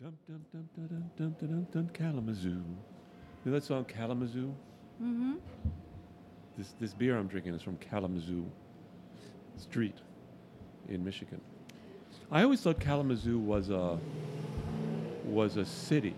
Dum 0.00 0.16
dum 0.26 0.40
dum 0.50 0.68
dum 0.74 0.88
dum 0.88 1.10
dum 1.18 1.34
dum 1.38 1.48
dum, 1.50 1.66
dum 1.72 1.88
Kalamazoo. 1.92 2.48
You 2.48 2.64
know 3.44 3.52
that 3.52 3.62
song 3.62 3.84
Kalamazoo? 3.84 4.54
Mm-hmm. 5.02 5.34
This 6.56 6.74
this 6.80 6.94
beer 6.94 7.18
I'm 7.18 7.26
drinking 7.26 7.52
is 7.52 7.60
from 7.60 7.76
Kalamazoo 7.76 8.46
Street 9.58 9.98
in 10.88 11.04
Michigan. 11.04 11.38
I 12.32 12.42
always 12.44 12.62
thought 12.62 12.80
Kalamazoo 12.80 13.38
was 13.38 13.68
a 13.68 13.98
was 15.26 15.58
a 15.58 15.66
city, 15.66 16.14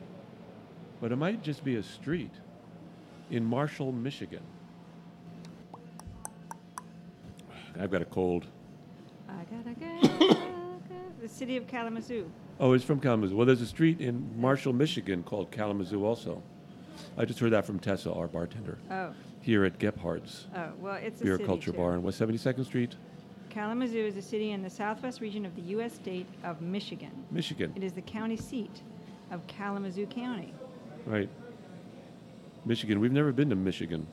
but 1.00 1.10
it 1.10 1.16
might 1.16 1.42
just 1.42 1.64
be 1.64 1.74
a 1.74 1.82
street 1.82 2.34
in 3.32 3.44
Marshall, 3.44 3.90
Michigan. 3.90 4.44
I've 7.80 7.90
got 7.90 8.00
a 8.00 8.04
cold. 8.04 8.46
I 9.28 9.42
gotta 9.50 9.74
go. 9.74 10.36
the 11.20 11.28
city 11.28 11.56
of 11.56 11.66
Kalamazoo. 11.66 12.30
Oh, 12.60 12.72
it's 12.72 12.84
from 12.84 13.00
Kalamazoo. 13.00 13.36
Well, 13.36 13.46
there's 13.46 13.60
a 13.60 13.66
street 13.66 14.00
in 14.00 14.30
Marshall, 14.40 14.72
Michigan 14.72 15.22
called 15.22 15.50
Kalamazoo 15.50 16.04
also. 16.04 16.42
I 17.16 17.24
just 17.24 17.38
heard 17.40 17.52
that 17.52 17.64
from 17.64 17.78
Tessa, 17.78 18.12
our 18.12 18.28
bartender, 18.28 18.78
Oh, 18.90 19.12
here 19.40 19.64
at 19.64 19.78
Gebhard's 19.78 20.46
oh, 20.56 20.68
well, 20.78 20.94
it's 20.94 21.20
a 21.20 21.24
Beer 21.24 21.34
city 21.34 21.44
Culture 21.46 21.72
too. 21.72 21.76
Bar 21.76 21.92
on 21.92 22.02
West 22.02 22.20
72nd 22.20 22.64
Street, 22.64 22.94
Kalamazoo 23.50 23.98
is 23.98 24.16
a 24.16 24.22
city 24.22 24.52
in 24.52 24.62
the 24.62 24.70
southwest 24.70 25.20
region 25.20 25.44
of 25.44 25.54
the 25.56 25.62
U.S. 25.72 25.92
state 25.94 26.26
of 26.42 26.62
Michigan. 26.62 27.10
Michigan. 27.30 27.72
It 27.76 27.82
is 27.82 27.92
the 27.92 28.00
county 28.00 28.36
seat 28.36 28.80
of 29.30 29.46
Kalamazoo 29.46 30.06
County. 30.06 30.54
Right. 31.04 31.28
Michigan. 32.64 33.00
We've 33.00 33.12
never 33.12 33.32
been 33.32 33.50
to 33.50 33.56
Michigan. 33.56 34.06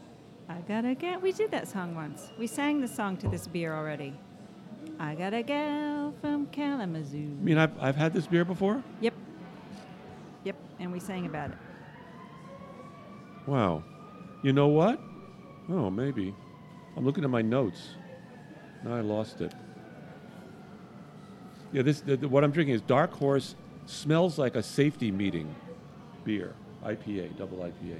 I 0.49 0.57
gotta 0.67 0.95
get. 0.95 1.21
We 1.21 1.31
did 1.31 1.51
that 1.51 1.67
song 1.67 1.95
once. 1.95 2.31
We 2.37 2.47
sang 2.47 2.81
the 2.81 2.87
song 2.87 3.15
to 3.17 3.29
this 3.29 3.47
beer 3.47 3.73
already. 3.73 4.13
I 4.99 5.15
got 5.15 5.33
a 5.33 5.43
gal 5.43 6.13
from 6.19 6.38
Kalamazoo. 6.51 7.17
I 7.17 7.43
mean, 7.43 7.57
I've, 7.57 7.71
I've 7.81 7.95
had 7.95 8.13
this 8.13 8.27
beer 8.27 8.45
before. 8.45 8.83
Yep. 9.01 9.13
Yep. 10.43 10.55
And 10.79 10.91
we 10.91 10.99
sang 10.99 11.25
about 11.25 11.51
it. 11.51 11.57
Wow. 13.45 13.83
You 14.43 14.53
know 14.53 14.67
what? 14.67 14.99
Oh, 15.69 15.89
maybe. 15.89 16.33
I'm 16.95 17.05
looking 17.05 17.23
at 17.23 17.29
my 17.29 17.41
notes. 17.41 17.89
Now 18.83 18.95
I 18.95 19.01
lost 19.01 19.41
it. 19.41 19.53
Yeah, 21.71 21.81
this 21.83 22.01
the, 22.01 22.17
the- 22.17 22.27
what 22.27 22.43
I'm 22.43 22.51
drinking 22.51 22.75
is 22.75 22.81
Dark 22.81 23.13
Horse. 23.13 23.55
Smells 23.85 24.37
like 24.37 24.55
a 24.55 24.61
safety 24.63 25.09
meeting 25.11 25.53
beer. 26.23 26.53
IPA, 26.85 27.35
double 27.37 27.57
IPA. 27.57 27.99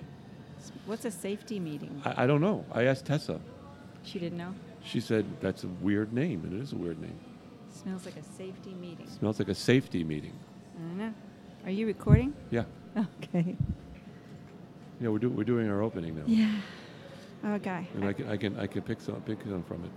What's 0.85 1.03
a 1.05 1.11
safety 1.11 1.59
meeting? 1.59 2.01
I, 2.05 2.23
I 2.23 2.27
don't 2.27 2.41
know. 2.41 2.63
I 2.71 2.83
asked 2.85 3.05
Tessa. 3.05 3.39
She 4.03 4.19
didn't 4.19 4.37
know. 4.37 4.53
She 4.83 4.99
said 4.99 5.25
that's 5.41 5.63
a 5.63 5.67
weird 5.67 6.13
name, 6.13 6.43
and 6.43 6.53
it 6.53 6.61
is 6.63 6.71
a 6.73 6.75
weird 6.75 7.01
name. 7.01 7.19
Smells 7.71 8.05
like 8.05 8.17
a 8.17 8.23
safety 8.23 8.73
meeting. 8.73 9.07
Smells 9.07 9.39
like 9.39 9.49
a 9.49 9.55
safety 9.55 10.03
meeting. 10.03 10.33
I 10.75 10.79
don't 10.81 10.97
know. 10.97 11.13
Are 11.65 11.71
you 11.71 11.85
recording? 11.87 12.33
Yeah. 12.49 12.63
Okay. 13.23 13.55
Yeah, 14.99 15.09
we're, 15.09 15.19
do, 15.19 15.29
we're 15.29 15.43
doing 15.45 15.69
our 15.69 15.81
opening 15.81 16.15
now. 16.15 16.23
Yeah. 16.25 16.51
Oh, 17.45 17.57
guy. 17.59 17.87
And 17.93 18.03
I 18.05 18.11
can, 18.11 18.29
I 18.29 18.35
can, 18.35 18.59
I 18.59 18.67
can 18.67 18.81
pick 18.81 18.99
some, 18.99 19.21
pick 19.21 19.41
some 19.43 19.63
from 19.63 19.85
it. 19.85 19.91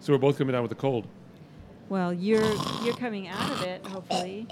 So 0.00 0.12
we're 0.12 0.18
both 0.18 0.38
coming 0.38 0.52
down 0.52 0.62
with 0.62 0.72
a 0.72 0.76
cold. 0.76 1.06
Well, 1.90 2.12
you're 2.14 2.54
you're 2.82 2.96
coming 2.96 3.28
out 3.28 3.50
of 3.50 3.62
it. 3.62 3.86
Hopefully, 3.86 4.46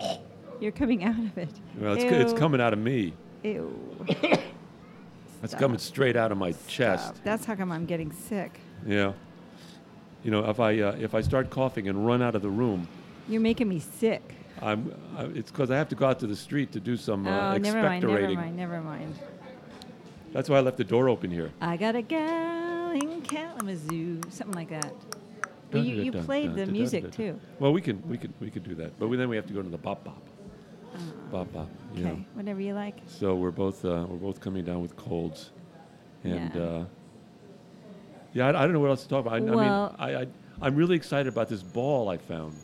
you're 0.61 0.73
coming 0.73 1.05
out 1.05 1.19
of 1.19 1.39
it. 1.39 1.49
Well, 1.79 1.95
it's, 1.95 2.05
it's 2.05 2.33
Ew. 2.33 2.39
coming 2.39 2.61
out 2.61 2.73
of 2.75 2.79
me. 2.79 3.15
Ew. 3.43 3.97
It's 4.09 5.51
Stop. 5.51 5.61
coming 5.61 5.79
straight 5.79 6.17
out 6.17 6.33
of 6.33 6.39
my 6.39 6.53
chest. 6.67 7.15
That's 7.25 7.45
how 7.45 7.55
come 7.55 7.71
I'm 7.73 7.87
getting 7.87 8.13
sick. 8.13 8.61
Yeah. 8.87 9.13
You 10.25 10.31
know, 10.31 10.49
if 10.49 10.59
I 10.59 10.81
uh, 10.81 10.97
if 10.99 11.15
I 11.15 11.21
start 11.21 11.51
coughing 11.51 11.89
and 11.89 12.07
run 12.07 12.23
out 12.23 12.35
of 12.35 12.43
the 12.43 12.49
room, 12.49 12.89
You're 13.29 13.43
making 13.43 13.69
me 13.69 13.79
sick. 13.79 14.23
I'm. 14.63 14.95
I, 15.17 15.25
it's 15.25 15.51
because 15.51 15.71
I 15.71 15.77
have 15.77 15.89
to 15.91 15.95
go 15.95 16.07
out 16.07 16.19
to 16.21 16.27
the 16.27 16.37
street 16.37 16.73
to 16.73 16.81
do 16.81 16.97
some 16.97 17.27
uh, 17.27 17.55
oh, 17.55 17.59
never 17.59 17.83
mind. 17.83 18.03
Never 18.05 18.35
mind. 18.35 18.57
Never 18.57 18.81
mind. 18.81 19.15
That's 20.33 20.49
why 20.49 20.57
I 20.57 20.61
left 20.61 20.79
the 20.79 20.85
door 20.85 21.09
open 21.09 21.31
here. 21.31 21.53
I 21.61 21.77
got 21.77 21.95
a 21.95 22.03
gal 22.03 22.91
in 22.93 23.21
Kalamazoo, 23.23 24.21
something 24.31 24.55
like 24.57 24.71
that. 24.71 24.93
You, 25.73 25.81
you 25.81 26.13
played 26.13 26.55
the 26.55 26.67
music 26.67 27.11
too. 27.13 27.39
Well, 27.59 27.73
we 27.73 27.81
can 27.81 28.03
we 28.09 28.17
can 28.17 28.33
we 28.41 28.51
can 28.51 28.63
do 28.63 28.75
that, 28.77 28.99
but 28.99 29.09
we, 29.09 29.17
then 29.17 29.29
we 29.29 29.37
have 29.37 29.47
to 29.47 29.53
go 29.53 29.61
to 29.61 29.69
the 29.69 29.79
bop 29.79 30.05
bop, 30.05 30.23
Uh, 30.95 30.99
bop 31.31 31.53
bop. 31.53 31.69
You 31.95 32.07
okay, 32.07 32.27
whatever 32.35 32.61
you 32.61 32.75
like. 32.75 32.97
So 33.07 33.35
we're 33.35 33.51
both 33.51 33.85
uh, 33.85 34.07
we're 34.09 34.17
both 34.17 34.41
coming 34.41 34.65
down 34.65 34.81
with 34.81 34.97
colds, 34.97 35.51
and 36.23 36.55
Yeah. 36.55 36.85
Yeah, 38.35 38.47
I, 38.47 38.49
I 38.51 38.65
don't 38.65 38.73
know 38.73 38.81
what 38.81 38.91
else 38.91 39.03
to 39.05 39.09
talk 39.09 39.25
about. 39.27 39.35
I, 39.37 39.41
Well- 39.41 39.97
I 39.99 40.07
mean, 40.07 40.17
I, 40.17 40.21
I 40.23 40.27
I'm 40.63 40.77
really 40.77 40.97
excited 40.97 41.33
about 41.33 41.49
this 41.49 41.63
ball 41.63 42.09
I 42.09 42.17
found. 42.19 42.55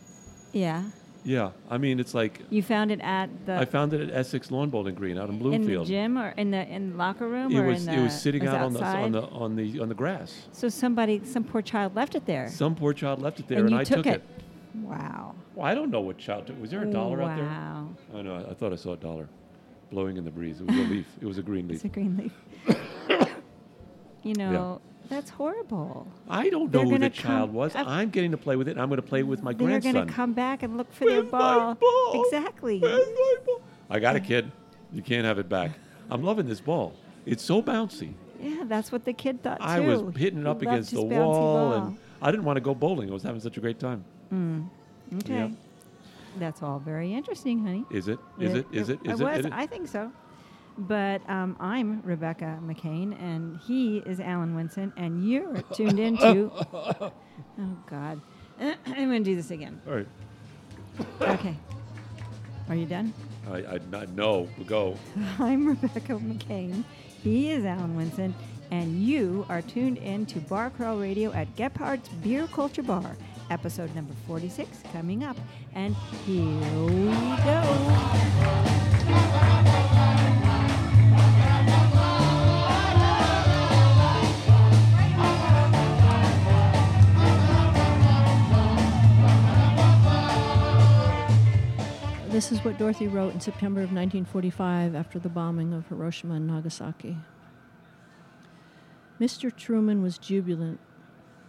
Yeah, 0.52 0.84
Yeah, 1.24 1.50
I 1.68 1.76
mean, 1.78 2.00
it's 2.00 2.14
like 2.14 2.40
you 2.50 2.62
found 2.62 2.90
it 2.90 3.00
at 3.02 3.28
the 3.46 3.56
I 3.56 3.64
found 3.64 3.92
it 3.92 4.00
at 4.00 4.14
Essex 4.14 4.50
Lawn 4.50 4.70
Bowling 4.70 4.94
Green 4.94 5.18
out 5.18 5.28
in 5.28 5.38
Bloomfield. 5.38 5.66
in 5.66 5.78
the 5.78 5.84
gym 5.84 6.18
or 6.18 6.30
in 6.30 6.50
the 6.50 6.66
in 6.68 6.90
the 6.90 6.96
locker 6.96 7.28
room 7.28 7.52
it 7.52 7.58
or 7.58 7.64
was 7.64 7.86
in 7.86 7.94
the 7.94 8.00
it 8.00 8.02
was 8.04 8.20
sitting 8.20 8.46
out 8.46 8.60
on 8.60 8.72
the 8.72 8.84
on 8.84 9.12
the 9.12 9.22
on 9.22 9.56
the 9.56 9.80
on 9.80 9.88
the 9.88 9.94
grass. 9.94 10.46
So 10.52 10.68
somebody, 10.68 11.22
some 11.24 11.44
poor 11.44 11.62
child 11.62 11.94
left 11.94 12.14
it 12.14 12.26
there. 12.26 12.48
Some 12.48 12.74
poor 12.74 12.92
child 12.92 13.20
left 13.20 13.38
it 13.40 13.48
there, 13.48 13.58
and 13.58 13.68
and, 13.68 13.76
I 13.76 13.84
took, 13.84 14.04
took 14.04 14.06
it. 14.06 14.22
Wow. 14.74 15.34
Well, 15.54 15.66
I 15.66 15.74
don't 15.74 15.90
know 15.90 16.00
what 16.00 16.16
child 16.16 16.46
took. 16.46 16.60
Was 16.60 16.70
there 16.70 16.82
a 16.82 16.86
dollar 16.90 17.20
out 17.22 17.36
there? 17.36 17.44
Wow. 17.46 17.88
I 18.14 18.22
know. 18.22 18.34
I, 18.36 18.50
I 18.52 18.54
thought 18.54 18.72
I 18.72 18.76
saw 18.76 18.92
a 18.92 18.96
dollar 18.96 19.28
blowing 19.90 20.16
in 20.16 20.24
the 20.24 20.30
breeze. 20.30 20.60
It 20.60 20.66
was 20.66 20.76
a 20.76 20.82
leaf. 20.82 21.06
It 21.20 21.26
was 21.26 21.38
a 21.38 21.42
green 21.42 21.68
leaf. 21.68 21.76
It's 21.76 21.84
a 21.84 21.88
green 21.88 22.16
leaf. 22.16 23.28
you 24.22 24.34
know, 24.34 24.80
that's 25.10 25.28
horrible. 25.30 26.06
I 26.28 26.48
don't 26.48 26.72
They're 26.72 26.82
know 26.84 26.90
who 26.90 26.94
the 26.96 26.98
gonna 27.00 27.10
come- 27.10 27.30
child 27.30 27.52
was. 27.52 27.74
I've- 27.76 27.86
I'm 27.88 28.08
getting 28.10 28.30
to 28.30 28.36
play 28.38 28.56
with 28.56 28.68
it. 28.68 28.72
and 28.72 28.80
I'm 28.80 28.88
going 28.88 28.96
to 29.02 29.06
play 29.06 29.22
with 29.22 29.42
my 29.42 29.52
grandson. 29.52 29.66
They're 29.68 29.80
grandson. 29.80 29.94
going 29.94 30.06
to 30.08 30.14
come 30.14 30.32
back 30.32 30.62
and 30.62 30.76
look 30.78 30.90
for 30.92 31.04
their 31.04 31.20
Where's 31.22 31.32
my 31.32 31.38
ball. 31.38 31.74
ball? 31.74 32.24
Exactly. 32.24 32.78
Where's 32.78 33.06
my 33.08 33.34
ball? 33.44 33.60
I 33.90 33.98
got 33.98 34.16
a 34.16 34.20
kid. 34.20 34.50
You 34.92 35.02
can't 35.02 35.26
have 35.26 35.38
it 35.38 35.48
back. 35.48 35.72
I'm 36.10 36.22
loving 36.22 36.48
this 36.48 36.60
ball. 36.60 36.94
It's 37.26 37.42
so 37.44 37.60
bouncy. 37.62 38.12
Yeah, 38.40 38.64
that's 38.64 38.90
what 38.90 39.04
the 39.04 39.12
kid 39.12 39.42
thought 39.42 39.58
too. 39.58 39.64
I 39.66 39.80
was 39.80 40.00
hitting 40.16 40.38
it 40.40 40.42
He 40.42 40.46
up 40.48 40.54
loved 40.56 40.62
against 40.62 40.90
his 40.92 41.00
the 41.00 41.06
bouncy 41.06 41.18
wall, 41.26 41.70
ball. 41.70 41.72
and 41.88 41.98
I 42.22 42.30
didn't 42.30 42.44
want 42.46 42.56
to 42.56 42.60
go 42.62 42.74
bowling. 42.74 43.10
I 43.10 43.12
was 43.12 43.22
having 43.22 43.40
such 43.40 43.56
a 43.58 43.60
great 43.60 43.78
time. 43.78 44.02
Mm. 44.32 44.66
Okay. 45.18 45.34
Yeah. 45.34 45.48
That's 46.38 46.62
all 46.62 46.78
very 46.78 47.12
interesting, 47.12 47.62
honey. 47.64 47.84
Is 47.90 48.08
it? 48.08 48.18
Is 48.38 48.54
it? 48.54 48.66
Is 48.72 48.88
it? 48.88 49.00
Is 49.04 49.20
it? 49.20 49.24
was. 49.24 49.38
Is 49.40 49.46
it? 49.46 49.52
I 49.52 49.66
think 49.66 49.88
so. 49.88 50.10
But 50.78 51.28
um, 51.28 51.56
I'm 51.60 52.00
Rebecca 52.02 52.58
McCain, 52.64 53.20
and 53.20 53.58
he 53.60 53.98
is 53.98 54.20
Alan 54.20 54.54
Winson, 54.54 54.92
and 54.96 55.28
you're 55.28 55.60
tuned 55.74 55.98
into. 55.98 56.50
oh 56.72 57.12
God, 57.88 58.20
I'm 58.60 59.08
going 59.08 59.24
to 59.24 59.30
do 59.30 59.36
this 59.36 59.50
again. 59.50 59.80
All 59.86 59.94
right. 59.94 60.08
Okay. 61.20 61.56
Are 62.68 62.74
you 62.74 62.86
done? 62.86 63.12
I, 63.50 63.56
I 63.58 63.78
not 63.90 64.08
no. 64.10 64.48
We'll 64.56 64.66
go. 64.66 64.96
I'm 65.38 65.66
Rebecca 65.68 66.14
McCain. 66.14 66.84
He 67.22 67.50
is 67.50 67.64
Alan 67.64 67.96
Winson, 67.96 68.32
and 68.70 69.02
you 69.02 69.44
are 69.48 69.62
tuned 69.62 69.98
in 69.98 70.26
to 70.26 70.38
Bar 70.40 70.70
Crawl 70.70 70.98
Radio 70.98 71.32
at 71.32 71.54
Gebhard's 71.56 72.08
Beer 72.22 72.46
Culture 72.46 72.82
Bar, 72.82 73.16
episode 73.50 73.94
number 73.94 74.14
46 74.26 74.82
coming 74.92 75.24
up. 75.24 75.36
And 75.74 75.94
here 76.24 76.44
we 76.86 77.10
go. 77.44 79.56
This 92.40 92.52
is 92.52 92.64
what 92.64 92.78
Dorothy 92.78 93.06
wrote 93.06 93.34
in 93.34 93.40
September 93.40 93.82
of 93.82 93.92
1945 93.92 94.94
after 94.94 95.18
the 95.18 95.28
bombing 95.28 95.74
of 95.74 95.86
Hiroshima 95.88 96.36
and 96.36 96.46
Nagasaki. 96.46 97.18
Mr. 99.20 99.54
Truman 99.54 100.00
was 100.00 100.16
jubilant. 100.16 100.80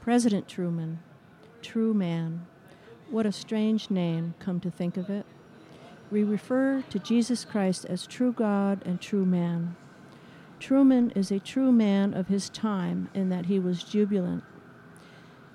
President 0.01 0.49
Truman, 0.49 0.99
true 1.61 1.93
man. 1.93 2.45
What 3.09 3.25
a 3.25 3.31
strange 3.31 3.89
name, 3.89 4.33
come 4.39 4.59
to 4.59 4.69
think 4.69 4.97
of 4.97 5.09
it. 5.09 5.25
We 6.11 6.25
refer 6.25 6.83
to 6.89 6.99
Jesus 6.99 7.45
Christ 7.45 7.85
as 7.85 8.05
true 8.05 8.33
God 8.33 8.81
and 8.85 8.99
true 8.99 9.25
man. 9.25 9.77
Truman 10.59 11.11
is 11.11 11.31
a 11.31 11.39
true 11.39 11.71
man 11.71 12.13
of 12.13 12.27
his 12.27 12.49
time 12.49 13.09
in 13.13 13.29
that 13.29 13.45
he 13.45 13.59
was 13.59 13.85
jubilant. 13.85 14.43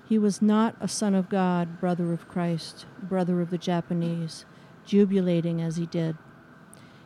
He 0.09 0.17
was 0.17 0.41
not 0.41 0.75
a 0.79 0.87
son 0.87 1.13
of 1.13 1.29
God, 1.29 1.79
brother 1.79 2.11
of 2.11 2.27
Christ, 2.27 2.87
brother 3.03 3.39
of 3.39 3.51
the 3.51 3.59
Japanese, 3.59 4.43
jubilating 4.87 5.61
as 5.61 5.75
he 5.75 5.85
did. 5.85 6.17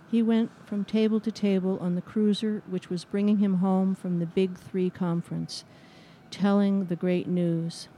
He 0.09 0.21
went 0.21 0.51
from 0.65 0.85
table 0.85 1.19
to 1.19 1.31
table 1.31 1.77
on 1.81 1.95
the 1.95 2.01
cruiser 2.01 2.63
which 2.69 2.89
was 2.89 3.03
bringing 3.03 3.39
him 3.39 3.55
home 3.55 3.95
from 3.95 4.19
the 4.19 4.25
Big 4.25 4.57
Three 4.57 4.89
conference, 4.89 5.65
telling 6.29 6.85
the 6.85 6.95
great 6.95 7.27
news. 7.27 7.89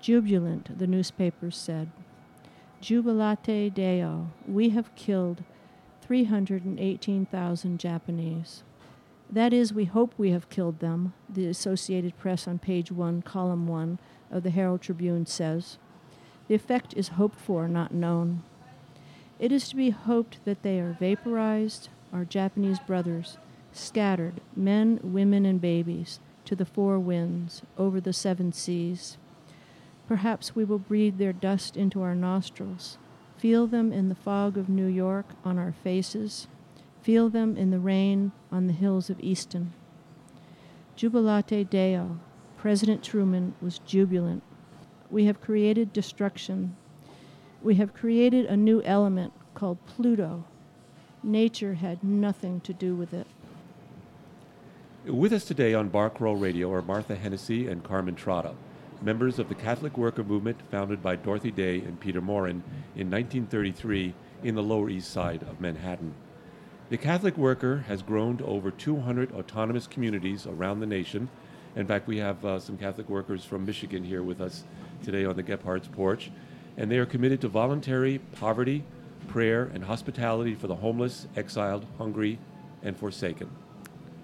Jubilant, 0.00 0.78
the 0.78 0.86
newspapers 0.86 1.56
said. 1.56 1.90
Jubilate 2.80 3.74
Deo, 3.74 4.30
we 4.46 4.70
have 4.70 4.94
killed 4.94 5.42
318,000 6.00 7.78
Japanese. 7.78 8.62
That 9.30 9.52
is, 9.52 9.74
we 9.74 9.84
hope 9.84 10.14
we 10.16 10.30
have 10.30 10.48
killed 10.48 10.78
them, 10.78 11.12
the 11.28 11.46
Associated 11.46 12.16
Press 12.16 12.48
on 12.48 12.60
page 12.60 12.90
1, 12.90 13.22
column 13.22 13.66
1 13.66 13.98
of 14.30 14.42
the 14.42 14.50
Herald 14.50 14.80
Tribune 14.80 15.26
says. 15.26 15.76
The 16.46 16.54
effect 16.54 16.94
is 16.96 17.08
hoped 17.08 17.38
for, 17.38 17.68
not 17.68 17.92
known. 17.92 18.42
It 19.38 19.52
is 19.52 19.68
to 19.68 19.76
be 19.76 19.90
hoped 19.90 20.44
that 20.44 20.62
they 20.62 20.80
are 20.80 20.96
vaporized, 20.98 21.88
our 22.12 22.24
Japanese 22.24 22.80
brothers, 22.80 23.38
scattered, 23.72 24.40
men, 24.56 24.98
women, 25.02 25.46
and 25.46 25.60
babies, 25.60 26.18
to 26.44 26.56
the 26.56 26.64
four 26.64 26.98
winds, 26.98 27.62
over 27.76 28.00
the 28.00 28.12
seven 28.12 28.52
seas. 28.52 29.16
Perhaps 30.08 30.56
we 30.56 30.64
will 30.64 30.78
breathe 30.78 31.18
their 31.18 31.32
dust 31.32 31.76
into 31.76 32.02
our 32.02 32.14
nostrils, 32.14 32.98
feel 33.36 33.66
them 33.66 33.92
in 33.92 34.08
the 34.08 34.14
fog 34.14 34.56
of 34.56 34.68
New 34.68 34.86
York 34.86 35.26
on 35.44 35.58
our 35.58 35.72
faces, 35.84 36.48
feel 37.02 37.28
them 37.28 37.56
in 37.56 37.70
the 37.70 37.78
rain 37.78 38.32
on 38.50 38.66
the 38.66 38.72
hills 38.72 39.08
of 39.08 39.20
Easton. 39.20 39.72
Jubilate 40.96 41.70
Deo, 41.70 42.18
President 42.56 43.04
Truman 43.04 43.54
was 43.60 43.78
jubilant. 43.80 44.42
We 45.10 45.26
have 45.26 45.40
created 45.40 45.92
destruction. 45.92 46.76
We 47.60 47.74
have 47.74 47.92
created 47.92 48.46
a 48.46 48.56
new 48.56 48.82
element 48.82 49.32
called 49.54 49.84
Pluto. 49.86 50.44
Nature 51.24 51.74
had 51.74 52.04
nothing 52.04 52.60
to 52.60 52.72
do 52.72 52.94
with 52.94 53.12
it. 53.12 53.26
With 55.04 55.32
us 55.32 55.44
today 55.44 55.74
on 55.74 55.88
Bar 55.88 56.10
Crawl 56.10 56.36
Radio 56.36 56.72
are 56.72 56.82
Martha 56.82 57.16
Hennessy 57.16 57.66
and 57.66 57.82
Carmen 57.82 58.14
Trotta, 58.14 58.54
members 59.02 59.40
of 59.40 59.48
the 59.48 59.56
Catholic 59.56 59.98
Worker 59.98 60.22
Movement 60.22 60.58
founded 60.70 61.02
by 61.02 61.16
Dorothy 61.16 61.50
Day 61.50 61.78
and 61.78 61.98
Peter 61.98 62.20
Maurin 62.20 62.62
in 62.94 63.10
1933 63.10 64.14
in 64.44 64.54
the 64.54 64.62
Lower 64.62 64.88
East 64.88 65.10
Side 65.10 65.42
of 65.42 65.60
Manhattan. 65.60 66.14
The 66.90 66.96
Catholic 66.96 67.36
Worker 67.36 67.84
has 67.88 68.02
grown 68.02 68.36
to 68.36 68.46
over 68.46 68.70
200 68.70 69.32
autonomous 69.32 69.88
communities 69.88 70.46
around 70.46 70.78
the 70.78 70.86
nation. 70.86 71.28
In 71.74 71.86
fact, 71.86 72.06
we 72.06 72.18
have 72.18 72.44
uh, 72.44 72.60
some 72.60 72.78
Catholic 72.78 73.08
workers 73.08 73.44
from 73.44 73.66
Michigan 73.66 74.04
here 74.04 74.22
with 74.22 74.40
us 74.40 74.62
today 75.02 75.24
on 75.24 75.36
the 75.36 75.42
Gebhard's 75.42 75.88
porch, 75.88 76.30
and 76.78 76.90
they 76.90 76.96
are 76.96 77.04
committed 77.04 77.40
to 77.40 77.48
voluntary 77.48 78.20
poverty, 78.36 78.84
prayer, 79.26 79.70
and 79.74 79.84
hospitality 79.84 80.54
for 80.54 80.68
the 80.68 80.76
homeless, 80.76 81.26
exiled, 81.36 81.84
hungry, 81.98 82.38
and 82.82 82.96
forsaken. 82.96 83.50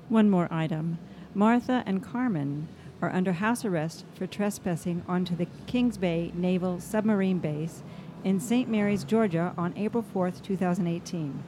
One 0.08 0.30
more 0.30 0.48
item. 0.50 0.98
Martha 1.34 1.82
and 1.84 2.02
Carmen 2.02 2.68
are 3.02 3.10
under 3.10 3.32
house 3.32 3.64
arrest 3.64 4.04
for 4.14 4.28
trespassing 4.28 5.02
onto 5.08 5.34
the 5.34 5.48
Kings 5.66 5.98
Bay 5.98 6.30
Naval 6.32 6.80
Submarine 6.80 7.40
Base 7.40 7.82
in 8.22 8.38
St. 8.38 8.68
Mary's, 8.70 9.02
Georgia 9.02 9.52
on 9.58 9.76
April 9.76 10.04
4th, 10.14 10.40
2018. 10.42 11.42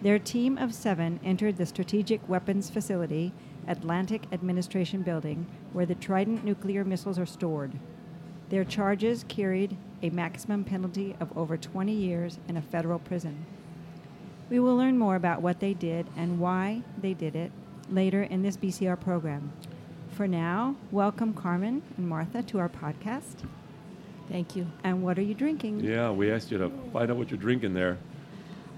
Their 0.00 0.18
team 0.18 0.56
of 0.56 0.74
seven 0.74 1.20
entered 1.22 1.58
the 1.58 1.66
Strategic 1.66 2.26
Weapons 2.28 2.70
Facility, 2.70 3.32
Atlantic 3.68 4.22
Administration 4.32 5.02
Building, 5.02 5.46
where 5.72 5.86
the 5.86 5.94
Trident 5.94 6.44
nuclear 6.44 6.84
missiles 6.84 7.18
are 7.18 7.26
stored. 7.26 7.72
Their 8.48 8.64
charges 8.64 9.24
carried 9.28 9.76
a 10.02 10.10
maximum 10.10 10.64
penalty 10.64 11.16
of 11.20 11.36
over 11.36 11.56
20 11.56 11.92
years 11.92 12.38
in 12.48 12.56
a 12.56 12.62
federal 12.62 12.98
prison. 12.98 13.46
We 14.50 14.60
will 14.60 14.76
learn 14.76 14.98
more 14.98 15.16
about 15.16 15.42
what 15.42 15.60
they 15.60 15.74
did 15.74 16.06
and 16.16 16.38
why 16.38 16.82
they 17.00 17.14
did 17.14 17.34
it 17.34 17.50
later 17.90 18.22
in 18.22 18.42
this 18.42 18.56
BCR 18.56 19.00
program. 19.00 19.52
For 20.10 20.28
now, 20.28 20.76
welcome 20.90 21.34
Carmen 21.34 21.82
and 21.96 22.08
Martha 22.08 22.42
to 22.44 22.58
our 22.58 22.68
podcast. 22.68 23.44
Thank 24.28 24.56
you. 24.56 24.66
And 24.84 25.02
what 25.02 25.18
are 25.18 25.22
you 25.22 25.34
drinking? 25.34 25.80
Yeah, 25.80 26.10
we 26.10 26.30
asked 26.30 26.50
you 26.50 26.58
to 26.58 26.70
find 26.92 27.10
out 27.10 27.16
what 27.16 27.30
you're 27.30 27.38
drinking 27.38 27.74
there. 27.74 27.98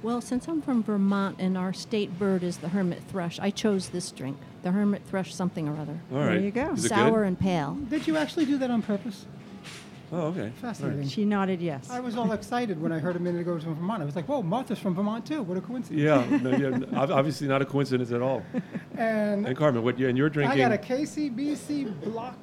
Well, 0.03 0.20
since 0.20 0.47
I'm 0.47 0.62
from 0.62 0.82
Vermont 0.85 1.37
and 1.41 1.59
our 1.59 1.73
state 1.73 2.19
bird 2.19 2.44
is 2.44 2.59
the 2.59 2.69
hermit 2.69 3.03
thrush, 3.09 3.41
I 3.41 3.50
chose 3.50 3.88
this 3.88 4.12
drink, 4.12 4.37
the 4.62 4.70
hermit 4.70 5.03
thrush 5.06 5.35
something 5.35 5.69
or 5.69 5.76
other. 5.81 5.99
All 6.12 6.19
There 6.19 6.38
you 6.38 6.53
go. 6.53 6.73
Is 6.75 6.87
Sour 6.87 7.20
good? 7.20 7.26
and 7.29 7.38
pale. 7.38 7.75
Did 7.91 8.06
you 8.06 8.17
actually 8.17 8.44
do 8.47 8.59
that 8.59 8.70
on 8.70 8.82
purpose? 8.82 9.26
Oh, 10.10 10.28
okay. 10.28 10.50
Fascinating. 10.60 11.06
She 11.08 11.25
nodded 11.26 11.60
yes. 11.60 11.90
I 11.90 12.00
was 12.00 12.16
all 12.16 12.32
excited 12.32 12.81
when 12.81 12.93
I 12.93 12.99
heard 12.99 13.16
a 13.16 13.19
minute 13.19 13.43
ago 13.43 13.58
from 13.60 13.75
Vermont. 13.75 14.00
I 14.02 14.06
was 14.06 14.16
like, 14.16 14.26
whoa, 14.26 14.43
Martha's 14.43 14.78
from 14.78 14.94
Vermont 14.94 15.26
too. 15.26 15.43
What 15.43 15.58
a 15.58 15.60
coincidence. 15.60 16.00
Yeah, 16.00 16.25
no, 16.38 16.50
yeah, 16.56 16.99
obviously 16.99 17.46
not 17.46 17.60
a 17.60 17.66
coincidence 17.66 18.10
at 18.10 18.22
all. 18.22 18.43
And 18.96 19.46
And 19.46 19.56
Carmen, 19.56 19.82
what 19.84 19.99
you 19.99 20.08
and 20.08 20.16
you're 20.16 20.31
drinking? 20.31 20.62
I 20.62 20.69
drinking 20.69 20.88
got 20.88 21.02
a 21.02 21.05
KCBC 21.05 22.00
block, 22.05 22.37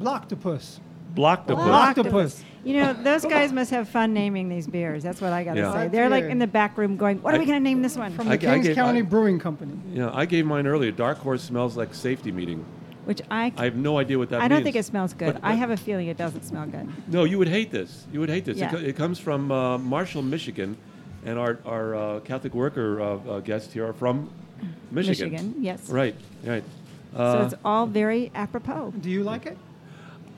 Blocktopus. 0.00 0.78
Blocktopus. 1.14 1.94
Blocktopus. 1.94 2.42
You 2.64 2.82
know, 2.82 2.92
those 2.92 3.24
guys 3.24 3.50
must 3.52 3.70
have 3.70 3.88
fun 3.88 4.12
naming 4.12 4.48
these 4.48 4.66
beers. 4.66 5.02
That's 5.02 5.20
what 5.20 5.32
I 5.32 5.42
got 5.42 5.54
to 5.54 5.60
Yeah. 5.60 5.72
say. 5.72 5.88
They're 5.88 6.08
like 6.10 6.24
in 6.24 6.38
the 6.38 6.46
back 6.46 6.76
room 6.76 6.96
going, 6.96 7.20
what 7.22 7.32
are 7.34 7.36
I- 7.36 7.40
we 7.40 7.46
going 7.46 7.58
to 7.58 7.64
name 7.64 7.82
this 7.82 7.96
one? 7.96 8.12
From 8.12 8.26
the 8.28 8.34
I 8.34 8.36
Kings 8.36 8.66
gave- 8.66 8.76
County 8.76 8.98
I- 9.00 9.02
Brewing 9.02 9.38
Company. 9.38 9.72
Yeah, 9.92 10.10
I 10.12 10.26
gave 10.26 10.44
mine 10.46 10.66
earlier. 10.66 10.92
Dark 10.92 11.18
Horse 11.18 11.42
smells 11.42 11.76
like 11.76 11.94
safety 11.94 12.30
meeting. 12.30 12.64
Which 13.08 13.22
I, 13.30 13.50
I 13.56 13.64
have 13.64 13.74
no 13.74 13.96
idea 13.96 14.18
what 14.18 14.28
that 14.28 14.36
I 14.36 14.40
means. 14.42 14.50
don't 14.50 14.64
think 14.64 14.76
it 14.76 14.84
smells 14.84 15.14
good. 15.14 15.32
But- 15.32 15.42
I 15.42 15.54
have 15.54 15.70
a 15.70 15.78
feeling 15.78 16.08
it 16.08 16.18
doesn't 16.18 16.44
smell 16.44 16.66
good. 16.66 16.86
No, 17.10 17.24
you 17.24 17.38
would 17.38 17.48
hate 17.48 17.70
this. 17.70 18.06
You 18.12 18.20
would 18.20 18.28
hate 18.28 18.44
this. 18.44 18.58
It, 18.58 18.60
Yeah. 18.60 18.70
co- 18.70 18.76
it 18.76 18.96
comes 18.96 19.18
from 19.18 19.50
uh, 19.50 19.78
Marshall, 19.78 20.20
Michigan, 20.20 20.76
and 21.24 21.38
our 21.38 21.58
our 21.64 21.94
uh, 21.96 22.20
Catholic 22.20 22.52
worker 22.52 23.00
uh, 23.00 23.06
uh, 23.06 23.40
guests 23.40 23.72
here 23.72 23.86
are 23.88 23.94
from 23.94 24.28
Michigan. 24.90 25.30
Michigan, 25.32 25.54
yes. 25.58 25.88
Right, 25.88 26.14
right. 26.44 26.62
So 27.16 27.22
Uh, 27.22 27.44
it's 27.46 27.54
all 27.64 27.86
very 27.86 28.30
apropos. 28.34 28.92
Do 29.00 29.08
you 29.08 29.22
like 29.24 29.46
it? 29.46 29.56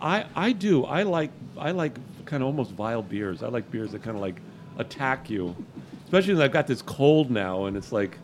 I 0.01 0.27
I 0.37 0.53
do. 0.53 0.85
I 0.85 1.03
like 1.03 1.33
I 1.59 1.73
like 1.73 1.99
kind 2.25 2.41
of 2.45 2.47
almost 2.47 2.71
vile 2.71 3.03
beers. 3.03 3.43
I 3.43 3.49
like 3.49 3.69
beers 3.73 3.91
that 3.91 4.05
kind 4.05 4.15
of 4.17 4.23
like 4.23 4.41
attack 4.79 5.29
you, 5.29 5.57
especially 6.05 6.35
when 6.35 6.43
I've 6.45 6.53
got 6.53 6.69
this 6.69 6.83
cold 6.83 7.33
now, 7.33 7.65
and 7.67 7.77
it's 7.77 7.91
like 7.91 8.17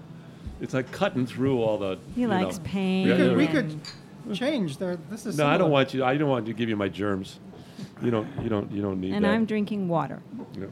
it's 0.60 0.72
like 0.72 0.92
cutting 0.92 1.26
through 1.26 1.60
all 1.64 1.78
the. 1.78 1.98
He 2.14 2.20
you 2.20 2.28
likes 2.28 2.58
know. 2.58 2.64
pain. 2.64 3.08
We 3.08 3.16
could, 3.16 3.36
we 3.36 3.46
could 3.48 3.80
change. 4.34 4.78
There, 4.78 4.96
this 5.10 5.26
is. 5.26 5.36
No, 5.38 5.46
I 5.46 5.56
don't 5.58 5.70
want 5.70 5.94
you. 5.94 6.04
I 6.04 6.16
don't 6.16 6.28
want 6.28 6.46
to 6.46 6.52
give 6.52 6.68
you 6.68 6.76
my 6.76 6.88
germs. 6.88 7.38
You 8.02 8.10
don't. 8.10 8.28
You 8.42 8.48
don't. 8.48 8.70
You 8.72 8.82
don't 8.82 9.00
need 9.00 9.12
And 9.14 9.24
that. 9.24 9.32
I'm 9.32 9.44
drinking 9.44 9.88
water 9.88 10.22
Yeah. 10.58 10.66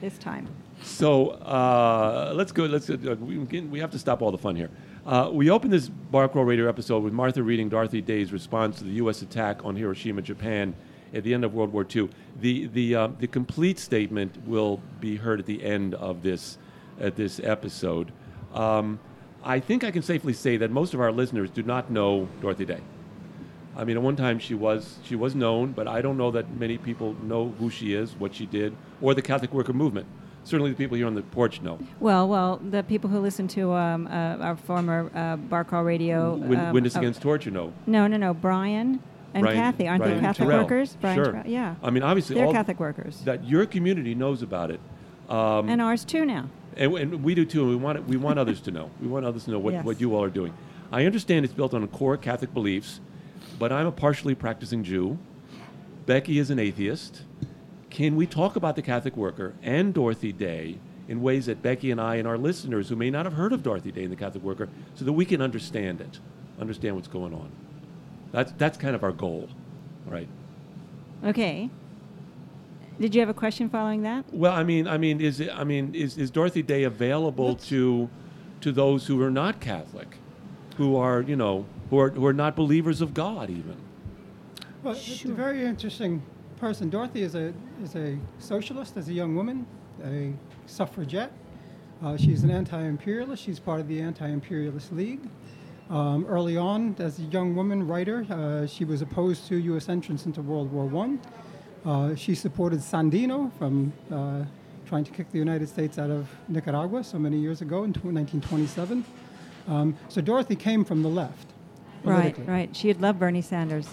this 0.00 0.18
time. 0.18 0.48
So 0.82 1.30
uh, 1.30 2.32
let's 2.34 2.52
go. 2.52 2.64
Let's. 2.64 2.88
Uh, 2.90 3.16
we, 3.20 3.44
can- 3.46 3.70
we 3.70 3.78
have 3.80 3.90
to 3.92 3.98
stop 3.98 4.22
all 4.22 4.30
the 4.30 4.38
fun 4.38 4.56
here. 4.56 4.70
Uh, 5.06 5.30
we 5.32 5.50
opened 5.50 5.72
this 5.72 5.88
Bar 5.88 6.28
Crawl 6.28 6.44
Radio 6.44 6.68
episode 6.68 7.02
with 7.02 7.12
Martha 7.12 7.42
reading 7.42 7.68
Dorothy 7.68 8.00
Day's 8.00 8.32
response 8.32 8.78
to 8.78 8.84
the 8.84 8.92
U.S. 8.92 9.22
attack 9.22 9.64
on 9.64 9.74
Hiroshima, 9.76 10.22
Japan, 10.22 10.74
at 11.12 11.24
the 11.24 11.34
end 11.34 11.44
of 11.44 11.54
World 11.54 11.72
War 11.72 11.84
II. 11.94 12.08
The 12.40 12.66
the 12.66 12.94
uh, 12.94 13.08
the 13.18 13.26
complete 13.26 13.78
statement 13.78 14.36
will 14.46 14.80
be 15.00 15.16
heard 15.16 15.40
at 15.40 15.46
the 15.46 15.62
end 15.62 15.94
of 15.94 16.22
this 16.22 16.58
at 17.00 17.16
this 17.16 17.40
episode. 17.42 18.12
Um, 18.54 18.98
I 19.44 19.58
think 19.58 19.82
I 19.82 19.90
can 19.90 20.02
safely 20.02 20.32
say 20.32 20.56
that 20.58 20.70
most 20.70 20.94
of 20.94 21.00
our 21.00 21.10
listeners 21.10 21.50
do 21.50 21.62
not 21.64 21.90
know 21.90 22.28
Dorothy 22.40 22.64
Day. 22.64 22.80
I 23.76 23.84
mean, 23.84 23.96
at 23.96 24.02
one 24.02 24.16
time 24.16 24.38
she 24.38 24.54
was 24.54 24.98
she 25.04 25.16
was 25.16 25.34
known, 25.34 25.72
but 25.72 25.88
I 25.88 26.02
don't 26.02 26.16
know 26.16 26.30
that 26.32 26.50
many 26.58 26.76
people 26.78 27.14
know 27.22 27.54
who 27.58 27.70
she 27.70 27.94
is, 27.94 28.12
what 28.18 28.34
she 28.34 28.46
did, 28.46 28.76
or 29.00 29.14
the 29.14 29.22
Catholic 29.22 29.52
Worker 29.54 29.72
Movement. 29.72 30.06
Certainly, 30.44 30.72
the 30.72 30.76
people 30.76 30.96
here 30.96 31.06
on 31.06 31.14
the 31.14 31.22
porch 31.22 31.62
know. 31.62 31.78
Well, 32.00 32.28
well, 32.28 32.56
the 32.68 32.82
people 32.82 33.08
who 33.08 33.20
listen 33.20 33.46
to 33.48 33.72
um, 33.72 34.08
uh, 34.08 34.10
our 34.38 34.56
former 34.56 35.10
uh, 35.14 35.36
Bar 35.36 35.64
Crawl 35.64 35.84
Radio. 35.84 36.34
Win- 36.34 36.58
um, 36.58 36.74
Witness 36.74 36.96
uh, 36.96 36.98
Against 36.98 37.22
Torture 37.22 37.50
know. 37.52 37.72
No, 37.86 38.06
no, 38.08 38.16
no. 38.16 38.34
Brian 38.34 39.00
and 39.34 39.42
Brian- 39.44 39.56
Kathy 39.56 39.86
aren't 39.88 40.02
Brian 40.02 40.16
they 40.16 40.20
Catholic 40.22 40.48
Terrell. 40.48 40.62
workers? 40.64 40.96
Brian 41.00 41.16
Sure. 41.16 41.24
Terrell, 41.32 41.46
yeah. 41.46 41.76
I 41.82 41.90
mean, 41.90 42.02
obviously, 42.02 42.34
They're 42.34 42.50
Catholic 42.52 42.80
workers. 42.80 43.20
that 43.22 43.44
your 43.46 43.64
community 43.66 44.14
knows 44.16 44.42
about 44.42 44.70
it, 44.72 44.80
um, 45.30 45.68
and 45.68 45.80
ours 45.80 46.04
too 46.04 46.24
now. 46.26 46.48
and, 46.76 46.92
and 46.98 47.22
we 47.22 47.34
do 47.36 47.44
too. 47.44 47.60
And 47.62 47.70
we 47.70 47.76
want 47.76 47.98
it, 47.98 48.04
we 48.06 48.16
want 48.16 48.38
others 48.40 48.60
to 48.62 48.70
know. 48.72 48.90
We 49.00 49.06
want 49.08 49.24
others 49.24 49.44
to 49.44 49.52
know 49.52 49.60
what, 49.60 49.74
Yes. 49.74 49.84
what 49.84 50.00
you 50.00 50.14
all 50.16 50.24
are 50.24 50.28
doing. 50.30 50.52
I 50.90 51.06
understand 51.06 51.44
it's 51.44 51.54
built 51.54 51.72
on 51.72 51.86
core 51.88 52.16
Catholic 52.16 52.52
beliefs, 52.52 53.00
but 53.58 53.72
I'm 53.72 53.86
a 53.86 53.92
partially 53.92 54.34
practicing 54.34 54.84
Jew. 54.84 55.18
Becky 56.06 56.38
is 56.38 56.50
an 56.50 56.58
atheist. 56.58 57.22
Can 57.90 58.16
we 58.16 58.26
talk 58.26 58.56
about 58.56 58.76
the 58.76 58.82
Catholic 58.82 59.16
Worker 59.16 59.54
and 59.62 59.92
Dorothy 59.92 60.32
Day 60.32 60.78
in 61.08 61.20
ways 61.20 61.46
that 61.46 61.62
Becky 61.62 61.90
and 61.90 62.00
I 62.00 62.16
and 62.16 62.26
our 62.26 62.38
listeners 62.38 62.88
who 62.88 62.96
may 62.96 63.10
not 63.10 63.26
have 63.26 63.34
heard 63.34 63.52
of 63.52 63.62
Dorothy 63.62 63.92
Day 63.92 64.04
and 64.04 64.12
the 64.12 64.16
Catholic 64.16 64.42
Worker, 64.42 64.68
so 64.94 65.04
that 65.04 65.12
we 65.12 65.24
can 65.24 65.42
understand 65.42 66.00
it, 66.00 66.18
understand 66.58 66.96
what's 66.96 67.08
going 67.08 67.34
on? 67.34 67.50
That's 68.30 68.52
that's 68.52 68.78
kind 68.78 68.94
of 68.94 69.04
our 69.04 69.12
goal, 69.12 69.48
right? 70.06 70.28
Okay. 71.24 71.68
Did 73.00 73.14
you 73.14 73.20
have 73.20 73.28
a 73.28 73.34
question 73.34 73.68
following 73.68 74.02
that? 74.02 74.24
Well, 74.32 74.52
I 74.52 74.64
mean, 74.64 74.86
I 74.86 74.96
mean, 74.96 75.20
is 75.20 75.40
it, 75.40 75.50
I 75.52 75.64
mean, 75.64 75.94
is, 75.94 76.16
is 76.16 76.30
Dorothy 76.30 76.62
Day 76.62 76.84
available 76.84 77.56
to 77.56 78.08
to 78.60 78.72
those 78.72 79.06
who 79.06 79.20
are 79.22 79.30
not 79.30 79.60
Catholic, 79.60 80.18
who 80.76 80.96
are 80.96 81.20
you 81.20 81.36
know 81.36 81.66
who 81.92 81.98
are 81.98 82.08
who 82.08 82.24
are 82.24 82.32
not 82.32 82.56
believers 82.56 83.02
of 83.02 83.12
God 83.12 83.50
even? 83.50 83.76
Well, 84.82 84.94
it's 84.94 85.24
a 85.26 85.28
very 85.28 85.62
interesting 85.62 86.22
person. 86.56 86.88
Dorothy 86.88 87.20
is 87.22 87.34
a 87.34 87.52
is 87.84 87.94
a 87.94 88.18
socialist 88.38 88.96
as 88.96 89.08
a 89.08 89.12
young 89.12 89.36
woman, 89.36 89.66
a 90.02 90.32
suffragette. 90.64 91.32
Uh, 92.02 92.16
she's 92.16 92.44
an 92.44 92.50
anti-imperialist. 92.50 93.42
She's 93.42 93.60
part 93.60 93.78
of 93.78 93.88
the 93.88 94.00
Anti-Imperialist 94.00 94.90
League. 94.92 95.20
Um, 95.90 96.24
early 96.24 96.56
on, 96.56 96.96
as 96.98 97.18
a 97.18 97.22
young 97.24 97.54
woman 97.54 97.86
writer, 97.86 98.26
uh, 98.30 98.66
she 98.66 98.86
was 98.86 99.02
opposed 99.02 99.46
to 99.48 99.56
U.S. 99.56 99.90
entrance 99.90 100.24
into 100.24 100.40
World 100.40 100.72
War 100.72 100.86
One. 100.86 101.20
Uh, 101.84 102.14
she 102.14 102.34
supported 102.34 102.80
Sandino 102.80 103.52
from 103.58 103.92
uh, 104.10 104.44
trying 104.86 105.04
to 105.04 105.10
kick 105.10 105.30
the 105.30 105.38
United 105.38 105.68
States 105.68 105.98
out 105.98 106.10
of 106.10 106.26
Nicaragua 106.48 107.04
so 107.04 107.18
many 107.18 107.38
years 107.38 107.60
ago 107.60 107.84
in 107.84 107.92
1927. 107.92 109.04
Um, 109.68 109.94
so 110.08 110.22
Dorothy 110.22 110.56
came 110.56 110.86
from 110.86 111.02
the 111.02 111.10
left. 111.10 111.51
Right, 112.04 112.36
right. 112.46 112.74
She'd 112.74 113.00
love 113.00 113.18
Bernie 113.18 113.42
Sanders. 113.42 113.88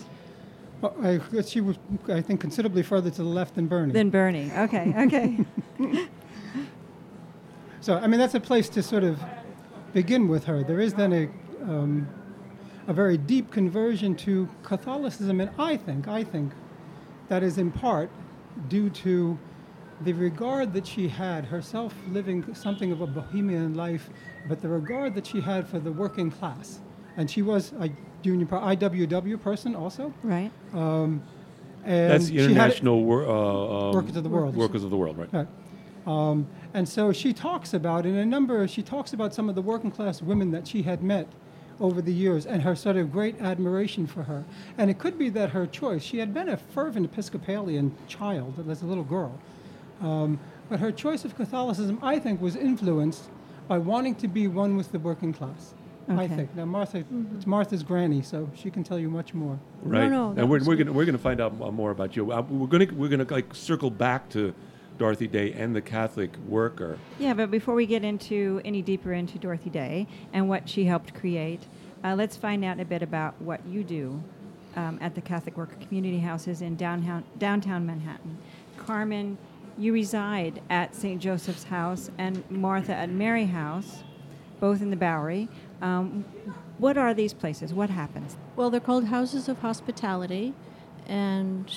Well, 0.81 0.95
I 1.01 1.19
guess 1.31 1.49
she 1.49 1.61
was, 1.61 1.77
I 2.07 2.21
think, 2.21 2.39
considerably 2.39 2.83
further 2.83 3.09
to 3.09 3.23
the 3.23 3.29
left 3.29 3.55
than 3.55 3.67
Bernie. 3.67 3.91
Than 3.91 4.09
Bernie. 4.09 4.51
Okay, 4.57 4.93
okay. 4.97 5.45
So, 7.81 7.97
I 7.97 8.07
mean, 8.07 8.19
that's 8.19 8.35
a 8.35 8.41
place 8.41 8.67
to 8.69 8.83
sort 8.83 9.05
of 9.05 9.19
begin 9.93 10.27
with 10.27 10.43
her. 10.45 10.63
There 10.63 10.81
is 10.81 10.93
then 10.93 11.13
a, 11.13 11.29
um, 11.63 12.09
a 12.87 12.93
very 12.93 13.17
deep 13.17 13.51
conversion 13.51 14.15
to 14.17 14.49
Catholicism, 14.63 15.39
and 15.39 15.49
I 15.57 15.77
think, 15.77 16.07
I 16.07 16.25
think 16.25 16.51
that 17.29 17.41
is 17.41 17.57
in 17.57 17.71
part 17.71 18.09
due 18.67 18.89
to 18.89 19.39
the 20.01 20.11
regard 20.11 20.73
that 20.73 20.85
she 20.85 21.07
had, 21.07 21.45
herself 21.45 21.93
living 22.09 22.53
something 22.53 22.91
of 22.91 22.99
a 22.99 23.07
bohemian 23.07 23.75
life, 23.75 24.09
but 24.49 24.61
the 24.61 24.67
regard 24.67 25.15
that 25.15 25.25
she 25.25 25.39
had 25.39 25.65
for 25.67 25.79
the 25.79 25.91
working 25.91 26.29
class. 26.29 26.81
And 27.17 27.29
she 27.29 27.41
was 27.41 27.73
a 27.79 27.89
union 28.23 28.47
IWW 28.47 29.41
person 29.41 29.75
also. 29.75 30.13
Right. 30.23 30.51
Um, 30.73 31.21
and 31.85 32.11
That's 32.11 32.25
the 32.27 32.31
she 32.33 32.41
had- 32.41 32.51
International 32.51 33.03
wor- 33.03 33.25
uh, 33.25 33.87
um, 33.89 33.95
Workers 33.95 34.15
of 34.15 34.23
the 34.23 34.29
World. 34.29 34.55
Workers 34.55 34.83
of 34.83 34.89
the 34.89 34.97
World, 34.97 35.17
right? 35.17 35.29
Right. 35.33 35.47
Um, 36.05 36.47
and 36.73 36.87
so 36.87 37.11
she 37.11 37.33
talks 37.33 37.73
about, 37.73 38.05
in 38.05 38.15
a 38.15 38.25
number, 38.25 38.67
she 38.67 38.81
talks 38.81 39.13
about 39.13 39.33
some 39.33 39.49
of 39.49 39.55
the 39.55 39.61
working 39.61 39.91
class 39.91 40.21
women 40.21 40.51
that 40.51 40.67
she 40.67 40.81
had 40.83 41.03
met 41.03 41.27
over 41.79 42.01
the 42.01 42.11
years 42.13 42.45
and 42.45 42.61
her 42.63 42.75
sort 42.75 42.97
of 42.97 43.11
great 43.11 43.39
admiration 43.39 44.05
for 44.07 44.23
her. 44.23 44.43
And 44.77 44.89
it 44.89 44.97
could 44.99 45.17
be 45.17 45.29
that 45.29 45.51
her 45.51 45.65
choice, 45.65 46.03
she 46.03 46.17
had 46.17 46.33
been 46.33 46.49
a 46.49 46.57
fervent 46.57 47.05
Episcopalian 47.05 47.95
child 48.07 48.65
as 48.69 48.81
a 48.81 48.85
little 48.85 49.03
girl. 49.03 49.39
Um, 50.01 50.39
but 50.69 50.79
her 50.79 50.91
choice 50.91 51.25
of 51.25 51.35
Catholicism, 51.35 51.99
I 52.01 52.19
think, 52.19 52.41
was 52.41 52.55
influenced 52.55 53.29
by 53.67 53.77
wanting 53.77 54.15
to 54.15 54.27
be 54.27 54.47
one 54.47 54.75
with 54.77 54.91
the 54.91 54.99
working 54.99 55.31
class. 55.33 55.73
I 56.09 56.23
Okay. 56.25 56.35
think. 56.35 56.55
Now, 56.55 56.65
Martha, 56.65 57.03
it's 57.37 57.45
Martha's 57.45 57.83
granny, 57.83 58.21
so 58.23 58.49
she 58.55 58.71
can 58.71 58.83
tell 58.83 58.97
you 58.97 59.09
much 59.09 59.33
more. 59.33 59.59
Right. 59.83 60.09
no, 60.09 60.33
that 60.33 60.41
and 60.41 60.49
we're, 60.49 60.57
was 60.59 60.67
we're 60.67 60.75
gonna 60.75 60.91
we're 60.91 61.05
gonna 61.05 61.17
find 61.19 61.39
out 61.39 61.53
m- 61.61 61.75
more 61.75 61.91
about 61.91 62.15
you. 62.15 62.31
Uh, 62.31 62.41
we're 62.41 62.67
gonna 62.67 62.87
we're 62.93 63.09
gonna 63.09 63.27
like 63.29 63.53
circle 63.53 63.91
back 63.91 64.27
to 64.29 64.53
Dorothy 64.97 65.27
Day 65.27 65.53
and 65.53 65.75
the 65.75 65.81
Catholic 65.81 66.35
worker. 66.47 66.97
Yeah, 67.19 67.33
but 67.35 67.51
before 67.51 67.75
we 67.75 67.85
get 67.85 68.03
into 68.03 68.59
any 68.65 68.81
deeper 68.81 69.13
into 69.13 69.37
Dorothy 69.37 69.69
Day 69.69 70.07
and 70.33 70.49
what 70.49 70.67
she 70.67 70.85
helped 70.85 71.13
create, 71.13 71.61
uh, 72.03 72.15
let's 72.15 72.35
find 72.35 72.65
out 72.65 72.79
a 72.79 72.85
bit 72.85 73.03
about 73.03 73.39
what 73.41 73.63
you 73.67 73.83
do 73.83 74.21
um, 74.75 74.97
at 75.01 75.13
the 75.15 75.21
Catholic 75.21 75.55
Worker 75.57 75.75
Community 75.87 76.19
Houses 76.19 76.61
in 76.61 76.75
downtown, 76.75 77.23
downtown 77.37 77.85
Manhattan. 77.85 78.37
Carmen, 78.77 79.37
you 79.77 79.93
reside 79.93 80.61
at 80.69 80.95
St. 80.95 81.21
Joseph's 81.21 81.65
House 81.65 82.09
and 82.17 82.43
Martha 82.49 82.93
at 82.93 83.09
Mary 83.09 83.45
House, 83.45 84.03
both 84.59 84.81
in 84.81 84.89
the 84.89 84.95
Bowery. 84.97 85.47
Um, 85.81 86.25
what 86.77 86.97
are 86.97 87.13
these 87.13 87.33
places? 87.33 87.73
What 87.73 87.89
happens? 87.89 88.37
Well, 88.55 88.69
they're 88.69 88.79
called 88.79 89.05
Houses 89.05 89.47
of 89.47 89.59
Hospitality, 89.59 90.53
and 91.07 91.71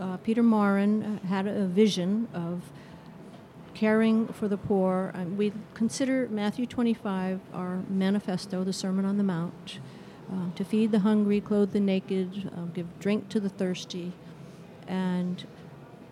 uh, 0.00 0.16
Peter 0.18 0.42
Maurin 0.42 1.20
had 1.28 1.46
a 1.46 1.66
vision 1.66 2.28
of 2.32 2.62
caring 3.74 4.28
for 4.28 4.48
the 4.48 4.56
poor. 4.56 5.12
We 5.36 5.52
consider 5.74 6.28
Matthew 6.30 6.66
25 6.66 7.40
our 7.52 7.82
manifesto, 7.88 8.64
the 8.64 8.72
Sermon 8.72 9.04
on 9.04 9.16
the 9.16 9.24
Mount, 9.24 9.78
uh, 10.30 10.54
to 10.54 10.64
feed 10.64 10.92
the 10.92 11.00
hungry, 11.00 11.40
clothe 11.40 11.72
the 11.72 11.80
naked, 11.80 12.50
uh, 12.56 12.66
give 12.66 12.98
drink 13.00 13.28
to 13.30 13.40
the 13.40 13.48
thirsty. 13.48 14.12
And 14.86 15.44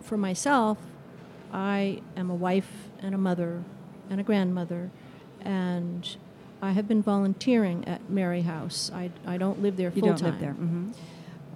for 0.01 0.17
myself, 0.17 0.77
I 1.51 2.01
am 2.15 2.29
a 2.29 2.35
wife 2.35 2.89
and 3.01 3.13
a 3.13 3.17
mother 3.17 3.63
and 4.09 4.19
a 4.19 4.23
grandmother, 4.23 4.91
and 5.41 6.17
I 6.61 6.71
have 6.71 6.87
been 6.87 7.01
volunteering 7.01 7.87
at 7.87 8.09
Mary 8.09 8.41
House. 8.43 8.91
I, 8.93 9.09
I 9.25 9.37
don't 9.37 9.61
live 9.61 9.77
there 9.77 9.89
full 9.91 9.95
You 9.97 10.01
full 10.01 10.09
don't 10.09 10.17
time. 10.19 10.31
live 10.31 10.39
there. 10.39 10.53
hmm 10.53 10.91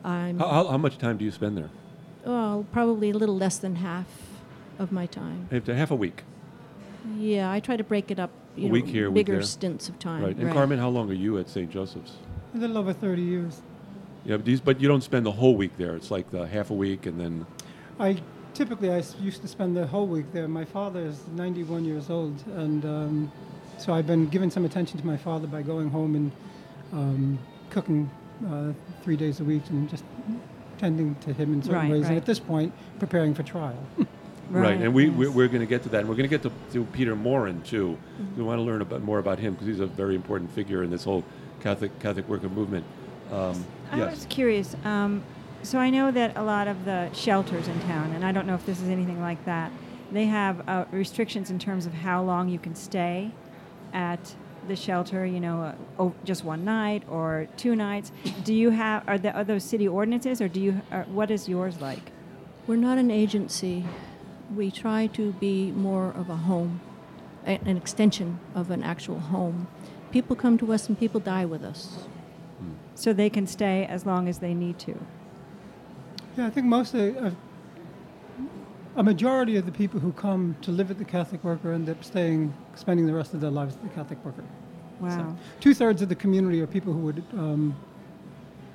I'm 0.03 0.39
How, 0.39 0.47
how, 0.47 0.67
how 0.67 0.77
much 0.77 0.97
time 0.97 1.17
do 1.17 1.25
you 1.25 1.31
spend 1.31 1.57
there? 1.57 1.69
well, 2.25 2.65
probably 2.71 3.11
a 3.11 3.13
little 3.17 3.37
less 3.37 3.57
than 3.57 3.75
half 3.75 4.07
of 4.79 4.91
my 4.91 5.05
time. 5.05 5.47
Half 5.51 5.67
half 5.67 5.91
a 5.91 5.95
week, 5.95 6.23
Yeah, 7.17 7.51
I 7.51 7.59
try 7.59 7.77
to 7.77 7.83
break 7.83 8.09
it 8.11 8.19
up. 8.19 8.31
You 8.55 8.65
A 8.65 8.67
know, 8.67 8.73
week 8.73 8.87
here, 8.87 9.07
a 9.07 9.11
week 9.11 9.25
bigger 9.25 9.37
there. 9.39 9.43
stints 9.43 9.89
of 9.89 9.99
time. 9.99 10.23
right? 10.23 10.35
And 10.35 10.51
Carmen, 10.51 10.79
how 10.79 10.89
long 10.89 11.09
are 11.09 11.13
you 11.13 11.37
at 11.37 11.49
St. 11.49 11.69
Joseph's? 11.69 12.13
A 12.53 12.57
little 12.57 12.77
over 12.77 12.93
30 12.93 13.21
years. 13.21 13.61
Yeah, 14.25 14.37
but, 14.37 14.45
these, 14.45 14.59
but 14.61 14.79
you 14.81 14.87
don't 14.87 15.03
spend 15.03 15.25
the 15.25 15.31
whole 15.33 15.55
week 15.55 15.77
there. 15.77 15.95
It's 15.95 16.09
like 16.09 16.31
the 16.31 16.47
half 16.47 16.71
a 16.71 16.73
week 16.73 17.05
and 17.05 17.19
then. 17.19 17.45
I 17.99 18.17
typically 18.55 18.89
I 18.91 19.03
used 19.21 19.41
to 19.41 19.47
spend 19.47 19.75
the 19.77 19.85
whole 19.85 20.07
week 20.07 20.31
there. 20.33 20.47
My 20.47 20.65
father 20.65 21.01
is 21.01 21.19
91 21.35 21.83
years 21.85 22.09
old, 22.09 22.41
and 22.55 22.83
um, 22.85 23.31
so 23.77 23.93
I've 23.93 24.07
been 24.07 24.27
giving 24.27 24.49
some 24.49 24.65
attention 24.65 24.99
to 24.99 25.05
my 25.05 25.17
father 25.17 25.47
by 25.47 25.61
going 25.61 25.89
home 25.89 26.15
and 26.15 26.31
um, 26.93 27.39
cooking 27.69 28.09
uh, 28.49 28.71
three 29.03 29.15
days 29.15 29.39
a 29.39 29.43
week 29.43 29.63
and 29.69 29.89
just 29.89 30.03
tending 30.77 31.15
to 31.15 31.33
him 31.33 31.53
in 31.53 31.61
certain 31.61 31.79
Right, 31.79 31.91
ways. 31.91 32.01
right. 32.03 32.09
And 32.09 32.17
at 32.17 32.25
this 32.25 32.39
point, 32.39 32.73
preparing 32.99 33.33
for 33.33 33.43
trial. 33.43 33.77
Right, 34.51 34.79
and 34.79 34.93
we, 34.93 35.07
yes. 35.07 35.15
we're, 35.15 35.31
we're 35.31 35.47
going 35.47 35.61
to 35.61 35.65
get 35.65 35.81
to 35.83 35.89
that. 35.89 36.01
And 36.01 36.07
we're 36.07 36.15
going 36.15 36.29
to 36.29 36.37
get 36.37 36.43
to, 36.43 36.51
to 36.73 36.85
Peter 36.93 37.15
Maurin, 37.15 37.63
too. 37.63 37.97
Mm-hmm. 38.21 38.37
We 38.37 38.43
want 38.43 38.59
to 38.59 38.61
learn 38.61 38.81
about, 38.81 39.01
more 39.01 39.17
about 39.17 39.39
him 39.39 39.53
because 39.53 39.65
he's 39.65 39.79
a 39.79 39.87
very 39.87 40.13
important 40.13 40.51
figure 40.51 40.83
in 40.83 40.91
this 40.91 41.03
whole 41.03 41.23
Catholic 41.61 41.97
Catholic 41.99 42.29
worker 42.29 42.47
movement. 42.47 42.85
Um, 43.31 43.65
I 43.91 43.97
yes. 43.97 44.11
was 44.11 44.25
curious. 44.27 44.75
Um, 44.83 45.23
so 45.63 45.79
I 45.79 45.89
know 45.89 46.11
that 46.11 46.37
a 46.37 46.43
lot 46.43 46.67
of 46.67 46.85
the 46.85 47.11
shelters 47.11 47.67
in 47.67 47.79
town, 47.81 48.11
and 48.11 48.23
I 48.23 48.31
don't 48.31 48.45
know 48.45 48.53
if 48.53 48.65
this 48.67 48.81
is 48.81 48.89
anything 48.89 49.19
like 49.19 49.43
that, 49.45 49.71
they 50.11 50.25
have 50.27 50.67
uh, 50.69 50.85
restrictions 50.91 51.49
in 51.49 51.57
terms 51.57 51.87
of 51.87 51.93
how 51.93 52.21
long 52.21 52.47
you 52.47 52.59
can 52.59 52.75
stay 52.75 53.31
at 53.95 54.35
the 54.67 54.75
shelter. 54.75 55.25
You 55.25 55.39
know, 55.39 55.61
uh, 55.63 55.75
oh, 55.97 56.13
just 56.23 56.43
one 56.43 56.63
night 56.65 57.03
or 57.09 57.47
two 57.57 57.75
nights. 57.75 58.11
Do 58.43 58.53
you 58.53 58.69
have 58.71 59.03
are, 59.07 59.17
the, 59.17 59.31
are 59.31 59.43
those 59.43 59.63
city 59.63 59.87
ordinances, 59.87 60.41
or 60.41 60.47
do 60.47 60.59
you? 60.61 60.81
Or 60.91 61.03
what 61.03 61.31
is 61.31 61.47
yours 61.49 61.81
like? 61.81 62.11
We're 62.67 62.75
not 62.75 62.97
an 62.97 63.09
agency. 63.09 63.85
We 64.55 64.69
try 64.71 65.07
to 65.07 65.31
be 65.33 65.71
more 65.71 66.09
of 66.11 66.29
a 66.29 66.35
home, 66.35 66.81
a- 67.45 67.59
an 67.65 67.77
extension 67.77 68.39
of 68.53 68.69
an 68.69 68.83
actual 68.83 69.19
home. 69.19 69.67
People 70.11 70.35
come 70.35 70.57
to 70.59 70.71
us 70.73 70.87
and 70.87 70.99
people 70.99 71.19
die 71.19 71.45
with 71.45 71.63
us. 71.63 72.05
So 72.95 73.11
they 73.11 73.29
can 73.29 73.45
stay 73.45 73.85
as 73.85 74.05
long 74.05 74.29
as 74.29 74.39
they 74.39 74.53
need 74.53 74.79
to. 74.79 74.95
yeah, 76.37 76.47
I 76.47 76.49
think 76.49 76.65
most 76.67 76.93
of, 76.93 77.17
of 77.17 77.35
a 78.95 79.03
majority 79.03 79.57
of 79.57 79.65
the 79.65 79.71
people 79.71 79.99
who 79.99 80.11
come 80.13 80.55
to 80.61 80.71
live 80.71 80.89
at 80.91 80.97
the 80.97 81.05
Catholic 81.05 81.43
Worker 81.43 81.71
end 81.73 81.89
up 81.89 82.03
staying, 82.03 82.53
spending 82.75 83.05
the 83.05 83.13
rest 83.13 83.33
of 83.33 83.41
their 83.41 83.51
lives 83.51 83.75
at 83.75 83.83
the 83.83 83.89
Catholic 83.89 84.23
Worker. 84.23 84.43
Wow. 84.99 85.35
Two 85.59 85.73
thirds 85.73 86.01
of 86.01 86.09
the 86.09 86.15
community 86.15 86.61
are 86.61 86.67
people 86.67 86.93
who 86.93 86.99
would, 86.99 87.23
um, 87.33 87.75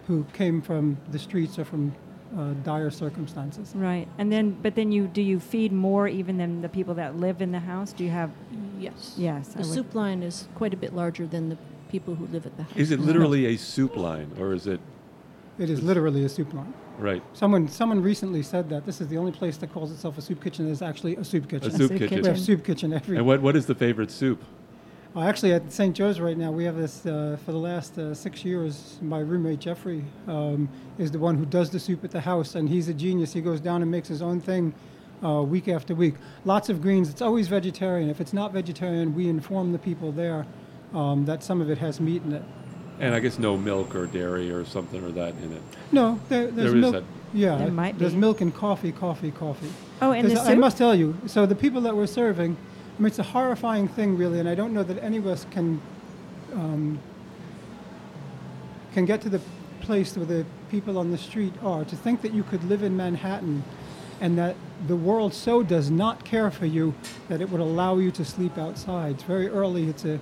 who 0.06 0.24
came 0.32 0.60
from 0.60 0.98
the 1.10 1.18
streets 1.18 1.58
or 1.58 1.64
from 1.64 1.94
uh, 2.38 2.52
dire 2.62 2.90
circumstances. 2.90 3.72
Right. 3.74 4.06
And 4.18 4.30
then, 4.30 4.50
but 4.62 4.74
then 4.74 4.92
you 4.92 5.08
do 5.08 5.22
you 5.22 5.40
feed 5.40 5.72
more 5.72 6.06
even 6.06 6.36
than 6.36 6.62
the 6.62 6.68
people 6.68 6.94
that 6.94 7.16
live 7.16 7.40
in 7.42 7.50
the 7.52 7.58
house? 7.58 7.92
Do 7.92 8.04
you 8.04 8.10
have? 8.10 8.30
Yes. 8.78 9.14
Yes. 9.16 9.48
The 9.48 9.60
I 9.60 9.62
would- 9.62 9.74
soup 9.74 9.94
line 9.94 10.22
is 10.22 10.46
quite 10.54 10.74
a 10.74 10.76
bit 10.76 10.94
larger 10.94 11.26
than 11.26 11.48
the 11.48 11.58
people 11.90 12.14
who 12.14 12.26
live 12.26 12.46
at 12.46 12.56
the 12.56 12.62
house. 12.64 12.76
Is 12.76 12.90
it 12.92 13.00
literally 13.00 13.46
a 13.46 13.56
soup 13.56 13.96
line, 13.96 14.30
or 14.38 14.52
is 14.52 14.66
it 14.66 14.80
It 15.58 15.70
is 15.70 15.82
literally 15.82 16.24
a 16.24 16.28
soup 16.28 16.52
line. 16.54 16.72
Right? 17.00 17.22
Someone, 17.32 17.68
someone 17.68 18.02
recently 18.02 18.42
said 18.42 18.68
that 18.70 18.86
this 18.86 19.00
is 19.00 19.08
the 19.08 19.16
only 19.18 19.32
place 19.32 19.56
that 19.58 19.72
calls 19.72 19.90
itself 19.90 20.18
a 20.18 20.22
soup 20.22 20.42
kitchen 20.42 20.66
that 20.66 20.72
is 20.72 20.82
actually 20.82 21.16
a 21.16 21.24
soup 21.24 21.48
kitchen. 21.48 21.68
A 21.68 21.70
soup 21.70 21.88
soup 21.88 21.98
kitchen. 21.98 22.22
we 22.22 22.28
have 22.28 22.40
soup 22.40 22.64
kitchen 22.64 22.92
every. 22.92 23.16
And 23.16 23.26
what, 23.26 23.40
what 23.40 23.56
is 23.56 23.66
the 23.66 23.74
favorite 23.74 24.10
soup? 24.10 24.42
Uh, 25.14 25.22
actually, 25.22 25.52
at 25.52 25.72
St. 25.72 25.96
Joe's 25.96 26.20
right 26.20 26.36
now, 26.36 26.52
we 26.52 26.64
have 26.64 26.76
this 26.76 27.04
uh, 27.04 27.36
for 27.44 27.50
the 27.50 27.58
last 27.58 27.98
uh, 27.98 28.14
six 28.14 28.44
years. 28.44 28.98
My 29.02 29.18
roommate 29.18 29.58
Jeffrey 29.58 30.04
um, 30.28 30.68
is 30.98 31.10
the 31.10 31.18
one 31.18 31.36
who 31.36 31.44
does 31.44 31.68
the 31.70 31.80
soup 31.80 32.04
at 32.04 32.12
the 32.12 32.20
house, 32.20 32.54
and 32.54 32.68
he's 32.68 32.88
a 32.88 32.94
genius. 32.94 33.32
He 33.32 33.40
goes 33.40 33.60
down 33.60 33.82
and 33.82 33.90
makes 33.90 34.06
his 34.06 34.22
own 34.22 34.40
thing 34.40 34.72
uh, 35.24 35.42
week 35.42 35.66
after 35.66 35.96
week. 35.96 36.14
Lots 36.44 36.68
of 36.68 36.80
greens. 36.80 37.08
It's 37.08 37.22
always 37.22 37.48
vegetarian. 37.48 38.08
If 38.08 38.20
it's 38.20 38.32
not 38.32 38.52
vegetarian, 38.52 39.12
we 39.12 39.28
inform 39.28 39.72
the 39.72 39.80
people 39.80 40.12
there 40.12 40.46
um, 40.94 41.24
that 41.24 41.42
some 41.42 41.60
of 41.60 41.70
it 41.70 41.78
has 41.78 42.00
meat 42.00 42.22
in 42.22 42.32
it. 42.32 42.44
And 43.00 43.14
I 43.14 43.20
guess 43.20 43.38
no 43.38 43.56
milk 43.56 43.94
or 43.94 44.06
dairy 44.06 44.50
or 44.50 44.64
something 44.64 45.02
or 45.02 45.10
that 45.12 45.34
in 45.42 45.52
it. 45.52 45.62
No, 45.90 46.20
there, 46.28 46.48
there's 46.48 46.54
There 46.54 46.66
is 46.66 46.74
milk. 46.74 46.92
that. 46.94 47.04
Yeah, 47.32 47.56
There 47.56 47.70
might 47.70 47.98
there's 47.98 48.12
be. 48.12 48.18
milk 48.18 48.40
and 48.40 48.54
coffee, 48.54 48.92
coffee, 48.92 49.30
coffee. 49.30 49.70
Oh, 50.02 50.12
and 50.12 50.26
the 50.26 50.30
Because 50.30 50.48
I 50.48 50.54
must 50.54 50.76
tell 50.76 50.94
you, 50.94 51.16
so 51.26 51.46
the 51.46 51.54
people 51.54 51.80
that 51.82 51.96
we're 51.96 52.06
serving, 52.06 52.56
I 52.98 53.00
mean, 53.02 53.06
it's 53.06 53.18
a 53.18 53.22
horrifying 53.22 53.88
thing, 53.88 54.16
really, 54.18 54.38
and 54.40 54.48
I 54.48 54.54
don't 54.54 54.74
know 54.74 54.82
that 54.82 55.02
any 55.02 55.16
of 55.16 55.26
us 55.26 55.46
can 55.50 55.80
um, 56.52 56.98
can 58.92 59.04
get 59.06 59.20
to 59.22 59.28
the 59.28 59.40
place 59.80 60.16
where 60.16 60.26
the 60.26 60.44
people 60.70 60.98
on 60.98 61.10
the 61.12 61.18
street 61.18 61.54
are. 61.62 61.84
To 61.84 61.96
think 61.96 62.20
that 62.22 62.34
you 62.34 62.42
could 62.42 62.64
live 62.64 62.82
in 62.82 62.96
Manhattan, 62.96 63.62
and 64.20 64.36
that 64.36 64.56
the 64.88 64.96
world 64.96 65.32
so 65.32 65.62
does 65.62 65.90
not 65.90 66.24
care 66.24 66.50
for 66.50 66.66
you 66.66 66.92
that 67.28 67.40
it 67.40 67.48
would 67.50 67.60
allow 67.60 67.98
you 67.98 68.10
to 68.10 68.24
sleep 68.24 68.58
outside. 68.58 69.14
It's 69.14 69.22
very 69.22 69.48
early. 69.48 69.88
It's 69.88 70.04
a 70.04 70.18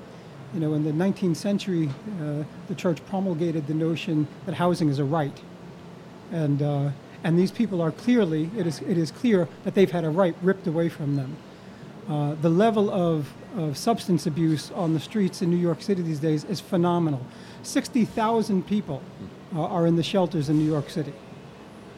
you 0.54 0.60
know, 0.60 0.74
in 0.74 0.84
the 0.84 0.92
19th 0.92 1.36
century, 1.36 1.88
uh, 2.20 2.42
the 2.68 2.74
church 2.74 3.04
promulgated 3.06 3.66
the 3.66 3.74
notion 3.74 4.26
that 4.46 4.54
housing 4.54 4.88
is 4.88 4.98
a 4.98 5.04
right 5.04 5.38
and 6.32 6.62
uh, 6.62 6.90
and 7.24 7.38
these 7.38 7.50
people 7.50 7.80
are 7.80 7.90
clearly 7.90 8.50
it 8.56 8.66
is 8.66 8.80
it 8.82 8.98
is 8.98 9.10
clear 9.10 9.48
that 9.64 9.74
they've 9.74 9.90
had 9.90 10.04
a 10.04 10.10
right 10.10 10.34
ripped 10.42 10.66
away 10.66 10.88
from 10.88 11.16
them. 11.16 11.36
Uh, 12.08 12.34
the 12.40 12.48
level 12.48 12.90
of, 12.90 13.34
of 13.54 13.76
substance 13.76 14.26
abuse 14.26 14.70
on 14.70 14.94
the 14.94 15.00
streets 15.00 15.42
in 15.42 15.50
New 15.50 15.58
York 15.58 15.82
City 15.82 16.00
these 16.00 16.20
days 16.20 16.44
is 16.44 16.60
phenomenal. 16.60 17.20
Sixty 17.62 18.04
thousand 18.04 18.66
people 18.66 19.02
uh, 19.54 19.62
are 19.62 19.86
in 19.86 19.96
the 19.96 20.02
shelters 20.02 20.48
in 20.48 20.58
New 20.58 20.70
York 20.70 20.90
City. 20.90 21.12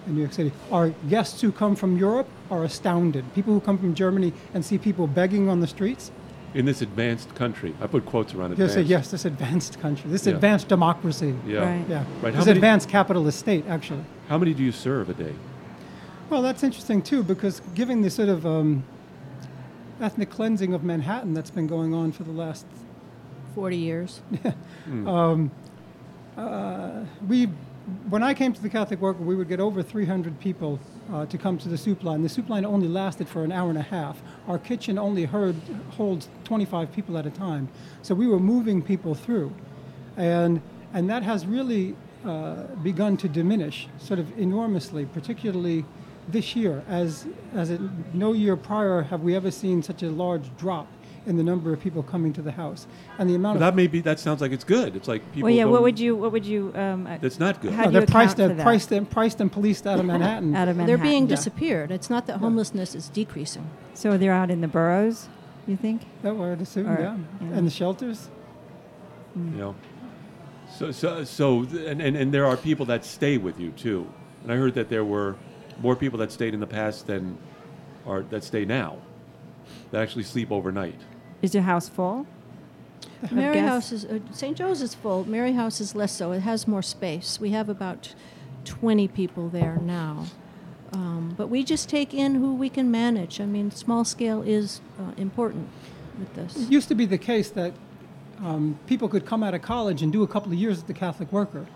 In 0.07 0.15
New 0.15 0.21
York 0.23 0.33
City, 0.33 0.51
our 0.73 0.89
guests 1.11 1.43
who 1.43 1.53
come 1.53 1.77
from 1.77 1.99
Europe 1.99 2.27
are 2.51 2.65
astounded. 2.65 3.25
People 3.35 3.53
who 3.53 3.61
come 3.61 3.77
from 3.77 3.95
Germany 3.95 4.33
and 4.55 4.65
see 4.65 4.79
people 4.79 5.07
begging 5.07 5.49
on 5.49 5.61
the 5.61 5.67
streets, 5.67 6.11
in 6.55 6.65
this 6.65 6.83
advanced 6.83 7.35
country. 7.35 7.75
I 7.81 7.87
put 7.87 8.05
quotes 8.07 8.35
around 8.35 8.51
Yes, 8.51 8.71
advanced. 8.71 8.79
yes, 8.79 8.89
yes 8.89 9.11
this 9.11 9.25
advanced 9.25 9.81
country, 9.81 10.11
this 10.11 10.27
Yeah. 10.27 10.35
advanced 10.35 10.69
democracy. 10.69 11.35
Yeah. 11.47 11.61
Right. 11.61 11.85
Yeah. 11.89 12.05
Right. 12.23 12.35
How 12.35 12.41
This 12.41 12.47
many, 12.47 12.59
advanced 12.59 12.89
capitalist 12.89 13.39
state, 13.39 13.65
actually. 13.69 14.05
how 14.29 14.39
many 14.39 14.53
do 14.55 14.63
you 14.63 14.73
serve 14.73 15.09
a 15.11 15.15
day? 15.15 15.35
Well, 16.29 16.43
that's 16.43 16.63
interesting 16.63 17.03
too, 17.03 17.23
because 17.23 17.61
given 17.75 18.03
the 18.03 18.11
sort 18.11 18.29
of 18.29 18.47
um, 18.47 18.85
ethnic 20.01 20.31
cleansing 20.31 20.73
of 20.75 20.83
Manhattan 20.83 21.35
that's 21.35 21.51
been 21.51 21.67
going 21.67 21.93
on 21.95 22.13
for 22.13 22.25
the 22.25 22.33
last, 22.33 22.67
40 23.55 23.77
years. 23.77 24.21
Hmm. 24.87 25.07
um, 25.09 25.51
uh, 26.37 27.05
we, 27.29 27.49
when 28.09 28.23
I 28.23 28.35
came 28.35 28.53
to 28.53 28.63
the 28.63 28.69
Catholic 28.69 29.01
Worker, 29.01 29.23
we 29.23 29.35
would 29.35 29.49
get 29.49 29.61
over 29.61 29.83
300 29.83 30.39
people 30.39 30.79
uh, 31.13 31.27
to 31.27 31.39
come 31.39 31.59
to 31.59 31.69
the 31.69 31.79
soup 31.79 32.05
line. 32.05 32.23
The 32.23 32.29
soup 32.29 32.49
line 32.49 32.65
only 32.65 32.89
lasted 32.89 33.29
for 33.29 33.43
an 33.43 33.53
hour 33.53 33.71
and 33.71 33.79
a 33.79 33.83
half. 33.83 34.23
Our 34.47 34.59
kitchen 34.59 34.99
only 34.99 35.25
heard, 35.25 35.57
holds 35.91 36.29
25 36.45 36.93
people 36.93 37.17
at 37.19 37.27
a 37.27 37.31
time, 37.31 37.69
so 38.03 38.15
we 38.15 38.27
were 38.27 38.39
moving 38.39 38.83
people 38.83 39.15
through, 39.15 39.53
and 40.17 40.61
and 40.93 41.09
that 41.09 41.23
has 41.23 41.47
really 41.47 41.97
uh, 42.25 42.65
begun 42.83 43.17
to 43.17 43.29
diminish, 43.29 43.89
sort 43.99 44.19
of 44.19 44.39
enormously, 44.39 45.07
particularly 45.07 45.85
this 46.29 46.55
year, 46.55 46.83
as 46.89 47.27
as 47.55 47.71
it, 47.71 47.81
no 48.13 48.33
year 48.33 48.57
prior 48.57 49.03
have 49.03 49.23
we 49.23 49.35
ever 49.35 49.51
seen 49.51 49.83
such 49.83 50.03
a 50.03 50.11
large 50.11 50.55
drop 50.57 50.87
in 51.27 51.37
the 51.37 51.43
number 51.43 51.73
of 51.73 51.81
people 51.81 52.03
coming 52.03 52.33
to 52.33 52.43
the 52.43 52.51
house, 52.53 52.87
and 53.19 53.29
the 53.29 53.35
amount 53.35 53.59
Well, 53.59 53.69
of 53.69 53.73
that 53.73 53.77
may 53.77 53.87
be. 53.87 54.01
That 54.01 54.19
sounds 54.19 54.41
like 54.41 54.53
it's 54.53 54.65
good. 54.65 54.97
It's 54.97 55.07
like 55.09 55.21
people. 55.33 55.49
well, 55.49 55.55
yeah. 55.55 55.65
What 55.65 55.83
would 55.83 55.99
you? 55.99 56.17
What 56.17 56.33
would 56.33 56.47
you? 56.47 56.73
Um, 56.75 57.07
uh, 57.07 57.19
That's 57.19 57.39
not 57.39 57.61
good. 57.61 57.73
How 57.73 57.85
No, 57.85 57.91
do 57.91 57.95
you 57.95 57.99
they're 58.01 58.07
priced, 58.07 58.37
for 58.37 58.39
they're 58.47 58.55
that? 58.57 58.63
priced 58.63 58.91
and 58.93 59.09
priced 59.11 59.41
and 59.41 59.53
policed 59.53 59.87
out 59.87 59.99
of 60.01 60.07
Manhattan. 60.07 60.55
out 60.57 60.69
of 60.69 60.77
Manhattan? 60.77 60.87
They're 60.87 60.97
being 61.11 61.25
Yeah. 61.25 61.37
disappeared. 61.37 61.91
It's 61.91 62.09
not 62.11 62.27
that 62.27 62.39
homelessness 62.39 62.95
is 62.95 63.09
decreasing. 63.09 63.69
So 63.95 64.17
they're 64.17 64.33
out 64.33 64.51
in 64.51 64.61
the 64.61 64.69
boroughs. 64.69 65.29
You 65.67 65.77
think? 65.77 66.03
that 66.23 66.35
would 66.35 66.61
assume, 66.61 66.89
Or- 66.89 67.01
yeah. 67.01 67.17
yeah. 67.41 67.57
And 67.57 67.67
the 67.67 67.71
shelters. 67.71 68.29
You 69.37 69.43
know. 69.43 69.75
So 70.77 70.91
so 70.91 71.25
so 71.25 71.61
and, 71.87 72.01
and 72.01 72.17
and 72.17 72.33
there 72.33 72.47
are 72.47 72.57
people 72.57 72.87
that 72.87 73.05
stay 73.05 73.37
with 73.37 73.61
you 73.61 73.71
too. 73.73 74.07
And 74.43 74.51
I 74.53 74.57
heard 74.57 74.75
that 74.75 74.89
there 74.89 75.05
were 75.05 75.37
more 75.83 75.95
people 75.97 76.19
that 76.21 76.33
stayed 76.33 76.55
in 76.55 76.61
the 76.61 76.67
past 76.67 77.07
than 77.07 77.37
are 78.07 78.23
that 78.31 78.43
stay 78.45 78.65
now. 78.65 78.97
That 79.91 80.03
actually 80.03 80.25
sleep 80.25 80.51
overnight. 80.53 80.99
Is 81.43 81.55
your 81.55 81.63
house 81.65 81.89
full? 81.89 82.27
of 83.23 83.33
Mary? 83.33 83.59
House 83.59 83.93
is, 83.93 84.05
uh, 84.05 84.19
St. 84.33 84.57
Joe's 84.57 84.81
is 84.83 84.95
full. 84.95 85.29
Mary 85.29 85.53
House 85.53 85.81
is 85.81 85.95
less 85.95 86.13
so. 86.13 86.33
It 86.33 86.41
has 86.41 86.67
more 86.69 86.83
space. 86.83 87.39
We 87.41 87.51
have 87.51 87.69
about 87.69 88.15
20 88.65 89.09
people 89.09 89.49
there 89.49 89.77
now. 89.83 90.27
Um, 90.93 91.35
but 91.37 91.49
we 91.49 91.63
just 91.63 91.89
take 91.89 92.13
in 92.15 92.35
who 92.37 92.55
we 92.55 92.69
can 92.69 92.91
manage. 92.91 93.41
I 93.41 93.47
mean, 93.47 93.71
small 93.71 94.05
scale 94.05 94.43
is 94.43 94.81
uh, 94.99 95.13
important 95.17 95.69
with 96.19 96.35
this. 96.35 96.57
It 96.57 96.71
used 96.71 96.89
to 96.89 96.95
be 96.95 97.07
the 97.07 97.19
case 97.19 97.51
that 97.51 97.73
um, 98.41 98.79
people 98.87 99.09
could 99.09 99.25
come 99.25 99.43
out 99.43 99.55
of 99.55 99.63
college 99.63 100.03
and 100.03 100.13
do 100.13 100.23
a 100.23 100.29
couple 100.29 100.51
of 100.53 100.59
years 100.59 100.81
at 100.81 100.87
the 100.87 100.95
Catholic 100.95 101.31
Worker, 101.33 101.67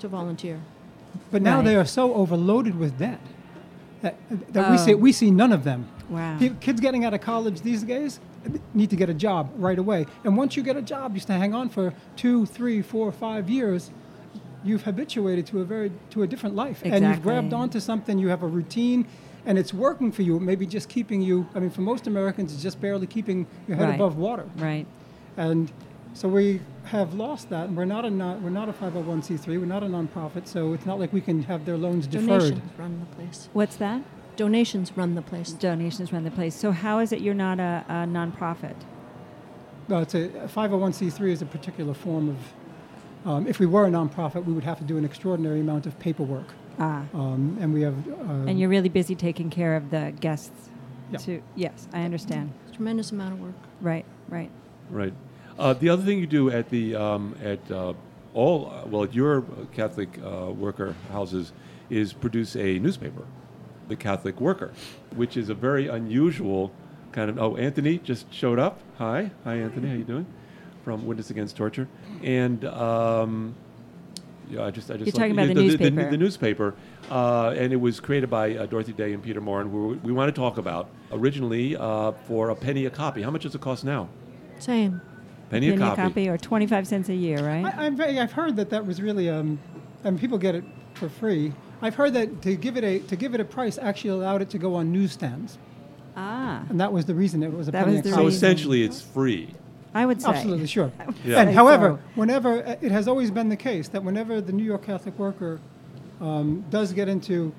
To 0.00 0.08
volunteer. 0.08 0.60
but 1.30 1.40
now 1.42 1.62
they 1.62 1.76
are 1.76 1.84
so 1.84 2.14
overloaded 2.14 2.78
with 2.78 2.98
debt 2.98 3.20
that, 4.02 4.16
that 4.52 4.70
we 4.70 4.78
see 4.78 4.94
Oh. 4.94 4.96
we 4.96 5.12
see 5.12 5.30
none 5.30 5.52
of 5.52 5.64
them. 5.64 5.88
Wow. 6.08 6.36
Pe- 6.38 6.50
Kids 6.60 6.80
getting 6.80 7.04
out 7.04 7.14
of 7.14 7.20
college 7.20 7.60
these 7.62 7.82
days 7.82 8.20
need 8.74 8.90
to 8.90 8.96
get 8.96 9.08
a 9.10 9.14
job 9.14 9.50
right 9.56 9.78
away, 9.78 10.06
and 10.24 10.36
once 10.36 10.56
you 10.56 10.62
get 10.62 10.76
a 10.76 10.82
job, 10.82 11.14
you 11.14 11.20
stay 11.20 11.36
hang 11.36 11.52
on 11.54 11.68
for 11.68 11.92
two, 12.16 12.46
three, 12.46 12.80
four, 12.82 13.10
five 13.10 13.50
years. 13.50 13.90
You've 14.64 14.82
habituated 14.82 15.46
to 15.46 15.60
a 15.60 15.64
very 15.64 15.90
to 16.10 16.22
a 16.22 16.26
different 16.26 16.54
life, 16.56 16.80
and 16.84 17.04
you've 17.04 17.22
grabbed 17.22 17.52
onto 17.52 17.80
something. 17.80 18.18
You 18.18 18.28
have 18.28 18.42
a 18.42 18.46
routine, 18.46 19.06
and 19.44 19.58
it's 19.58 19.72
working 19.74 20.10
for 20.12 20.22
you. 20.22 20.38
Maybe 20.40 20.66
just 20.66 20.88
keeping 20.88 21.20
you. 21.22 21.46
I 21.54 21.60
mean, 21.60 21.70
for 21.70 21.80
most 21.82 22.06
Americans, 22.06 22.52
it's 22.52 22.62
just 22.62 22.80
barely 22.80 23.06
keeping 23.06 23.46
your 23.68 23.76
head 23.76 23.88
Right. 23.90 23.94
above 23.96 24.16
water. 24.16 24.44
Right. 24.58 24.86
And 25.36 25.70
so 26.14 26.28
we 26.28 26.60
have 26.84 27.14
lost 27.14 27.50
that, 27.50 27.68
and 27.68 27.76
we're 27.76 27.84
not 27.84 28.04
a 28.04 28.10
non, 28.10 28.42
we're 28.42 28.50
not 28.50 28.68
a 28.68 28.72
501c3. 28.72 29.58
We're 29.58 29.66
not 29.66 29.82
a 29.82 29.86
nonprofit, 29.86 30.46
so 30.46 30.72
it's 30.72 30.86
not 30.86 30.98
like 30.98 31.12
we 31.12 31.20
can 31.20 31.42
have 31.44 31.64
their 31.64 31.76
loans 31.76 32.06
deferred. 32.06 32.26
Donations 32.40 32.62
run 32.78 33.00
the 33.00 33.16
place. 33.16 33.48
What's 33.52 33.76
that? 33.76 34.02
Donations 34.36 34.92
run 34.96 35.14
the 35.14 35.22
place. 35.22 35.52
Donations 35.52 36.12
run 36.12 36.24
the 36.24 36.30
place. 36.30 36.54
So 36.54 36.72
how 36.72 36.98
is 36.98 37.12
it 37.12 37.20
you're 37.20 37.34
not 37.34 37.58
a, 37.58 37.84
a 37.88 37.92
nonprofit? 38.06 38.76
No, 39.88 40.00
it's 40.00 40.14
a, 40.14 40.24
a 40.44 40.48
501c3 40.48 41.28
is 41.30 41.42
a 41.42 41.46
particular 41.46 41.94
form 41.94 42.28
of. 42.28 42.36
Um, 43.30 43.46
if 43.48 43.58
we 43.58 43.66
were 43.66 43.86
a 43.86 43.90
nonprofit, 43.90 44.44
we 44.44 44.52
would 44.52 44.64
have 44.64 44.78
to 44.78 44.84
do 44.84 44.96
an 44.98 45.04
extraordinary 45.04 45.60
amount 45.60 45.86
of 45.86 45.98
paperwork, 45.98 46.46
Ah. 46.78 47.02
um, 47.12 47.56
and 47.60 47.72
we 47.74 47.82
have. 47.82 47.94
Uh, 48.08 48.46
and 48.46 48.60
you're 48.60 48.68
really 48.68 48.88
busy 48.88 49.14
taking 49.16 49.50
care 49.50 49.74
of 49.74 49.90
the 49.90 50.12
guests. 50.20 50.70
Yeah. 51.10 51.18
To 51.18 51.42
yes, 51.54 51.88
I 51.92 52.02
understand. 52.02 52.52
Tremendous 52.72 53.10
amount 53.12 53.34
of 53.34 53.40
work. 53.40 53.54
Right. 53.80 54.04
Right. 54.28 54.50
Right. 54.90 55.14
Uh, 55.58 55.72
the 55.72 55.88
other 55.88 56.02
thing 56.02 56.18
you 56.18 56.26
do 56.26 56.50
at 56.50 56.68
the 56.70 56.94
um, 56.96 57.34
at 57.42 57.68
uh, 57.70 57.94
all 58.34 58.70
uh, 58.70 58.86
well 58.86 59.04
at 59.04 59.14
your 59.14 59.42
Catholic 59.72 60.18
uh, 60.18 60.50
worker 60.50 60.94
houses 61.10 61.52
is 61.90 62.12
produce 62.12 62.54
a 62.56 62.78
newspaper, 62.80 63.24
the 63.88 63.96
Catholic 63.96 64.40
Worker, 64.40 64.72
which 65.14 65.36
is 65.36 65.48
a 65.48 65.54
very 65.54 65.88
unusual 65.88 66.72
kind 67.12 67.30
of. 67.30 67.38
Oh, 67.38 67.56
Anthony 67.56 67.98
just 67.98 68.32
showed 68.32 68.58
up. 68.58 68.80
Hi, 68.98 69.30
hi, 69.44 69.56
Anthony. 69.56 69.88
How 69.88 69.94
you 69.94 70.04
doing? 70.04 70.26
From 70.84 71.06
Witness 71.06 71.30
Against 71.30 71.56
Torture, 71.56 71.88
and 72.22 72.64
um, 72.64 73.54
yeah, 74.48 74.64
I 74.64 74.70
just 74.70 74.90
I 74.90 74.94
just 74.96 75.06
You're 75.06 75.12
talking 75.12 75.32
about 75.32 75.48
the 75.48 75.54
The, 75.54 75.62
newspaper. 75.62 76.10
the 76.10 76.16
newspaper, 76.16 76.74
uh, 77.10 77.54
and 77.56 77.72
it 77.72 77.76
was 77.76 77.98
created 77.98 78.30
by 78.30 78.54
uh, 78.56 78.66
Dorothy 78.66 78.92
Day 78.92 79.12
and 79.12 79.22
Peter 79.22 79.40
Maurin, 79.40 79.68
who 79.70 79.98
we 80.04 80.12
want 80.12 80.32
to 80.32 80.38
talk 80.40 80.58
about 80.58 80.88
originally 81.10 81.76
uh, 81.76 82.12
for 82.28 82.50
a 82.50 82.54
penny 82.54 82.86
a 82.86 82.90
copy. 82.90 83.22
How 83.22 83.30
much 83.30 83.42
does 83.42 83.54
it 83.54 83.60
cost 83.60 83.84
now? 83.84 84.08
Same. 84.60 85.00
Penny, 85.50 85.70
Penny 85.70 85.82
a 85.82 85.94
copy. 85.94 86.28
or 86.28 86.36
25 86.38 86.86
cents 86.88 87.08
a 87.08 87.14
year, 87.14 87.38
right? 87.38 87.64
I, 87.64 87.86
I'm 87.86 87.96
very, 87.96 88.18
I've 88.18 88.32
heard 88.32 88.56
that 88.56 88.70
that 88.70 88.84
was 88.84 89.00
really, 89.00 89.28
um, 89.30 89.60
and 90.02 90.18
people 90.20 90.38
get 90.38 90.54
it 90.56 90.64
for 90.94 91.08
free. 91.08 91.52
I've 91.82 91.94
heard 91.94 92.14
that 92.14 92.42
to 92.42 92.56
give 92.56 92.76
it 92.76 92.84
a 92.84 92.98
to 93.00 93.16
give 93.16 93.34
it 93.34 93.40
a 93.40 93.44
price 93.44 93.78
actually 93.78 94.10
allowed 94.10 94.42
it 94.42 94.50
to 94.50 94.58
go 94.58 94.74
on 94.74 94.92
newsstands, 94.92 95.58
ah. 96.16 96.64
and 96.68 96.80
that 96.80 96.92
was 96.92 97.04
the 97.04 97.14
reason 97.14 97.42
it 97.42 97.52
was 97.52 97.68
a 97.68 97.70
That 97.70 97.84
penny 97.84 98.00
was 98.00 98.12
So 98.12 98.26
essentially, 98.26 98.82
it's 98.82 99.00
free. 99.00 99.54
I 99.94 100.04
would 100.04 100.20
say. 100.20 100.28
Absolutely, 100.28 100.66
sure. 100.66 100.92
Yeah. 101.24 101.40
And 101.40 101.50
however, 101.54 101.98
so. 101.98 102.20
whenever 102.20 102.66
uh, 102.66 102.76
it 102.80 102.92
has 102.92 103.08
always 103.08 103.30
been 103.30 103.48
the 103.48 103.56
case 103.56 103.88
that 103.88 104.02
whenever 104.02 104.40
the 104.40 104.52
New 104.52 104.64
York 104.64 104.84
Catholic 104.84 105.18
Worker 105.18 105.58
um, 106.20 106.64
does 106.70 106.92
get 106.92 107.08
into 107.08 107.52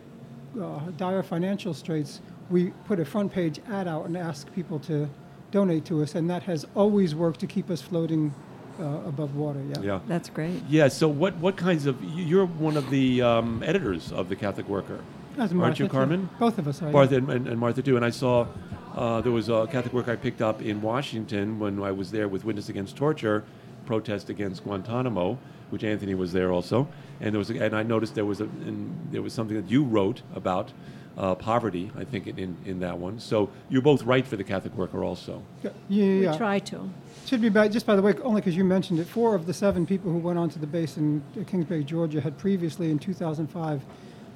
uh, 0.61 0.79
dire 0.97 1.23
financial 1.23 1.73
straits, 1.73 2.21
we 2.49 2.71
put 2.85 2.99
a 2.99 3.05
front 3.05 3.31
page 3.31 3.59
ad 3.69 3.87
out 3.87 4.05
and 4.05 4.15
ask 4.15 4.51
people 4.53 4.79
to 4.81 5.09
donate 5.51 5.85
to 5.85 6.03
us, 6.03 6.15
and 6.15 6.29
that 6.29 6.43
has 6.43 6.65
always 6.75 7.15
worked 7.15 7.39
to 7.39 7.47
keep 7.47 7.69
us 7.69 7.81
floating 7.81 8.33
uh, 8.79 9.07
above 9.07 9.35
water. 9.35 9.61
Yeah. 9.69 9.81
Yeah. 9.81 9.99
That's 10.07 10.29
great. 10.29 10.63
Yeah. 10.69 10.87
So 10.87 11.07
what 11.07 11.35
what 11.37 11.55
kinds 11.57 11.85
of 11.85 12.01
you're 12.03 12.45
one 12.45 12.77
of 12.77 12.89
the 12.89 13.21
um, 13.21 13.63
editors 13.65 14.11
of 14.11 14.29
the 14.29 14.35
Catholic 14.35 14.67
Worker, 14.69 14.99
As 15.33 15.39
aren't 15.39 15.53
Martha, 15.53 15.83
you, 15.83 15.87
too. 15.87 15.91
Carmen? 15.91 16.29
Both 16.39 16.57
of 16.57 16.67
us 16.67 16.81
are. 16.81 16.91
Martha 16.91 17.15
and, 17.15 17.29
and, 17.29 17.47
and 17.47 17.59
Martha 17.59 17.81
too. 17.81 17.95
And 17.95 18.05
I 18.05 18.09
saw 18.11 18.47
uh, 18.95 19.21
there 19.21 19.31
was 19.31 19.49
a 19.49 19.67
Catholic 19.71 19.93
Worker 19.93 20.11
I 20.11 20.15
picked 20.15 20.41
up 20.41 20.61
in 20.61 20.81
Washington 20.81 21.59
when 21.59 21.81
I 21.81 21.91
was 21.91 22.11
there 22.11 22.27
with 22.27 22.43
Witness 22.45 22.69
Against 22.69 22.95
Torture, 22.95 23.43
protest 23.85 24.29
against 24.29 24.63
Guantanamo, 24.63 25.37
which 25.69 25.83
Anthony 25.83 26.15
was 26.15 26.33
there 26.33 26.51
also. 26.51 26.87
And 27.19 27.33
there 27.33 27.39
was 27.39 27.49
a, 27.49 27.63
and 27.63 27.75
I 27.75 27.83
noticed 27.83 28.15
there 28.15 28.25
was 28.25 28.41
a 28.41 28.45
and 28.45 29.07
there 29.11 29.21
was 29.21 29.33
something 29.33 29.57
that 29.57 29.69
you 29.69 29.83
wrote 29.83 30.21
about. 30.35 30.71
Uh, 31.17 31.33
poverty, 31.33 31.89
I 31.97 32.03
think, 32.03 32.27
in, 32.27 32.55
in 32.63 32.79
that 32.81 32.99
one. 32.99 33.19
So 33.19 33.49
you're 33.69 33.81
both 33.81 34.03
right 34.03 34.23
for 34.27 34.35
the 34.35 34.43
Catholic 34.43 34.75
Worker, 34.77 35.03
also. 35.03 35.41
Yeah, 35.63 35.71
yeah, 35.89 36.05
yeah. 36.05 36.31
We 36.31 36.37
try 36.37 36.59
to. 36.59 36.91
Should 37.27 37.41
be 37.41 37.49
by, 37.49 37.67
just 37.67 37.85
by 37.85 37.97
the 37.97 38.01
way, 38.01 38.13
only 38.23 38.39
because 38.39 38.55
you 38.55 38.63
mentioned 38.63 38.99
it. 39.01 39.05
Four 39.05 39.35
of 39.35 39.45
the 39.45 39.53
seven 39.53 39.85
people 39.85 40.09
who 40.09 40.17
went 40.17 40.39
onto 40.39 40.61
the 40.61 40.65
base 40.67 40.95
in 40.95 41.21
uh, 41.37 41.43
Kings 41.43 41.65
Bay, 41.65 41.83
Georgia, 41.83 42.21
had 42.21 42.37
previously 42.37 42.89
in 42.89 42.97
2005 42.97 43.81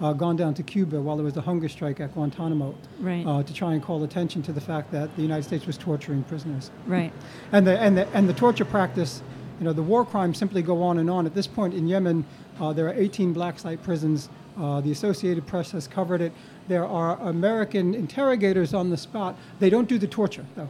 uh, 0.02 0.12
gone 0.12 0.36
down 0.36 0.54
to 0.56 0.62
Cuba 0.64 1.00
while 1.00 1.16
there 1.16 1.24
was 1.24 1.38
a 1.38 1.42
hunger 1.42 1.70
strike 1.70 2.02
at 2.02 2.14
Guantanamo 2.14 2.76
Right. 3.00 3.26
uh, 3.26 3.44
to 3.44 3.54
try 3.54 3.76
and 3.76 3.82
call 3.82 4.04
attention 4.04 4.44
to 4.44 4.52
the 4.52 4.60
fact 4.60 4.92
that 4.92 5.16
the 5.16 5.22
United 5.22 5.44
States 5.44 5.66
was 5.66 5.78
torturing 5.78 6.24
prisoners. 6.24 6.70
Right. 6.86 7.14
And 7.54 7.66
the, 7.66 7.80
and, 7.80 7.98
the, 7.98 8.08
and 8.10 8.28
the 8.28 8.34
torture 8.34 8.66
practice, 8.66 9.22
you 9.60 9.64
know, 9.64 9.72
the 9.72 9.84
war 9.84 10.04
crimes 10.04 10.38
simply 10.38 10.62
go 10.62 10.84
on 10.84 10.98
and 10.98 11.10
on. 11.10 11.26
At 11.26 11.34
this 11.34 11.48
point 11.48 11.74
in 11.74 11.88
Yemen, 11.88 12.26
uh, 12.60 12.74
there 12.74 12.88
are 12.88 12.94
18 12.94 13.32
black 13.32 13.58
site 13.58 13.82
prisons. 13.84 14.28
Uh, 14.60 14.82
the 14.82 14.92
Associated 14.92 15.48
Press 15.48 15.72
has 15.72 15.88
covered 15.88 16.20
it. 16.20 16.34
There 16.68 16.86
are 16.86 17.18
American 17.22 17.94
interrogators 17.94 18.74
on 18.74 18.90
the 18.90 18.98
spot. 18.98 19.38
They 19.60 19.70
don't 19.70 19.88
do 19.88 19.98
the 19.98 20.08
torture, 20.08 20.46
though. 20.56 20.68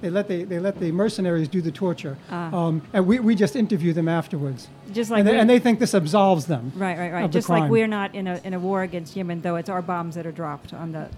They 0.00 0.10
let 0.10 0.28
the, 0.28 0.44
they 0.44 0.58
let 0.58 0.78
the 0.80 0.92
mercenaries 0.92 1.48
do 1.48 1.62
the 1.62 1.70
torture. 1.70 2.18
Ah. 2.30 2.52
Um, 2.54 2.82
and 2.92 3.06
we, 3.06 3.20
we 3.20 3.34
just 3.34 3.56
interview 3.56 3.92
them 3.92 4.08
afterwards. 4.08 4.68
Just 4.92 5.10
like 5.10 5.20
and, 5.20 5.28
they, 5.28 5.38
and 5.38 5.48
they 5.48 5.58
think 5.58 5.78
this 5.78 5.94
absolves 5.94 6.46
them. 6.46 6.72
Right, 6.76 6.98
right, 6.98 7.12
right. 7.12 7.30
Just 7.30 7.48
like 7.48 7.70
we're 7.70 7.86
not 7.86 8.14
in 8.14 8.26
a 8.26 8.40
in 8.44 8.52
a 8.54 8.58
war 8.58 8.82
against 8.82 9.16
Yemen, 9.16 9.40
though 9.40 9.56
it's 9.56 9.68
our 9.70 9.80
bombs 9.82 10.14
that 10.16 10.26
are 10.26 10.32
dropped 10.32 10.74
on 10.74 10.92
the 10.92 11.08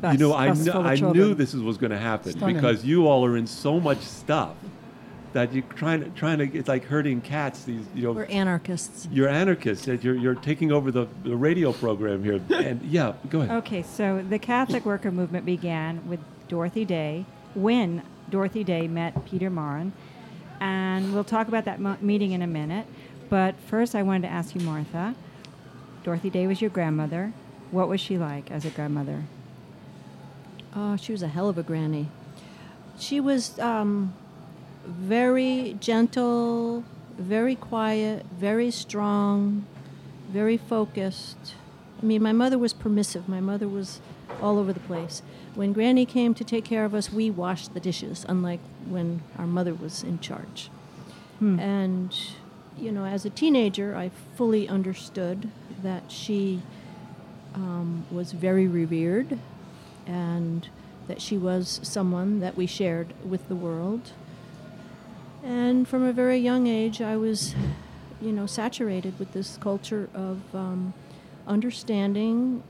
bus. 0.00 0.12
you 0.12 0.18
know, 0.18 0.34
I, 0.34 0.46
kn- 0.46 0.56
full 0.56 0.80
of 0.80 0.86
I 0.86 0.96
children. 0.96 1.28
knew 1.28 1.34
this 1.34 1.54
is- 1.54 1.62
was 1.62 1.78
going 1.78 1.92
to 1.92 1.98
happen 1.98 2.32
Stunning. 2.32 2.56
because 2.56 2.84
you 2.84 3.06
all 3.06 3.24
are 3.24 3.36
in 3.36 3.46
so 3.46 3.80
much 3.80 4.00
stuff 4.00 4.56
that 5.32 5.52
you're 5.54 5.64
trying 5.74 6.00
to 6.04 6.10
trying 6.10 6.38
to. 6.38 6.58
It's 6.58 6.68
like 6.68 6.84
herding 6.84 7.20
cats. 7.22 7.64
These 7.64 7.86
you 7.94 8.02
know. 8.04 8.12
We're 8.12 8.24
anarchists. 8.26 9.08
You're 9.10 9.28
anarchists. 9.28 9.86
You're, 9.86 10.16
you're 10.16 10.34
taking 10.34 10.70
over 10.70 10.90
the, 10.90 11.06
the 11.22 11.34
radio 11.34 11.72
program 11.72 12.22
here. 12.22 12.40
And 12.50 12.82
yeah, 12.82 13.14
go 13.30 13.40
ahead. 13.40 13.56
Okay, 13.58 13.82
so 13.82 14.22
the 14.28 14.38
Catholic 14.38 14.84
worker 14.84 15.10
movement 15.10 15.46
began 15.46 16.06
with 16.08 16.20
Dorothy 16.48 16.84
Day 16.84 17.24
when 17.54 18.02
Dorothy 18.30 18.64
Day 18.64 18.88
met 18.88 19.24
Peter 19.26 19.50
Maurin, 19.50 19.92
and 20.60 21.14
we'll 21.14 21.24
talk 21.24 21.48
about 21.48 21.64
that 21.66 21.80
mo- 21.80 21.96
meeting 22.00 22.32
in 22.32 22.42
a 22.42 22.46
minute. 22.46 22.86
But 23.28 23.54
first, 23.68 23.94
I 23.94 24.02
wanted 24.02 24.22
to 24.22 24.28
ask 24.28 24.54
you, 24.54 24.60
Martha. 24.60 25.14
Dorothy 26.02 26.30
Day 26.30 26.46
was 26.46 26.60
your 26.60 26.70
grandmother. 26.70 27.32
What 27.70 27.88
was 27.88 28.00
she 28.00 28.18
like 28.18 28.50
as 28.50 28.64
a 28.64 28.70
grandmother? 28.70 29.24
Oh, 30.76 30.96
she 30.96 31.12
was 31.12 31.22
a 31.22 31.28
hell 31.28 31.48
of 31.48 31.56
a 31.56 31.62
granny. 31.62 32.08
She 32.98 33.20
was 33.20 33.58
um, 33.58 34.14
very 34.86 35.76
gentle, 35.80 36.84
very 37.16 37.54
quiet, 37.54 38.26
very 38.38 38.70
strong, 38.70 39.66
very 40.28 40.56
focused. 40.56 41.54
I 42.02 42.06
mean, 42.06 42.22
my 42.22 42.32
mother 42.32 42.58
was 42.58 42.72
permissive. 42.72 43.28
My 43.28 43.40
mother 43.40 43.68
was 43.68 44.00
all 44.42 44.58
over 44.58 44.72
the 44.72 44.80
place. 44.80 45.22
When 45.54 45.72
Granny 45.72 46.04
came 46.04 46.34
to 46.34 46.44
take 46.44 46.64
care 46.64 46.84
of 46.84 46.94
us, 46.94 47.12
we 47.12 47.30
washed 47.30 47.74
the 47.74 47.80
dishes, 47.80 48.26
unlike 48.28 48.60
when 48.88 49.22
our 49.38 49.46
mother 49.46 49.72
was 49.72 50.02
in 50.02 50.18
charge. 50.18 50.68
Hmm. 51.38 51.60
And, 51.60 52.16
you 52.76 52.90
know, 52.90 53.04
as 53.04 53.24
a 53.24 53.30
teenager, 53.30 53.94
I 53.94 54.10
fully 54.36 54.68
understood 54.68 55.48
that 55.82 56.10
she 56.10 56.60
um, 57.54 58.04
was 58.10 58.32
very 58.32 58.66
revered 58.66 59.38
and 60.06 60.68
that 61.06 61.20
she 61.20 61.38
was 61.38 61.80
someone 61.82 62.40
that 62.40 62.56
we 62.56 62.66
shared 62.66 63.14
with 63.24 63.46
the 63.48 63.54
world. 63.54 64.12
And 65.44 65.86
from 65.86 66.02
a 66.02 66.12
very 66.12 66.38
young 66.38 66.66
age, 66.66 67.00
I 67.00 67.16
was, 67.16 67.54
you 68.20 68.32
know, 68.32 68.46
saturated 68.46 69.18
with 69.18 69.32
this 69.32 69.56
culture 69.58 70.08
of 70.14 70.40
um, 70.54 70.94
understanding 71.46 72.62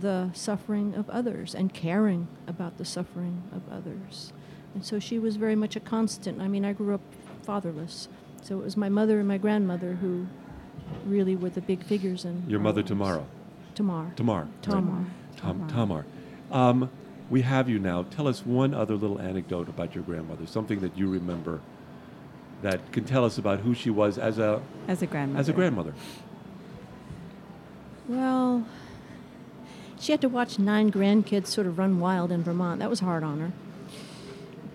the 0.00 0.30
suffering 0.32 0.94
of 0.94 1.08
others 1.10 1.54
and 1.54 1.72
caring 1.72 2.28
about 2.46 2.78
the 2.78 2.84
suffering 2.84 3.42
of 3.52 3.62
others. 3.72 4.32
And 4.74 4.84
so 4.84 4.98
she 4.98 5.18
was 5.18 5.36
very 5.36 5.56
much 5.56 5.76
a 5.76 5.80
constant. 5.80 6.40
I 6.40 6.48
mean, 6.48 6.64
I 6.64 6.72
grew 6.72 6.94
up 6.94 7.00
fatherless. 7.42 8.08
So 8.42 8.58
it 8.58 8.64
was 8.64 8.76
my 8.76 8.88
mother 8.88 9.18
and 9.18 9.26
my 9.28 9.38
grandmother 9.38 9.94
who 9.94 10.26
really 11.04 11.34
were 11.36 11.50
the 11.50 11.60
big 11.62 11.82
figures 11.84 12.24
in 12.24 12.44
Your 12.48 12.60
mother, 12.60 12.80
lives. 12.80 12.88
Tamara. 12.88 13.24
Tamar. 13.74 14.12
Tamar. 14.16 14.48
Tamar. 14.62 15.04
Tam- 15.36 15.68
Tamar. 15.68 15.68
Tamar. 15.68 16.06
Um, 16.52 16.90
we 17.28 17.42
have 17.42 17.68
you 17.68 17.78
now. 17.78 18.04
Tell 18.04 18.28
us 18.28 18.46
one 18.46 18.72
other 18.72 18.94
little 18.94 19.20
anecdote 19.20 19.68
about 19.68 19.94
your 19.94 20.04
grandmother, 20.04 20.46
something 20.46 20.80
that 20.80 20.96
you 20.96 21.08
remember 21.10 21.60
that 22.62 22.92
can 22.92 23.04
tell 23.04 23.24
us 23.24 23.36
about 23.36 23.60
who 23.60 23.74
she 23.74 23.90
was 23.90 24.16
as 24.16 24.38
a 24.38 24.62
As 24.88 25.02
a 25.02 25.06
grandmother. 25.06 25.40
as 25.40 25.48
a 25.48 25.52
grandmother. 25.52 25.94
Well, 28.08 28.64
she 30.06 30.12
had 30.12 30.20
to 30.20 30.28
watch 30.28 30.56
nine 30.56 30.92
grandkids 30.92 31.48
sort 31.48 31.66
of 31.66 31.78
run 31.78 31.98
wild 31.98 32.30
in 32.30 32.40
Vermont. 32.40 32.78
That 32.78 32.88
was 32.88 33.00
hard 33.00 33.24
on 33.24 33.40
her. 33.40 33.52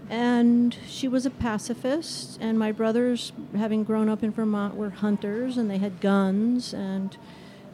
And 0.09 0.75
she 0.85 1.07
was 1.07 1.25
a 1.25 1.29
pacifist, 1.29 2.37
and 2.41 2.59
my 2.59 2.73
brothers, 2.73 3.31
having 3.55 3.85
grown 3.85 4.09
up 4.09 4.23
in 4.23 4.31
Vermont, 4.31 4.75
were 4.75 4.89
hunters 4.89 5.55
and 5.55 5.71
they 5.71 5.77
had 5.77 6.01
guns. 6.01 6.73
And 6.73 7.15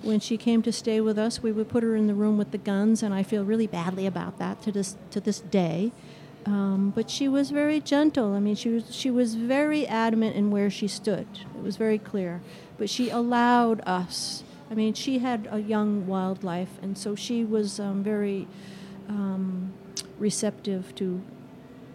when 0.03 0.19
she 0.19 0.37
came 0.37 0.61
to 0.61 0.71
stay 0.71 1.01
with 1.01 1.17
us, 1.17 1.41
we 1.41 1.51
would 1.51 1.67
put 1.67 1.81
her 1.81 1.95
in 1.95 2.05
the 2.05 2.13
room 2.13 2.37
with 2.37 2.51
the 2.51 2.59
guns, 2.59 3.01
and 3.01 3.11
I 3.11 3.23
feel 3.23 3.43
really 3.43 3.65
badly 3.65 4.05
about 4.05 4.37
that 4.37 4.61
to 4.61 4.71
this, 4.71 4.95
to 5.09 5.19
this 5.19 5.39
day. 5.39 5.91
Um, 6.45 6.93
but 6.93 7.09
she 7.09 7.27
was 7.27 7.49
very 7.49 7.79
gentle. 7.79 8.35
I 8.35 8.39
mean, 8.39 8.53
she 8.53 8.69
was, 8.69 8.95
she 8.95 9.09
was 9.09 9.33
very 9.33 9.87
adamant 9.87 10.35
in 10.35 10.51
where 10.51 10.69
she 10.69 10.87
stood. 10.87 11.27
It 11.57 11.63
was 11.63 11.75
very 11.75 11.97
clear. 11.97 12.39
But 12.77 12.91
she 12.91 13.09
allowed 13.09 13.81
us. 13.81 14.43
I 14.69 14.73
mean, 14.73 14.93
she 14.93 15.19
had 15.19 15.47
a 15.51 15.59
young 15.59 16.07
wildlife, 16.07 16.77
and 16.81 16.97
so 16.97 17.15
she 17.15 17.45
was 17.45 17.79
um, 17.79 18.03
very 18.03 18.47
um, 19.07 19.73
receptive 20.19 20.93
to, 20.95 21.21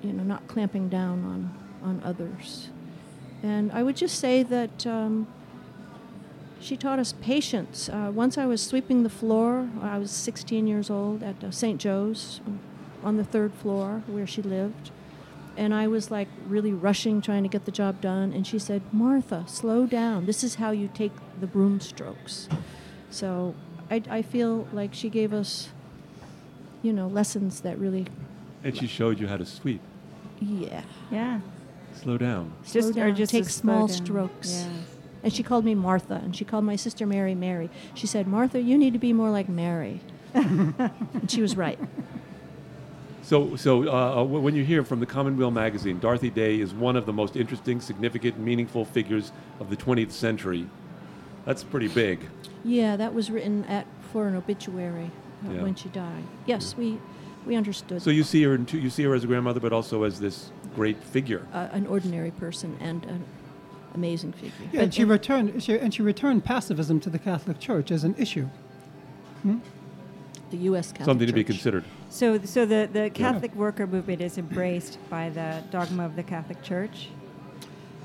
you 0.03 0.13
know, 0.13 0.23
not 0.23 0.47
clamping 0.49 0.89
down 0.89 1.25
on, 1.25 1.89
on 1.89 2.03
others. 2.05 2.69
And 3.43 3.73
I 3.73 3.83
would 3.83 3.97
just 3.97 4.19
say 4.19 4.43
that 4.45 4.87
um, 4.87 5.27
she 6.61 6.77
taught 6.77 6.99
us 6.99 7.15
patience. 7.21 7.89
Uh, 7.89 8.11
once 8.15 8.39
I 8.39 8.47
was 8.47 8.63
sweeping 8.63 9.03
the 9.03 9.11
floor, 9.11 9.69
I 9.83 9.99
was 9.99 10.11
16 10.11 10.67
years 10.67 10.91
old 10.91 11.23
at 11.23 11.43
uh, 11.43 11.51
St. 11.51 11.81
Joe's 11.81 12.41
on 13.03 13.17
the 13.17 13.25
third 13.25 13.53
floor 13.53 14.03
where 14.07 14.27
she 14.27 14.43
lived. 14.43 14.91
And 15.57 15.75
I 15.75 15.87
was 15.89 16.11
like 16.11 16.29
really 16.47 16.73
rushing, 16.73 17.21
trying 17.21 17.43
to 17.43 17.49
get 17.49 17.65
the 17.65 17.73
job 17.73 18.01
done. 18.01 18.33
And 18.33 18.47
she 18.47 18.59
said, 18.59 18.81
Martha, 18.93 19.45
slow 19.47 19.87
down. 19.87 20.25
This 20.25 20.43
is 20.43 20.55
how 20.55 20.71
you 20.71 20.89
take 20.95 21.13
the 21.43 21.47
broom 21.49 21.81
strokes. 21.81 22.49
So 23.11 23.55
I, 23.91 24.01
I 24.09 24.23
feel 24.23 24.67
like 24.73 24.95
she 24.95 25.11
gave 25.11 25.35
us, 25.35 25.69
you 26.83 26.93
know, 26.93 27.09
lessons 27.09 27.61
that 27.63 27.79
really, 27.79 28.07
And 28.65 28.75
she 28.77 28.87
showed 28.87 29.19
you 29.21 29.27
how 29.27 29.37
to 29.37 29.45
sweep. 29.45 29.83
yeah. 30.41 30.83
Yeah. 31.11 31.41
Slow 32.01 32.17
down. 32.17 32.53
Slow 32.65 32.81
Just 32.81 32.97
or 32.99 33.13
just 33.13 33.33
take 33.33 33.45
small 33.49 33.87
down. 33.89 33.97
strokes. 33.97 34.51
Yes. 34.53 34.69
And 35.25 35.33
she 35.33 35.43
called 35.43 35.65
me 35.65 35.75
Martha, 35.75 36.15
and 36.15 36.35
she 36.35 36.45
called 36.45 36.65
my 36.65 36.75
sister 36.77 37.07
Mary 37.07 37.35
Mary. 37.35 37.69
She 37.95 38.07
said, 38.07 38.27
Martha, 38.27 38.61
you 38.61 38.79
need 38.79 38.93
to 38.93 38.99
be 38.99 39.13
more 39.13 39.31
like 39.31 39.49
Mary. 39.49 40.01
and 40.35 41.29
she 41.29 41.43
was 41.43 41.57
right. 41.57 41.79
So, 43.25 43.55
so 43.55 43.89
uh, 43.89 44.21
uh, 44.21 44.25
when 44.25 44.57
you 44.57 44.65
hear 44.65 44.83
from 44.85 44.99
the 44.99 45.07
Commonweal 45.07 45.53
magazine, 45.53 46.01
Dorothy 46.01 46.29
Day 46.29 46.61
is 46.61 46.75
one 46.75 46.97
of 46.97 47.07
the 47.07 47.13
most 47.13 47.37
interesting, 47.37 47.81
significant, 47.81 48.37
meaningful 48.39 48.85
figures 48.85 49.31
of 49.61 49.71
the 49.71 49.77
20th 49.77 50.11
century. 50.11 50.67
That's 51.45 51.65
pretty 51.65 51.89
big. 51.89 52.21
Yeah, 52.65 52.97
that 52.97 53.13
was 53.15 53.31
written 53.31 53.65
at 53.65 53.87
for 54.13 54.29
an 54.29 54.37
obituary 54.37 55.11
uh, 55.47 55.53
Yeah. 55.53 55.63
when 55.63 55.75
she 55.75 55.89
died. 55.89 56.25
Yes, 56.47 56.77
we 56.77 56.99
we 57.45 57.57
understood. 57.57 58.01
So 58.03 58.11
you 58.11 58.23
see 58.23 58.43
her, 58.45 58.55
in 58.55 58.67
two, 58.67 58.79
you 58.79 58.89
see 58.89 59.03
her 59.03 59.15
as 59.15 59.25
a 59.25 59.27
grandmother, 59.27 59.59
but 59.59 59.73
also 59.73 60.05
as 60.05 60.21
this 60.21 60.53
great 60.77 61.03
figure. 61.03 61.45
uh, 61.53 61.69
an 61.73 61.87
ordinary 61.89 62.31
person 62.31 62.77
and 62.81 63.05
an 63.07 63.25
amazing 63.95 64.33
figure. 64.33 64.53
Yeah, 64.61 64.69
But- 64.73 64.81
and 64.85 64.95
she 64.95 65.05
returned. 65.05 65.61
She, 65.63 65.77
and 65.77 65.93
she 65.93 66.03
returned 66.03 66.45
pacifism 66.45 67.01
to 67.01 67.11
the 67.11 67.19
Catholic 67.19 67.59
Church 67.59 67.91
as 67.91 68.05
an 68.05 68.15
issue. 68.17 68.49
the 69.43 70.57
U.S. 70.59 70.93
Catholic 70.93 71.07
Something 71.07 71.27
to 71.27 71.33
be 71.33 71.43
considered. 71.45 71.83
So, 72.11 72.39
so 72.45 72.65
the, 72.67 72.89
the 72.93 73.11
Catholic 73.11 73.55
worker 73.57 73.87
movement 73.87 74.21
is 74.21 74.39
embraced 74.39 74.99
by 75.11 75.31
the 75.31 75.63
dogma 75.71 76.05
of 76.05 76.15
the 76.15 76.23
Catholic 76.23 76.63
Church. 76.63 77.09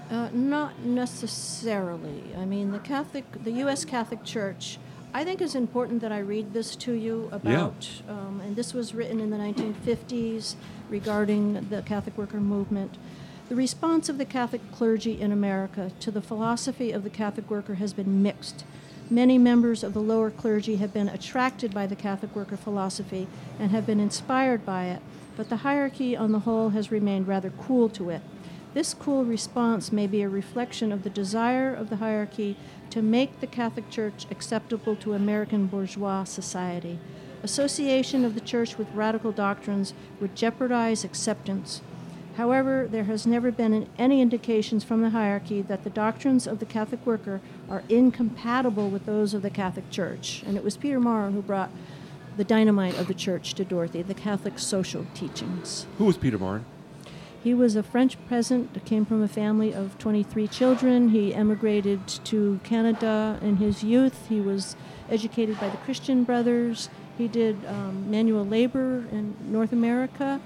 Uh, 0.10 0.30
not 0.32 0.80
necessarily. 0.80 2.24
I 2.38 2.46
mean, 2.46 2.72
the 2.72 2.80
Catholic, 2.80 3.26
the 3.44 3.52
U.S. 3.52 3.84
Catholic 3.84 4.24
Church. 4.24 4.78
I 5.14 5.26
think 5.26 5.42
it's 5.42 5.56
important 5.56 6.02
that 6.02 6.12
I 6.12 6.20
read 6.20 6.54
this 6.54 6.76
to 6.78 6.94
you 6.94 7.28
about, 7.32 7.90
um, 8.08 8.42
and 8.46 8.56
this 8.56 8.74
was 8.74 8.94
written 8.94 9.20
in 9.20 9.30
the 9.32 9.38
1950s 9.38 10.56
regarding 10.90 11.68
the 11.70 11.82
Catholic 11.82 12.18
worker 12.18 12.40
movement. 12.40 12.98
The 13.50 13.56
response 13.56 14.10
of 14.10 14.18
the 14.18 14.26
Catholic 14.26 14.62
clergy 14.72 15.20
in 15.20 15.32
America 15.32 15.92
to 16.02 16.12
the 16.12 16.22
philosophy 16.22 16.92
of 16.92 17.04
the 17.04 17.10
Catholic 17.10 17.50
worker 17.50 17.76
has 17.76 17.94
been 17.94 18.22
mixed. 18.22 18.64
Many 19.10 19.38
members 19.38 19.84
of 19.84 19.94
the 19.94 20.02
lower 20.02 20.30
clergy 20.30 20.76
have 20.78 20.94
been 20.94 21.08
attracted 21.08 21.74
by 21.74 21.88
the 21.88 21.96
Catholic 21.96 22.36
worker 22.36 22.58
philosophy 22.58 23.28
and 23.58 23.72
have 23.72 23.86
been 23.86 24.02
inspired 24.02 24.66
by 24.66 24.86
it, 24.86 25.02
but 25.38 25.50
the 25.50 25.58
hierarchy 25.58 26.16
on 26.16 26.34
the 26.34 26.40
whole 26.40 26.70
has 26.70 26.92
remained 26.92 27.28
rather 27.28 27.50
cool 27.52 27.88
to 27.90 28.10
it. 28.10 28.22
This 28.78 28.94
cool 28.94 29.26
response 29.26 29.92
may 29.92 30.06
be 30.06 30.22
a 30.22 30.30
reflection 30.30 30.92
of 30.92 31.02
the 31.02 31.10
desire 31.10 31.74
of 31.74 31.90
the 31.90 31.96
hierarchy 31.96 32.56
to 32.92 33.02
make 33.02 33.40
the 33.40 33.48
Catholic 33.48 33.90
Church 33.90 34.28
acceptable 34.30 34.96
to 34.98 35.16
American 35.16 35.66
bourgeois 35.66 36.26
society. 36.26 37.00
Association 37.42 38.24
of 38.24 38.36
the 38.36 38.40
Church 38.40 38.78
with 38.78 38.88
radical 38.94 39.32
doctrines 39.32 39.96
would 40.22 40.36
jeopardize 40.36 41.04
acceptance. 41.04 41.82
However, 42.36 42.88
there 42.88 43.06
has 43.06 43.26
never 43.26 43.50
been 43.50 43.90
any 43.98 44.22
indications 44.22 44.84
from 44.84 45.02
the 45.02 45.10
hierarchy 45.10 45.64
that 45.64 45.84
the 45.84 45.90
doctrines 45.90 46.46
of 46.46 46.60
the 46.60 46.66
Catholic 46.68 47.04
worker 47.04 47.42
are 47.68 47.82
incompatible 47.90 48.92
with 48.92 49.08
those 49.08 49.34
of 49.34 49.42
the 49.42 49.50
Catholic 49.50 49.90
Church. 49.90 50.44
And 50.46 50.56
it 50.56 50.64
was 50.64 50.78
Peter 50.78 51.00
Maurin 51.00 51.34
who 51.34 51.42
brought 51.42 51.72
the 52.38 52.44
dynamite 52.44 53.00
of 53.00 53.08
the 53.08 53.16
Church 53.16 53.56
to 53.56 53.66
Dorothy, 53.66 54.04
the 54.04 54.14
Catholic 54.14 54.60
social 54.60 55.08
teachings. 55.16 55.88
Who 55.98 56.06
was 56.06 56.18
Peter 56.18 56.38
Maurin? 56.38 56.64
He 57.44 57.54
was 57.54 57.76
a 57.76 57.84
French 57.84 58.18
peasant 58.28 58.84
came 58.86 59.06
from 59.06 59.22
a 59.22 59.28
family 59.28 59.74
of 59.74 59.98
23 59.98 60.48
children. 60.48 61.10
He 61.10 61.34
emigrated 61.34 62.06
to 62.26 62.60
Canada 62.64 63.40
in 63.42 63.58
his 63.58 63.84
youth. 63.84 64.28
He 64.28 64.42
was 64.42 64.76
educated 65.10 65.60
by 65.60 65.70
the 65.70 65.78
Christian 65.78 66.24
Brothers. 66.24 66.90
He 67.18 67.28
did 67.28 67.66
um, 67.66 68.10
manual 68.10 68.46
labor 68.46 69.06
in 69.12 69.36
North 69.42 69.72
America. 69.72 70.40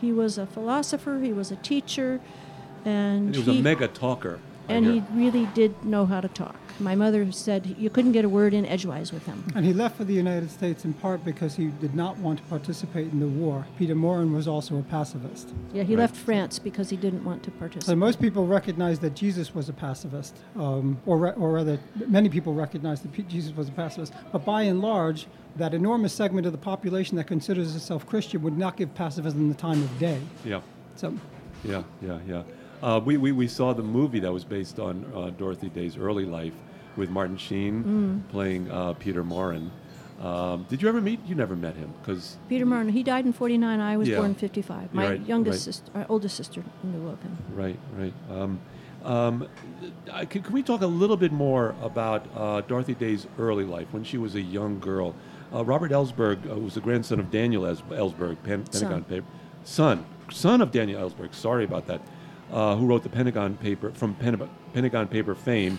He 0.00 0.12
was 0.12 0.38
a 0.38 0.46
philosopher. 0.46 1.20
He 1.22 1.32
was 1.32 1.50
a 1.50 1.56
teacher, 1.56 2.20
and 2.84 3.26
And 3.26 3.34
he 3.34 3.40
was 3.40 3.48
he, 3.48 3.60
a 3.60 3.62
mega 3.62 3.88
talker. 3.88 4.38
And 4.68 4.86
he 4.86 5.02
really 5.12 5.46
did 5.46 5.84
know 5.84 6.06
how 6.06 6.20
to 6.20 6.28
talk. 6.28 6.56
My 6.80 6.94
mother 6.94 7.30
said 7.30 7.76
you 7.78 7.90
couldn't 7.90 8.12
get 8.12 8.24
a 8.24 8.28
word 8.28 8.54
in 8.54 8.64
edgewise 8.64 9.12
with 9.12 9.26
him. 9.26 9.44
And 9.54 9.64
he 9.66 9.72
left 9.72 9.96
for 9.96 10.04
the 10.04 10.14
United 10.14 10.50
States 10.50 10.84
in 10.84 10.94
part 10.94 11.24
because 11.24 11.54
he 11.54 11.66
did 11.80 11.94
not 11.94 12.16
want 12.18 12.38
to 12.38 12.44
participate 12.46 13.12
in 13.12 13.20
the 13.20 13.26
war. 13.28 13.66
Peter 13.78 13.94
Maurin 13.94 14.32
was 14.32 14.48
also 14.48 14.78
a 14.78 14.82
pacifist. 14.82 15.50
Yeah, 15.74 15.82
he 15.82 15.94
Right. 15.94 16.00
left 16.02 16.16
France 16.16 16.58
because 16.58 16.88
he 16.90 16.96
didn't 16.96 17.24
want 17.24 17.42
to 17.42 17.50
participate. 17.50 17.86
So 17.86 17.94
most 17.96 18.20
people 18.20 18.46
recognize 18.46 18.98
that 19.00 19.14
Jesus 19.14 19.54
was 19.54 19.68
a 19.68 19.72
pacifist, 19.74 20.36
um, 20.56 20.98
or, 21.04 21.18
re- 21.18 21.32
or 21.36 21.52
rather, 21.52 21.78
many 22.08 22.28
people 22.30 22.54
recognize 22.54 23.02
that 23.02 23.12
P- 23.12 23.22
Jesus 23.24 23.54
was 23.56 23.68
a 23.68 23.72
pacifist. 23.72 24.14
But 24.32 24.44
by 24.44 24.62
and 24.62 24.80
large, 24.80 25.26
that 25.56 25.74
enormous 25.74 26.12
segment 26.14 26.46
of 26.46 26.52
the 26.52 26.58
population 26.58 27.16
that 27.18 27.24
considers 27.26 27.76
itself 27.76 28.06
Christian 28.06 28.40
would 28.42 28.56
not 28.56 28.76
give 28.76 28.94
pacifism 28.94 29.48
the 29.48 29.54
time 29.54 29.82
of 29.82 29.98
day. 29.98 30.18
yeah. 30.44 30.60
So 30.96 31.14
Yeah, 31.64 31.82
yeah, 32.00 32.18
yeah. 32.26 32.42
Uh, 32.82 32.98
we, 33.04 33.18
we, 33.18 33.30
we 33.32 33.46
saw 33.46 33.74
the 33.74 33.82
movie 33.82 34.20
that 34.20 34.32
was 34.32 34.42
based 34.44 34.78
on 34.78 35.04
uh, 35.14 35.28
Dorothy 35.30 35.68
Day's 35.68 35.98
early 35.98 36.24
life 36.24 36.54
with 36.96 37.10
Martin 37.10 37.36
Sheen 37.36 38.24
playing 38.30 38.70
uh, 38.70 38.92
Peter 38.94 39.22
Maurin. 39.24 39.70
Um, 40.20 40.66
did 40.68 40.82
you 40.82 40.88
ever 40.88 41.00
meet? 41.00 41.18
You 41.26 41.34
never 41.34 41.56
met 41.56 41.76
him 41.76 41.94
because 42.02 42.36
Peter 42.48 42.66
Martin, 42.66 42.92
he 42.92 43.02
died 43.02 43.24
in 43.24 43.32
49. 43.32 43.80
I 43.80 43.96
was 43.96 44.06
Yeah. 44.08 44.16
born 44.18 44.30
in 44.30 44.34
55. 44.34 44.92
My 44.92 45.08
Right, 45.10 45.26
youngest 45.26 45.66
right. 45.66 45.74
sister, 45.74 45.90
uh, 45.94 46.04
oldest 46.10 46.36
sister 46.36 46.62
knew 46.84 47.08
of 47.08 47.22
him. 47.22 47.38
right, 47.54 47.78
right. 47.96 48.12
Um, 48.30 48.60
um, 49.02 49.48
I, 50.12 50.26
can, 50.26 50.42
can 50.42 50.52
we 50.52 50.62
talk 50.62 50.82
a 50.82 50.86
little 50.86 51.16
bit 51.16 51.32
more 51.32 51.74
about 51.80 52.26
uh, 52.36 52.60
Dorothy 52.60 52.94
Day's 52.94 53.26
early 53.38 53.64
life 53.64 53.86
when 53.92 54.04
she 54.04 54.18
was 54.18 54.34
a 54.34 54.42
young 54.42 54.78
girl? 54.78 55.14
Uh, 55.54 55.64
Robert 55.64 55.90
Ellsberg 55.90 56.50
uh, 56.50 56.54
was 56.54 56.74
the 56.74 56.80
grandson 56.82 57.18
of 57.18 57.30
Daniel 57.30 57.62
Ellsberg, 57.62 58.36
Pen- 58.42 58.64
Pentagon 58.64 58.72
Son. 58.72 59.04
paper 59.04 59.26
son, 59.64 60.04
son 60.30 60.60
of 60.60 60.70
Daniel 60.70 61.00
Ellsberg. 61.08 61.34
Sorry 61.34 61.64
about 61.64 61.86
that. 61.86 62.02
Uh, 62.52 62.76
who 62.76 62.84
wrote 62.86 63.02
the 63.04 63.08
Pentagon 63.08 63.56
paper 63.56 63.90
from 63.92 64.12
Pen- 64.16 64.48
Pentagon 64.74 65.08
paper 65.08 65.34
fame? 65.34 65.78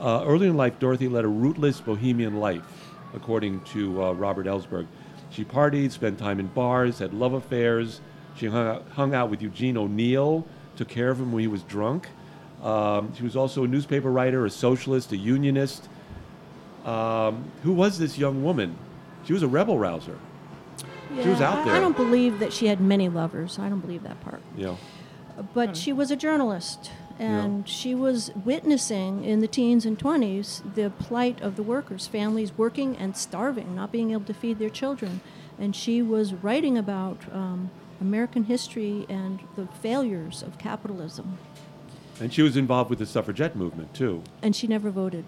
Uh, 0.00 0.22
early 0.26 0.46
in 0.46 0.56
life, 0.56 0.78
Dorothy 0.78 1.08
led 1.08 1.24
a 1.24 1.28
rootless 1.28 1.80
bohemian 1.80 2.36
life, 2.36 2.90
according 3.14 3.60
to 3.62 4.02
uh, 4.02 4.12
Robert 4.12 4.46
Ellsberg. 4.46 4.86
She 5.30 5.44
partied, 5.44 5.90
spent 5.90 6.18
time 6.18 6.38
in 6.40 6.46
bars, 6.46 6.98
had 7.00 7.12
love 7.12 7.32
affairs. 7.32 8.00
She 8.36 8.46
hung 8.46 8.66
out, 8.66 8.86
hung 8.92 9.14
out 9.14 9.30
with 9.30 9.42
Eugene 9.42 9.76
O'Neill, 9.76 10.46
took 10.76 10.88
care 10.88 11.10
of 11.10 11.18
him 11.20 11.32
when 11.32 11.40
he 11.40 11.48
was 11.48 11.62
drunk. 11.64 12.08
Um, 12.62 13.12
she 13.14 13.22
was 13.24 13.36
also 13.36 13.64
a 13.64 13.68
newspaper 13.68 14.10
writer, 14.10 14.46
a 14.46 14.50
socialist, 14.50 15.12
a 15.12 15.16
unionist. 15.16 15.88
Um, 16.84 17.50
who 17.62 17.72
was 17.72 17.98
this 17.98 18.16
young 18.16 18.42
woman? 18.42 18.76
She 19.24 19.32
was 19.32 19.42
a 19.42 19.48
rebel 19.48 19.78
rouser. 19.78 20.18
She 21.22 21.28
was 21.28 21.40
out 21.40 21.58
I- 21.58 21.64
there. 21.64 21.74
I 21.74 21.80
don't 21.80 21.96
believe 21.96 22.38
that 22.38 22.52
she 22.52 22.66
had 22.66 22.80
many 22.80 23.08
lovers. 23.08 23.58
I 23.58 23.68
don't 23.68 23.80
believe 23.80 24.02
that 24.04 24.20
part. 24.20 24.40
Know, 24.56 24.78
But 25.54 25.76
she 25.76 25.92
was 25.92 26.10
a 26.10 26.16
journalist, 26.16 26.90
and 27.18 27.68
she 27.68 27.94
was 27.94 28.30
witnessing 28.44 29.24
in 29.24 29.40
the 29.40 29.48
teens 29.48 29.84
and 29.84 29.98
20s 29.98 30.62
the 30.74 30.90
plight 30.90 31.40
of 31.40 31.56
the 31.56 31.62
workers, 31.62 32.06
families 32.06 32.56
working 32.56 32.96
and 32.96 33.16
starving, 33.16 33.74
not 33.74 33.90
being 33.92 34.12
able 34.12 34.24
to 34.24 34.34
feed 34.34 34.58
their 34.58 34.70
children. 34.70 35.20
And 35.58 35.74
she 35.74 36.00
was 36.02 36.34
writing 36.34 36.78
about 36.78 37.18
um, 37.32 37.70
American 38.00 38.44
history 38.44 39.04
and 39.08 39.40
the 39.56 39.66
failures 39.66 40.42
of 40.42 40.56
capitalism. 40.58 41.38
and 42.20 42.32
she 42.32 42.42
was 42.42 42.56
involved 42.56 42.90
with 42.90 42.98
the 43.00 43.06
suffragette 43.06 43.56
movement 43.56 43.92
too. 43.94 44.22
And 44.42 44.54
she 44.54 44.66
never 44.68 44.90
voted, 44.90 45.24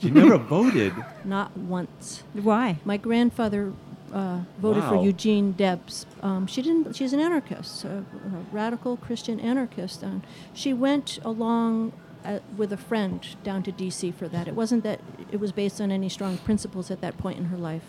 She 0.00 0.10
never 0.10 0.36
voted. 0.56 0.92
not 1.24 1.56
once. 1.56 2.22
Why? 2.32 2.78
My 2.84 2.96
grandfather 2.96 3.72
uh, 4.12 4.40
voted 4.58 4.84
for 4.84 4.96
Eugene 5.02 5.52
Debs. 5.52 6.06
Um, 6.22 6.46
she 6.46 6.62
didn't. 6.62 6.94
She's 6.96 7.12
an 7.12 7.20
anarchist, 7.20 7.84
a, 7.84 7.98
a 7.98 8.04
radical 8.52 8.96
Christian 8.96 9.38
anarchist, 9.40 10.02
and 10.02 10.22
she 10.54 10.72
went 10.72 11.18
along 11.24 11.92
uh, 12.24 12.38
with 12.56 12.72
a 12.72 12.76
friend 12.76 13.26
down 13.44 13.62
to 13.64 13.72
D.C. 13.72 14.10
for 14.12 14.28
that. 14.28 14.48
It 14.48 14.54
wasn't 14.54 14.82
that 14.84 15.00
it 15.30 15.40
was 15.40 15.52
based 15.52 15.80
on 15.80 15.90
any 15.90 16.08
strong 16.08 16.38
principles 16.38 16.90
at 16.90 17.00
that 17.00 17.18
point 17.18 17.38
in 17.38 17.46
her 17.46 17.56
life, 17.56 17.84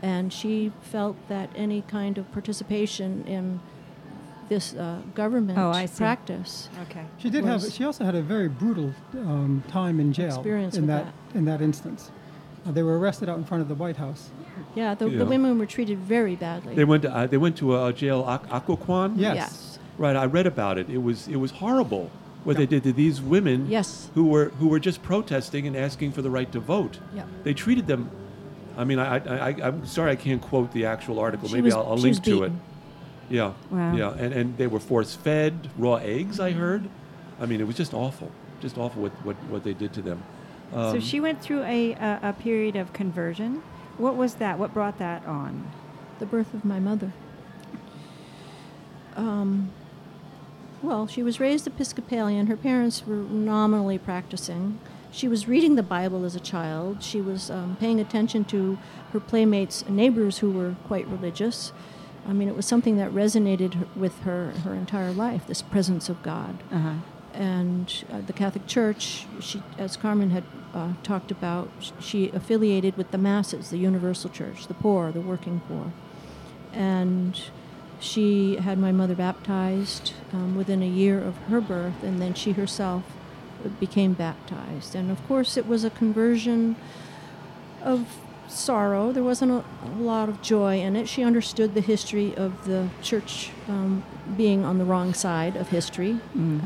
and 0.00 0.32
she 0.32 0.72
felt 0.80 1.16
that 1.28 1.50
any 1.56 1.82
kind 1.82 2.18
of 2.18 2.30
participation 2.32 3.24
in 3.26 3.60
this 4.48 4.74
uh, 4.74 5.00
government 5.14 5.58
Oh, 5.58 5.70
I 5.70 5.86
practice 5.86 6.68
Okay. 6.82 7.04
she 7.18 7.30
did 7.30 7.44
have. 7.44 7.62
She 7.72 7.84
also 7.84 8.04
had 8.04 8.14
a 8.14 8.22
very 8.22 8.48
brutal 8.48 8.92
um, 9.14 9.62
time 9.68 9.98
in 10.00 10.12
jail 10.12 10.36
Experience 10.36 10.74
in 10.76 10.82
with 10.82 10.88
that, 10.88 11.06
that. 11.06 11.38
in 11.38 11.44
that 11.46 11.60
instance. 11.62 12.10
Uh, 12.66 12.70
they 12.72 12.82
were 12.82 12.98
arrested 12.98 13.28
out 13.28 13.38
in 13.38 13.44
front 13.44 13.62
of 13.62 13.68
the 13.68 13.74
White 13.74 13.96
House. 13.96 14.30
Yeah, 14.74 14.94
the, 14.94 15.08
Yeah. 15.08 15.18
the 15.18 15.26
women 15.26 15.58
were 15.58 15.66
treated 15.66 15.98
very 15.98 16.34
badly. 16.36 16.74
They 16.74 16.84
went 16.84 17.02
to 17.02 17.14
uh, 17.14 17.26
they 17.26 17.36
went 17.38 17.56
to 17.58 17.84
a 17.84 17.92
jail, 17.92 18.24
Aqu- 18.24 18.48
Occoquan. 18.48 19.14
Yes. 19.16 19.36
Yes. 19.36 19.78
Right, 19.98 20.16
I 20.16 20.24
read 20.24 20.46
about 20.46 20.78
it. 20.78 20.88
It 20.88 21.02
was 21.02 21.28
it 21.28 21.36
was 21.36 21.50
horrible 21.52 22.10
what 22.44 22.56
they 22.56 22.66
did 22.66 22.82
to 22.84 22.92
these 22.92 23.20
women. 23.20 23.66
Yes. 23.68 24.10
Who 24.14 24.24
were 24.24 24.46
who 24.58 24.68
were 24.68 24.80
just 24.80 25.02
protesting 25.02 25.66
and 25.66 25.76
asking 25.76 26.12
for 26.12 26.22
the 26.22 26.30
right 26.30 26.50
to 26.52 26.60
vote. 26.60 26.98
Yeah. 27.14 27.24
They 27.44 27.54
treated 27.54 27.86
them. 27.86 28.10
I 28.76 28.84
mean, 28.84 28.98
I, 28.98 29.16
I, 29.16 29.48
I 29.50 29.68
I'm 29.68 29.84
sorry 29.86 30.10
I 30.12 30.16
can't 30.16 30.40
quote 30.40 30.72
the 30.72 30.86
actual 30.86 31.18
article. 31.18 31.48
She 31.48 31.54
Maybe 31.56 31.66
was- 31.66 31.74
I'll, 31.74 31.86
I'll 31.90 31.96
she 31.98 32.02
link 32.04 32.16
was 32.16 32.24
to 32.26 32.42
it. 32.44 32.52
Yeah. 33.30 33.52
Wow. 33.70 33.94
Yeah, 33.96 34.12
and 34.22 34.32
and 34.32 34.56
they 34.56 34.66
were 34.66 34.80
force 34.80 35.14
fed 35.14 35.68
raw 35.78 35.96
eggs. 35.96 36.40
I 36.40 36.52
heard. 36.52 36.88
I 37.40 37.46
mean, 37.46 37.60
it 37.60 37.66
was 37.66 37.76
just 37.76 37.92
awful, 37.94 38.30
just 38.60 38.78
awful 38.78 39.02
what 39.02 39.12
what, 39.24 39.36
what 39.50 39.62
they 39.64 39.74
did 39.74 39.92
to 39.94 40.02
them. 40.02 40.22
so 40.72 40.78
Um, 40.96 41.00
she 41.00 41.20
went 41.20 41.42
through 41.42 41.62
a, 41.64 41.92
a, 41.92 42.18
a 42.30 42.32
period 42.32 42.76
of 42.76 42.92
conversion. 42.92 43.62
What 44.02 44.16
was 44.16 44.34
that? 44.34 44.58
What 44.58 44.74
brought 44.74 44.98
that 44.98 45.24
on? 45.26 45.70
the 46.18 46.26
birth 46.26 46.54
of 46.54 46.64
my 46.64 46.78
mother. 46.78 47.10
Um, 49.16 49.72
well, 50.82 51.06
she 51.06 51.22
was 51.22 51.40
raised 51.40 51.66
Episcopalian. 51.66 52.46
Her 52.46 52.56
parents 52.56 53.04
were 53.06 53.16
nominally 53.16 53.98
practicing. 53.98 54.78
She 55.10 55.28
was 55.28 55.46
reading 55.48 55.74
the 55.74 55.82
Bible 55.82 56.24
as 56.24 56.34
a 56.34 56.40
child. 56.40 57.02
She 57.02 57.20
was 57.20 57.50
um, 57.50 57.76
paying 57.78 58.00
attention 58.00 58.44
to 58.46 58.78
her 59.12 59.20
playmates, 59.20 59.88
neighbors 59.88 60.38
who 60.38 60.50
were 60.50 60.76
quite 60.86 61.06
religious. 61.08 61.72
I 62.28 62.32
mean, 62.32 62.48
it 62.48 62.54
was 62.56 62.66
something 62.66 62.96
that 62.98 63.10
resonated 63.10 63.94
with 63.96 64.20
her 64.20 64.52
her 64.64 64.74
entire 64.74 65.12
life. 65.12 65.46
This 65.46 65.60
presence 65.62 66.08
of 66.08 66.22
God 66.22 66.62
Uh 66.70 66.78
huh. 66.78 66.94
and 67.34 68.04
uh, 68.12 68.20
the 68.26 68.32
Catholic 68.32 68.66
Church, 68.66 69.26
she, 69.40 69.60
as 69.76 69.96
Carmen 69.96 70.30
had 70.30 70.44
uh, 70.74 70.92
talked 71.02 71.30
about, 71.30 71.68
she 72.00 72.30
affiliated 72.30 72.96
with 72.96 73.10
the 73.10 73.18
masses, 73.18 73.70
the 73.70 73.78
Universal 73.78 74.30
Church, 74.30 74.66
the 74.66 74.74
poor, 74.74 75.12
the 75.12 75.20
working 75.20 75.60
poor. 75.68 75.92
And 76.72 77.40
she 78.00 78.56
had 78.56 78.78
my 78.78 78.92
mother 78.92 79.14
baptized 79.14 80.14
um, 80.32 80.56
within 80.56 80.82
a 80.82 80.86
year 80.86 81.22
of 81.22 81.36
her 81.48 81.60
birth, 81.60 82.02
and 82.02 82.20
then 82.20 82.34
she 82.34 82.52
herself 82.52 83.04
became 83.78 84.12
baptized. 84.12 84.94
And 84.94 85.10
of 85.10 85.24
course, 85.28 85.56
it 85.56 85.66
was 85.66 85.84
a 85.84 85.90
conversion 85.90 86.76
of 87.82 88.18
sorrow. 88.48 89.12
There 89.12 89.22
wasn't 89.22 89.52
a, 89.52 89.64
a 89.84 90.00
lot 90.00 90.28
of 90.28 90.42
joy 90.42 90.80
in 90.80 90.96
it. 90.96 91.08
She 91.08 91.22
understood 91.22 91.74
the 91.74 91.80
history 91.80 92.34
of 92.36 92.64
the 92.64 92.88
church 93.02 93.50
um, 93.68 94.02
being 94.36 94.64
on 94.64 94.78
the 94.78 94.84
wrong 94.84 95.14
side 95.14 95.56
of 95.56 95.68
history. 95.68 96.18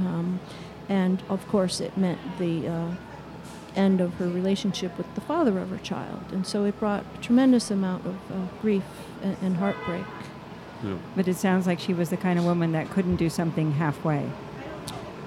Um, 0.07 0.41
and 0.89 1.23
of 1.29 1.47
course, 1.49 1.81
it 1.81 1.97
meant 1.97 2.19
the 2.39 2.69
uh, 2.69 2.91
end 3.77 4.01
of 4.01 4.15
her 4.15 4.29
relationship 4.29 4.97
with 4.97 5.13
the 5.15 5.21
father 5.21 5.59
of 5.59 5.71
her 5.71 5.79
child. 5.79 6.25
And 6.33 6.47
so 6.47 6.65
it 6.65 6.79
brought 6.79 7.05
a 7.15 7.19
tremendous 7.19 7.71
amount 7.71 8.07
of 8.07 8.15
uh, 8.31 8.47
grief 8.61 8.85
and, 9.23 9.37
and 9.43 9.57
heartbreak. 9.57 10.05
you 10.83 10.91
know, 10.91 10.99
But 11.15 11.29
it 11.29 11.37
sounds 11.37 11.67
like 11.67 11.79
she 11.79 11.95
was 11.95 12.11
the 12.11 12.17
kind 12.17 12.39
of 12.39 12.45
woman 12.45 12.73
that 12.73 12.91
couldn't 12.91 13.17
do 13.17 13.29
something 13.29 13.73
halfway. 13.73 14.31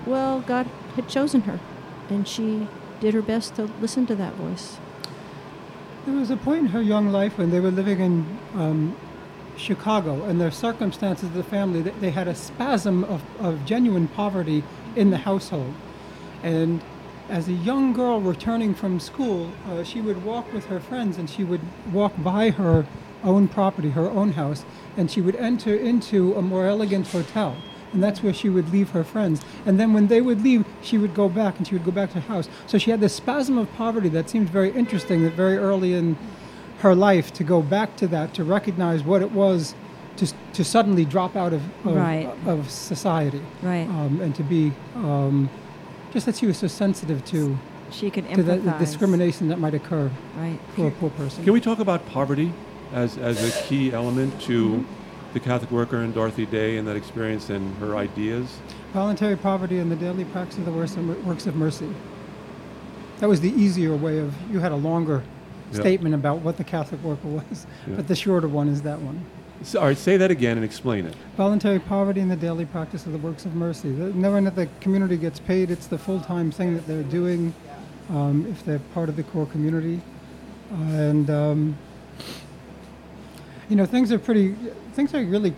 Well, 0.06 0.42
God 0.42 0.68
had 0.96 1.08
chosen 1.08 1.42
her, 1.42 1.60
and 2.10 2.28
she 2.28 2.68
did 3.00 3.14
her 3.14 3.22
best 3.22 3.56
to 3.56 3.64
listen 3.80 4.06
to 4.08 4.16
that 4.16 4.34
voice. 4.34 4.78
There 6.06 6.16
was 6.16 6.32
a 6.32 6.38
point 6.38 6.62
in 6.62 6.66
her 6.68 6.82
young 6.82 7.12
life 7.12 7.38
when 7.38 7.52
they 7.52 7.60
were 7.60 7.72
living 7.72 8.00
in 8.00 8.40
um, 8.56 8.98
Chicago, 9.58 10.24
and 10.24 10.40
the 10.40 10.50
circumstances 10.50 11.26
of 11.26 11.34
the 11.34 11.44
family, 11.44 11.82
they 11.82 12.10
had 12.10 12.28
a 12.28 12.36
spasm 12.36 13.04
of, 13.04 13.22
of 13.40 13.66
genuine 13.66 14.08
poverty 14.08 14.64
in 14.96 15.12
the 15.12 15.18
household. 15.18 15.74
And 16.42 16.82
as 17.30 17.48
a 17.48 17.54
young 17.54 17.94
girl 17.94 18.20
returning 18.20 18.74
from 18.74 19.00
school, 19.00 19.52
uh, 19.70 19.84
she 19.84 20.02
would 20.02 20.24
walk 20.26 20.52
with 20.52 20.66
her 20.66 20.80
friends 20.80 21.18
and 21.18 21.30
she 21.30 21.44
would 21.44 21.62
walk 21.94 22.14
by 22.24 22.50
her 22.50 22.86
own 23.24 23.48
property, 23.48 23.90
her 23.92 24.10
own 24.10 24.32
house, 24.32 24.66
and 24.98 25.12
she 25.12 25.22
would 25.22 25.36
enter 25.36 25.76
into 25.76 26.34
a 26.36 26.42
more 26.42 26.66
elegant 26.66 27.08
hotel. 27.08 27.56
And 27.94 28.04
that's 28.04 28.22
where 28.22 28.34
she 28.34 28.50
would 28.50 28.72
leave 28.72 28.92
her 28.92 29.04
friends. 29.04 29.42
And 29.66 29.80
then 29.80 29.94
when 29.94 30.08
they 30.08 30.22
would 30.22 30.42
leave, 30.44 30.66
she 30.82 30.98
would 30.98 31.14
go 31.16 31.28
back 31.28 31.58
and 31.58 31.68
she 31.68 31.76
would 31.76 31.86
go 31.86 31.92
back 31.92 32.10
to 32.12 32.20
her 32.20 32.34
house. 32.34 32.48
So 32.68 32.78
she 32.78 32.92
had 32.92 33.00
this 33.00 33.16
spasm 33.16 33.58
of 33.58 33.72
poverty 33.74 34.10
that 34.10 34.30
seemed 34.30 34.50
very 34.50 34.72
interesting 34.72 35.24
that 35.24 35.34
very 35.34 35.58
early 35.58 35.94
in 35.94 36.18
her 36.80 36.96
life 36.96 37.34
to 37.34 37.44
go 37.44 37.62
back 37.62 37.96
to 37.98 38.08
that, 38.08 38.34
to 38.36 38.44
recognize 38.44 39.04
what 39.04 39.22
it 39.22 39.32
was 39.32 39.76
to, 40.18 40.32
to 40.54 40.64
suddenly 40.64 41.04
drop 41.06 41.36
out 41.36 41.54
of, 41.54 41.62
of, 41.86 41.96
Right. 41.96 42.30
of 42.46 42.70
society. 42.70 43.42
Right. 43.62 43.88
Um, 43.88 44.22
and 44.22 44.36
to 44.36 44.44
be, 44.44 44.72
um, 44.96 45.50
just 46.12 46.26
that 46.26 46.36
she 46.36 46.46
was 46.46 46.58
so 46.58 46.68
sensitive 46.68 47.24
to, 47.26 47.58
She 47.92 48.10
could 48.10 48.28
to 48.34 48.44
the, 48.44 48.54
empathize. 48.54 48.64
the 48.64 48.86
discrimination 48.86 49.48
that 49.50 49.60
might 49.60 49.74
occur 49.74 50.10
Right. 50.38 50.60
for 50.76 50.88
a 50.88 50.92
poor 50.92 51.10
person. 51.12 51.44
Can 51.44 51.54
we 51.54 51.62
talk 51.62 51.80
about 51.80 52.06
poverty 52.08 52.52
as, 52.94 53.18
as 53.18 53.38
a 53.48 53.64
key 53.64 53.92
element 53.94 54.40
to 54.42 54.70
mm-hmm. 54.70 55.34
the 55.34 55.40
Catholic 55.40 55.72
worker 55.72 55.98
and 55.98 56.14
Dorothy 56.14 56.46
Day 56.46 56.78
and 56.78 56.88
that 56.88 56.96
experience 56.96 57.50
and 57.50 57.76
her 57.78 57.96
ideas? 57.98 58.58
Voluntary 58.94 59.36
poverty 59.38 59.78
and 59.78 59.92
the 59.92 59.96
daily 59.96 60.26
practice 60.26 60.58
of 60.58 60.66
the 60.66 60.72
works 60.72 60.96
of, 60.96 61.26
works 61.26 61.46
of 61.48 61.56
mercy. 61.56 61.90
That 63.20 63.30
was 63.30 63.42
the 63.42 63.52
easier 63.52 63.96
way 63.96 64.20
of, 64.20 64.34
you 64.52 64.60
had 64.60 64.72
a 64.72 64.76
longer 64.78 65.24
Yeah. 65.72 65.82
statement 65.82 66.16
about 66.16 66.40
what 66.40 66.58
the 66.58 66.64
Catholic 66.64 67.04
worker 67.04 67.28
was, 67.28 67.68
Yeah. 67.88 67.96
but 67.98 68.08
the 68.08 68.16
shorter 68.16 68.48
one 68.48 68.68
is 68.68 68.82
that 68.84 69.00
one. 69.02 69.22
So, 69.62 69.80
all 69.80 69.88
right, 69.88 69.98
say 69.98 70.16
that 70.16 70.32
again 70.32 70.58
and 70.58 70.66
explain 70.66 71.06
it. 71.06 71.16
Voluntary 71.36 71.80
poverty 71.80 72.22
and 72.22 72.32
the 72.32 72.38
daily 72.38 72.66
practice 72.66 73.06
of 73.06 73.12
the 73.12 73.18
works 73.18 73.46
of 73.46 73.56
mercy. 73.56 73.92
The, 73.92 74.14
knowing 74.14 74.46
that 74.46 74.56
the 74.56 74.68
community 74.80 75.18
gets 75.18 75.40
paid, 75.40 75.70
it's 75.70 75.88
the 75.88 75.98
full 75.98 76.22
time 76.22 76.50
thing 76.50 76.76
that 76.76 76.88
they're 76.88 77.04
doing 77.04 77.54
um, 78.10 78.48
if 78.50 78.64
they're 78.64 78.80
part 78.94 79.10
of 79.10 79.16
the 79.16 79.24
core 79.24 79.46
community. 79.46 80.02
and, 80.72 81.30
um, 81.30 81.78
you 83.70 83.76
know, 83.76 83.86
things 83.86 84.12
are 84.12 84.20
pretty, 84.20 84.56
things 84.94 85.14
are 85.14 85.24
really 85.24 85.54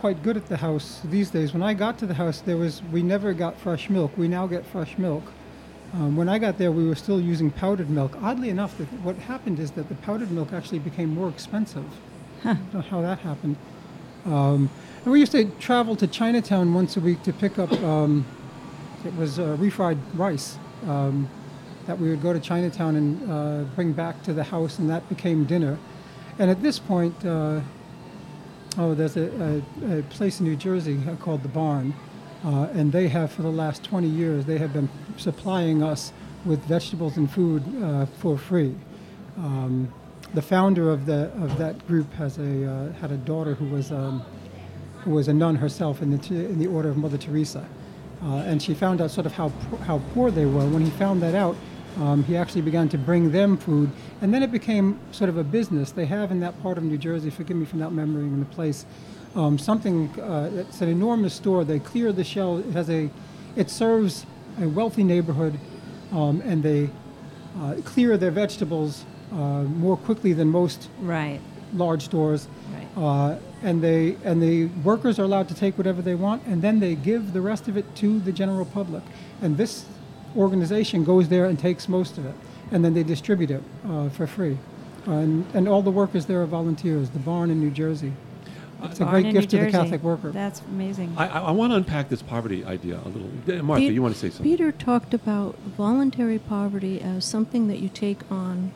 quite 0.00 0.22
good 0.22 0.36
at 0.36 0.46
the 0.46 0.58
house 0.58 1.00
these 1.04 1.30
days. 1.30 1.52
When 1.52 1.62
I 1.62 1.74
got 1.74 1.98
to 1.98 2.06
the 2.06 2.14
house, 2.14 2.40
there 2.40 2.56
was 2.56 2.82
we 2.92 3.02
never 3.02 3.32
got 3.32 3.58
fresh 3.58 3.90
milk. 3.90 4.16
We 4.16 4.28
now 4.28 4.46
get 4.46 4.64
fresh 4.64 4.98
milk. 4.98 5.24
Um, 5.94 6.14
when 6.14 6.28
I 6.28 6.38
got 6.38 6.58
there, 6.58 6.70
we 6.70 6.86
were 6.86 6.94
still 6.94 7.20
using 7.20 7.50
powdered 7.50 7.88
milk. 7.88 8.16
Oddly 8.22 8.50
enough, 8.50 8.76
the, 8.76 8.84
what 9.02 9.16
happened 9.16 9.58
is 9.58 9.70
that 9.72 9.88
the 9.88 9.94
powdered 9.96 10.30
milk 10.30 10.52
actually 10.52 10.78
became 10.78 11.14
more 11.14 11.28
expensive. 11.28 11.84
I 12.46 12.54
don't 12.54 12.74
know 12.74 12.80
how 12.80 13.00
that 13.00 13.18
happened. 13.18 13.56
Um, 14.24 14.70
and 15.02 15.12
we 15.12 15.18
used 15.18 15.32
to 15.32 15.46
travel 15.58 15.96
to 15.96 16.06
Chinatown 16.06 16.72
once 16.74 16.96
a 16.96 17.00
week 17.00 17.22
to 17.24 17.32
pick 17.32 17.58
up. 17.58 17.72
Um, 17.82 18.24
it 19.04 19.14
was 19.16 19.40
uh, 19.40 19.56
refried 19.58 19.98
rice 20.14 20.56
um, 20.86 21.28
that 21.86 21.98
we 21.98 22.08
would 22.08 22.22
go 22.22 22.32
to 22.32 22.38
Chinatown 22.38 22.94
and 22.94 23.30
uh, 23.30 23.62
bring 23.74 23.92
back 23.92 24.22
to 24.24 24.32
the 24.32 24.44
house, 24.44 24.78
and 24.78 24.88
that 24.90 25.08
became 25.08 25.44
dinner. 25.44 25.76
And 26.38 26.48
at 26.48 26.62
this 26.62 26.78
point, 26.78 27.14
uh, 27.24 27.60
oh, 28.78 28.94
there's 28.94 29.16
a, 29.16 29.62
a, 29.82 29.98
a 29.98 30.02
place 30.04 30.38
in 30.38 30.46
New 30.46 30.56
Jersey 30.56 31.00
called 31.18 31.42
the 31.42 31.48
Barn, 31.48 31.94
uh, 32.44 32.68
and 32.74 32.92
they 32.92 33.08
have 33.08 33.32
for 33.32 33.42
the 33.42 33.50
last 33.50 33.82
20 33.82 34.06
years 34.06 34.44
they 34.44 34.58
have 34.58 34.72
been 34.72 34.88
supplying 35.16 35.82
us 35.82 36.12
with 36.44 36.64
vegetables 36.64 37.16
and 37.16 37.28
food 37.28 37.64
uh, 37.82 38.06
for 38.06 38.38
free. 38.38 38.74
Um, 39.36 39.92
the 40.36 40.42
founder 40.42 40.90
of 40.90 41.06
the 41.06 41.32
of 41.42 41.56
that 41.56 41.74
group 41.88 42.12
has 42.12 42.36
a 42.36 42.70
uh, 42.70 42.92
had 43.00 43.10
a 43.10 43.16
daughter 43.16 43.54
who 43.54 43.64
was 43.64 43.90
um, 43.90 44.22
who 45.00 45.12
was 45.12 45.28
a 45.28 45.32
nun 45.32 45.56
herself 45.56 46.02
in 46.02 46.10
the 46.10 46.34
in 46.34 46.58
the 46.58 46.66
order 46.66 46.90
of 46.90 46.98
Mother 46.98 47.16
Teresa, 47.16 47.66
uh, 48.22 48.44
and 48.44 48.62
she 48.62 48.74
found 48.74 49.00
out 49.00 49.10
sort 49.10 49.24
of 49.24 49.32
how 49.32 49.48
how 49.86 49.98
poor 50.12 50.30
they 50.30 50.44
were. 50.44 50.68
When 50.68 50.84
he 50.84 50.90
found 50.90 51.22
that 51.22 51.34
out, 51.34 51.56
um, 51.96 52.22
he 52.22 52.36
actually 52.36 52.60
began 52.60 52.86
to 52.90 52.98
bring 52.98 53.32
them 53.32 53.56
food, 53.56 53.90
and 54.20 54.32
then 54.32 54.42
it 54.42 54.52
became 54.52 55.00
sort 55.10 55.30
of 55.30 55.38
a 55.38 55.44
business. 55.44 55.90
They 55.90 56.04
have 56.04 56.30
in 56.30 56.40
that 56.40 56.62
part 56.62 56.76
of 56.76 56.84
New 56.84 56.98
Jersey. 56.98 57.30
Forgive 57.30 57.56
me 57.56 57.64
for 57.64 57.76
not 57.76 57.88
remembering 57.88 58.38
the 58.38 58.44
place. 58.44 58.84
Um, 59.34 59.58
something 59.58 60.10
uh, 60.20 60.50
it's 60.52 60.82
an 60.82 60.90
enormous 60.90 61.32
store. 61.32 61.64
They 61.64 61.78
clear 61.78 62.12
the 62.12 62.24
shell. 62.24 62.58
It 62.58 62.72
has 62.72 62.90
a 62.90 63.08
it 63.56 63.70
serves 63.70 64.26
a 64.60 64.68
wealthy 64.68 65.02
neighborhood, 65.02 65.58
um, 66.12 66.42
and 66.42 66.62
they 66.62 66.90
uh, 67.58 67.76
clear 67.86 68.18
their 68.18 68.30
vegetables 68.30 69.06
uh, 69.32 69.62
more 69.64 69.96
quickly 69.96 70.32
than 70.32 70.48
most 70.48 70.88
Right. 71.00 71.40
large 71.74 72.02
stores. 72.04 72.48
Right. 72.74 73.02
Uh, 73.04 73.36
and 73.62 73.82
they 73.82 74.16
and 74.24 74.40
the 74.42 74.66
workers 74.84 75.18
are 75.18 75.24
allowed 75.24 75.48
to 75.48 75.54
take 75.54 75.76
whatever 75.78 76.02
they 76.02 76.14
want, 76.14 76.42
and 76.46 76.62
then 76.62 76.80
they 76.80 76.94
give 76.94 77.32
the 77.32 77.40
rest 77.40 77.68
of 77.68 77.76
it 77.76 77.94
to 77.96 78.18
the 78.20 78.32
general 78.32 78.64
public. 78.64 79.02
And 79.42 79.56
this 79.56 79.86
organization 80.36 81.04
goes 81.04 81.28
there 81.28 81.46
and 81.46 81.58
takes 81.58 81.88
most 81.88 82.18
of 82.18 82.26
it, 82.26 82.34
and 82.70 82.84
then 82.84 82.94
they 82.94 83.02
distribute 83.02 83.50
it 83.50 83.62
uh, 83.88 84.08
for 84.10 84.26
free. 84.26 84.58
And, 85.06 85.46
and 85.54 85.68
all 85.68 85.82
the 85.82 85.90
workers 85.90 86.26
there 86.26 86.42
are 86.42 86.46
volunteers. 86.46 87.10
The 87.10 87.18
barn 87.20 87.50
in 87.50 87.60
New 87.60 87.70
Jersey. 87.70 88.12
It's 88.82 89.00
a 89.00 89.04
Barn 89.04 89.22
great 89.22 89.32
gift 89.32 89.50
to 89.50 89.58
the 89.58 89.70
Catholic 89.70 90.02
worker. 90.02 90.30
That's 90.30 90.60
amazing. 90.68 91.14
I, 91.16 91.28
I, 91.28 91.38
I 91.44 91.50
want 91.52 91.72
to 91.72 91.76
unpack 91.76 92.08
this 92.10 92.20
poverty 92.22 92.64
idea 92.64 93.00
a 93.04 93.08
little. 93.08 93.30
Uh, 93.48 93.62
Martha, 93.62 93.80
Pete- 93.86 93.94
you 93.94 94.02
want 94.02 94.14
to 94.14 94.20
say 94.20 94.28
something? 94.28 94.44
Peter 94.44 94.70
talked 94.70 95.14
about 95.14 95.56
voluntary 95.60 96.38
poverty 96.38 97.00
as 97.00 97.24
something 97.24 97.68
that 97.68 97.78
you 97.78 97.88
take 97.88 98.20
on 98.30 98.72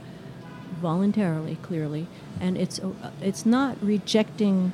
voluntarily, 0.80 1.56
clearly, 1.62 2.06
and 2.40 2.56
it's 2.56 2.78
uh, 2.80 3.10
it's 3.20 3.44
not 3.46 3.76
rejecting 3.82 4.72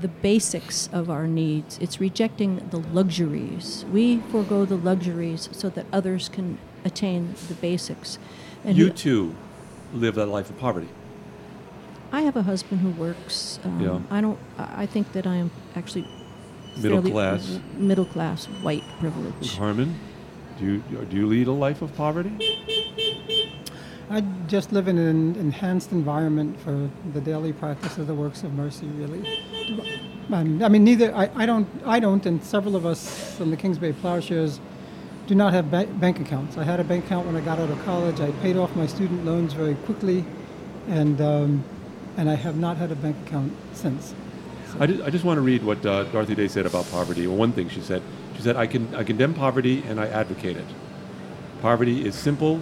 the 0.00 0.08
basics 0.08 0.88
of 0.92 1.08
our 1.08 1.26
needs. 1.26 1.78
It's 1.80 2.00
rejecting 2.00 2.56
the 2.70 2.78
luxuries. 2.78 3.84
We 3.92 4.18
forego 4.32 4.64
the 4.64 4.76
luxuries 4.76 5.48
so 5.52 5.68
that 5.70 5.86
others 5.92 6.28
can 6.28 6.58
attain 6.84 7.34
the 7.48 7.54
basics. 7.54 8.18
And 8.64 8.76
you 8.76 8.86
he- 8.86 8.92
too 8.92 9.34
live 9.94 10.14
that 10.16 10.26
life 10.26 10.50
of 10.50 10.58
poverty. 10.58 10.88
I 12.12 12.22
have 12.22 12.36
a 12.36 12.42
husband 12.42 12.80
who 12.80 12.90
works. 12.90 13.58
Um, 13.64 13.80
Yeah. 13.80 13.98
I 14.10 14.20
don't. 14.20 14.38
I 14.58 14.82
I 14.82 14.86
think 14.86 15.12
that 15.12 15.26
I 15.26 15.36
am 15.36 15.50
actually 15.76 16.06
Middle 16.76 17.02
class. 17.02 17.60
middle 17.78 18.04
class, 18.04 18.46
white 18.62 18.82
privilege. 19.00 19.56
Carmen, 19.56 19.94
do 20.58 20.64
you 20.64 20.82
do 21.10 21.16
you 21.16 21.26
lead 21.26 21.46
a 21.46 21.52
life 21.66 21.82
of 21.82 21.90
poverty? 21.96 22.34
I 24.10 24.20
just 24.46 24.72
live 24.72 24.86
in 24.88 24.98
an 24.98 25.36
enhanced 25.36 25.92
environment 25.92 26.60
for 26.60 26.90
the 27.12 27.20
daily 27.20 27.52
practice 27.52 27.96
of 27.96 28.06
the 28.06 28.14
works 28.14 28.42
of 28.42 28.52
mercy, 28.52 28.86
really. 28.86 29.40
Um, 30.30 30.62
I 30.62 30.68
mean, 30.68 30.84
neither 30.84 31.14
I, 31.14 31.30
I 31.34 31.46
don't 31.46 31.68
I 31.86 32.00
don't, 32.00 32.24
and 32.26 32.42
several 32.44 32.76
of 32.76 32.84
us 32.84 33.34
from 33.36 33.50
the 33.50 33.56
Kings 33.56 33.78
Bay 33.78 33.92
Plowshares 33.92 34.60
do 35.26 35.34
not 35.34 35.52
have 35.54 35.70
ba- 35.70 35.86
bank 35.86 36.20
accounts. 36.20 36.58
I 36.58 36.64
had 36.64 36.80
a 36.80 36.84
bank 36.84 37.06
account 37.06 37.26
when 37.26 37.36
I 37.36 37.40
got 37.40 37.58
out 37.58 37.70
of 37.70 37.82
college. 37.84 38.20
I 38.20 38.30
paid 38.42 38.56
off 38.56 38.74
my 38.76 38.86
student 38.86 39.24
loans 39.24 39.54
very 39.54 39.74
quickly, 39.74 40.24
and 40.88 41.20
um, 41.20 41.64
and 42.16 42.28
I 42.28 42.34
have 42.34 42.56
not 42.56 42.76
had 42.76 42.92
a 42.92 42.96
bank 42.96 43.16
account 43.26 43.52
since. 43.72 44.14
I 44.78 44.86
just, 44.86 45.02
I 45.02 45.10
just 45.10 45.24
want 45.24 45.38
to 45.38 45.40
read 45.40 45.62
what 45.62 45.84
uh, 45.86 46.04
Dorothy 46.04 46.34
Day 46.34 46.48
said 46.48 46.66
about 46.66 46.90
poverty. 46.90 47.26
Well, 47.26 47.36
one 47.36 47.52
thing 47.52 47.68
she 47.68 47.80
said, 47.80 48.02
she 48.36 48.42
said, 48.42 48.56
I, 48.56 48.66
can, 48.66 48.92
I 48.96 49.04
condemn 49.04 49.32
poverty 49.32 49.84
and 49.86 50.00
I 50.00 50.08
advocate 50.08 50.56
it. 50.56 50.66
Poverty 51.62 52.04
is 52.04 52.16
simple 52.16 52.60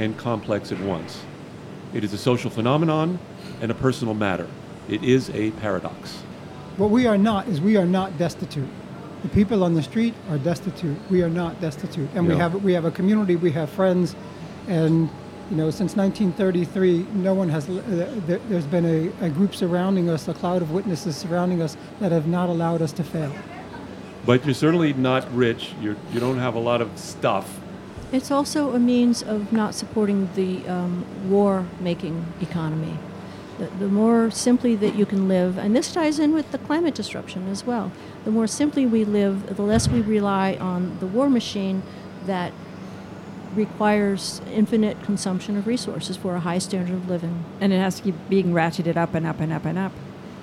and 0.00 0.16
complex 0.16 0.72
at 0.72 0.80
once. 0.80 1.22
It 1.92 2.02
is 2.04 2.14
a 2.14 2.18
social 2.18 2.50
phenomenon 2.50 3.18
and 3.60 3.70
a 3.70 3.74
personal 3.74 4.14
matter. 4.14 4.48
It 4.88 5.04
is 5.04 5.28
a 5.30 5.50
paradox. 5.52 6.22
What 6.78 6.90
we 6.90 7.06
are 7.06 7.18
not 7.18 7.46
is 7.48 7.60
we 7.60 7.76
are 7.76 7.84
not 7.84 8.16
destitute. 8.16 8.68
The 9.22 9.28
people 9.28 9.62
on 9.62 9.74
the 9.74 9.82
street 9.82 10.14
are 10.30 10.38
destitute. 10.38 10.96
We 11.10 11.22
are 11.22 11.28
not 11.28 11.60
destitute, 11.60 12.08
and 12.14 12.26
we 12.26 12.34
have 12.36 12.64
we 12.64 12.72
have 12.72 12.86
a 12.86 12.90
community. 12.90 13.36
We 13.36 13.52
have 13.52 13.68
friends, 13.68 14.16
and 14.66 15.10
you 15.50 15.56
know 15.58 15.70
since 15.70 15.94
1933, 15.94 17.06
no 17.20 17.34
one 17.34 17.50
has. 17.50 17.68
Uh, 17.68 17.82
there, 18.26 18.38
there's 18.48 18.64
been 18.64 18.86
a, 18.86 19.26
a 19.26 19.28
group 19.28 19.54
surrounding 19.54 20.08
us, 20.08 20.26
a 20.28 20.32
cloud 20.32 20.62
of 20.62 20.70
witnesses 20.70 21.18
surrounding 21.18 21.60
us 21.60 21.76
that 22.00 22.12
have 22.12 22.26
not 22.26 22.48
allowed 22.48 22.80
us 22.80 22.92
to 22.92 23.04
fail. 23.04 23.30
But 24.24 24.46
you're 24.46 24.54
certainly 24.54 24.94
not 24.94 25.30
rich. 25.34 25.74
You're, 25.82 25.96
you 26.14 26.20
don't 26.20 26.38
have 26.38 26.54
a 26.54 26.58
lot 26.58 26.80
of 26.80 26.98
stuff. 26.98 27.60
It's 28.12 28.30
also 28.30 28.74
a 28.74 28.78
means 28.78 29.22
of 29.22 29.52
not 29.52 29.74
supporting 29.74 30.28
the 30.34 30.66
um, 30.68 31.04
war-making 31.30 32.26
economy. 32.40 32.98
The, 33.58 33.66
the 33.66 33.88
more 33.88 34.30
simply 34.30 34.74
that 34.76 34.96
you 34.96 35.06
can 35.06 35.28
live, 35.28 35.58
and 35.58 35.76
this 35.76 35.92
ties 35.92 36.18
in 36.18 36.32
with 36.32 36.50
the 36.50 36.58
climate 36.58 36.94
disruption 36.94 37.48
as 37.48 37.64
well. 37.64 37.92
The 38.24 38.30
more 38.32 38.48
simply 38.48 38.84
we 38.84 39.04
live, 39.04 39.54
the 39.54 39.62
less 39.62 39.88
we 39.88 40.00
rely 40.00 40.54
on 40.54 40.98
the 40.98 41.06
war 41.06 41.30
machine 41.30 41.82
that 42.26 42.52
requires 43.54 44.40
infinite 44.52 45.02
consumption 45.02 45.56
of 45.56 45.66
resources 45.66 46.16
for 46.16 46.34
a 46.34 46.40
high 46.40 46.58
standard 46.58 46.94
of 46.94 47.08
living. 47.08 47.44
and 47.60 47.72
it 47.72 47.78
has 47.78 47.96
to 47.96 48.02
keep 48.02 48.14
being 48.28 48.52
ratcheted 48.52 48.96
up 48.96 49.14
and 49.14 49.26
up 49.26 49.40
and 49.40 49.52
up 49.52 49.64
and 49.64 49.78
up. 49.78 49.92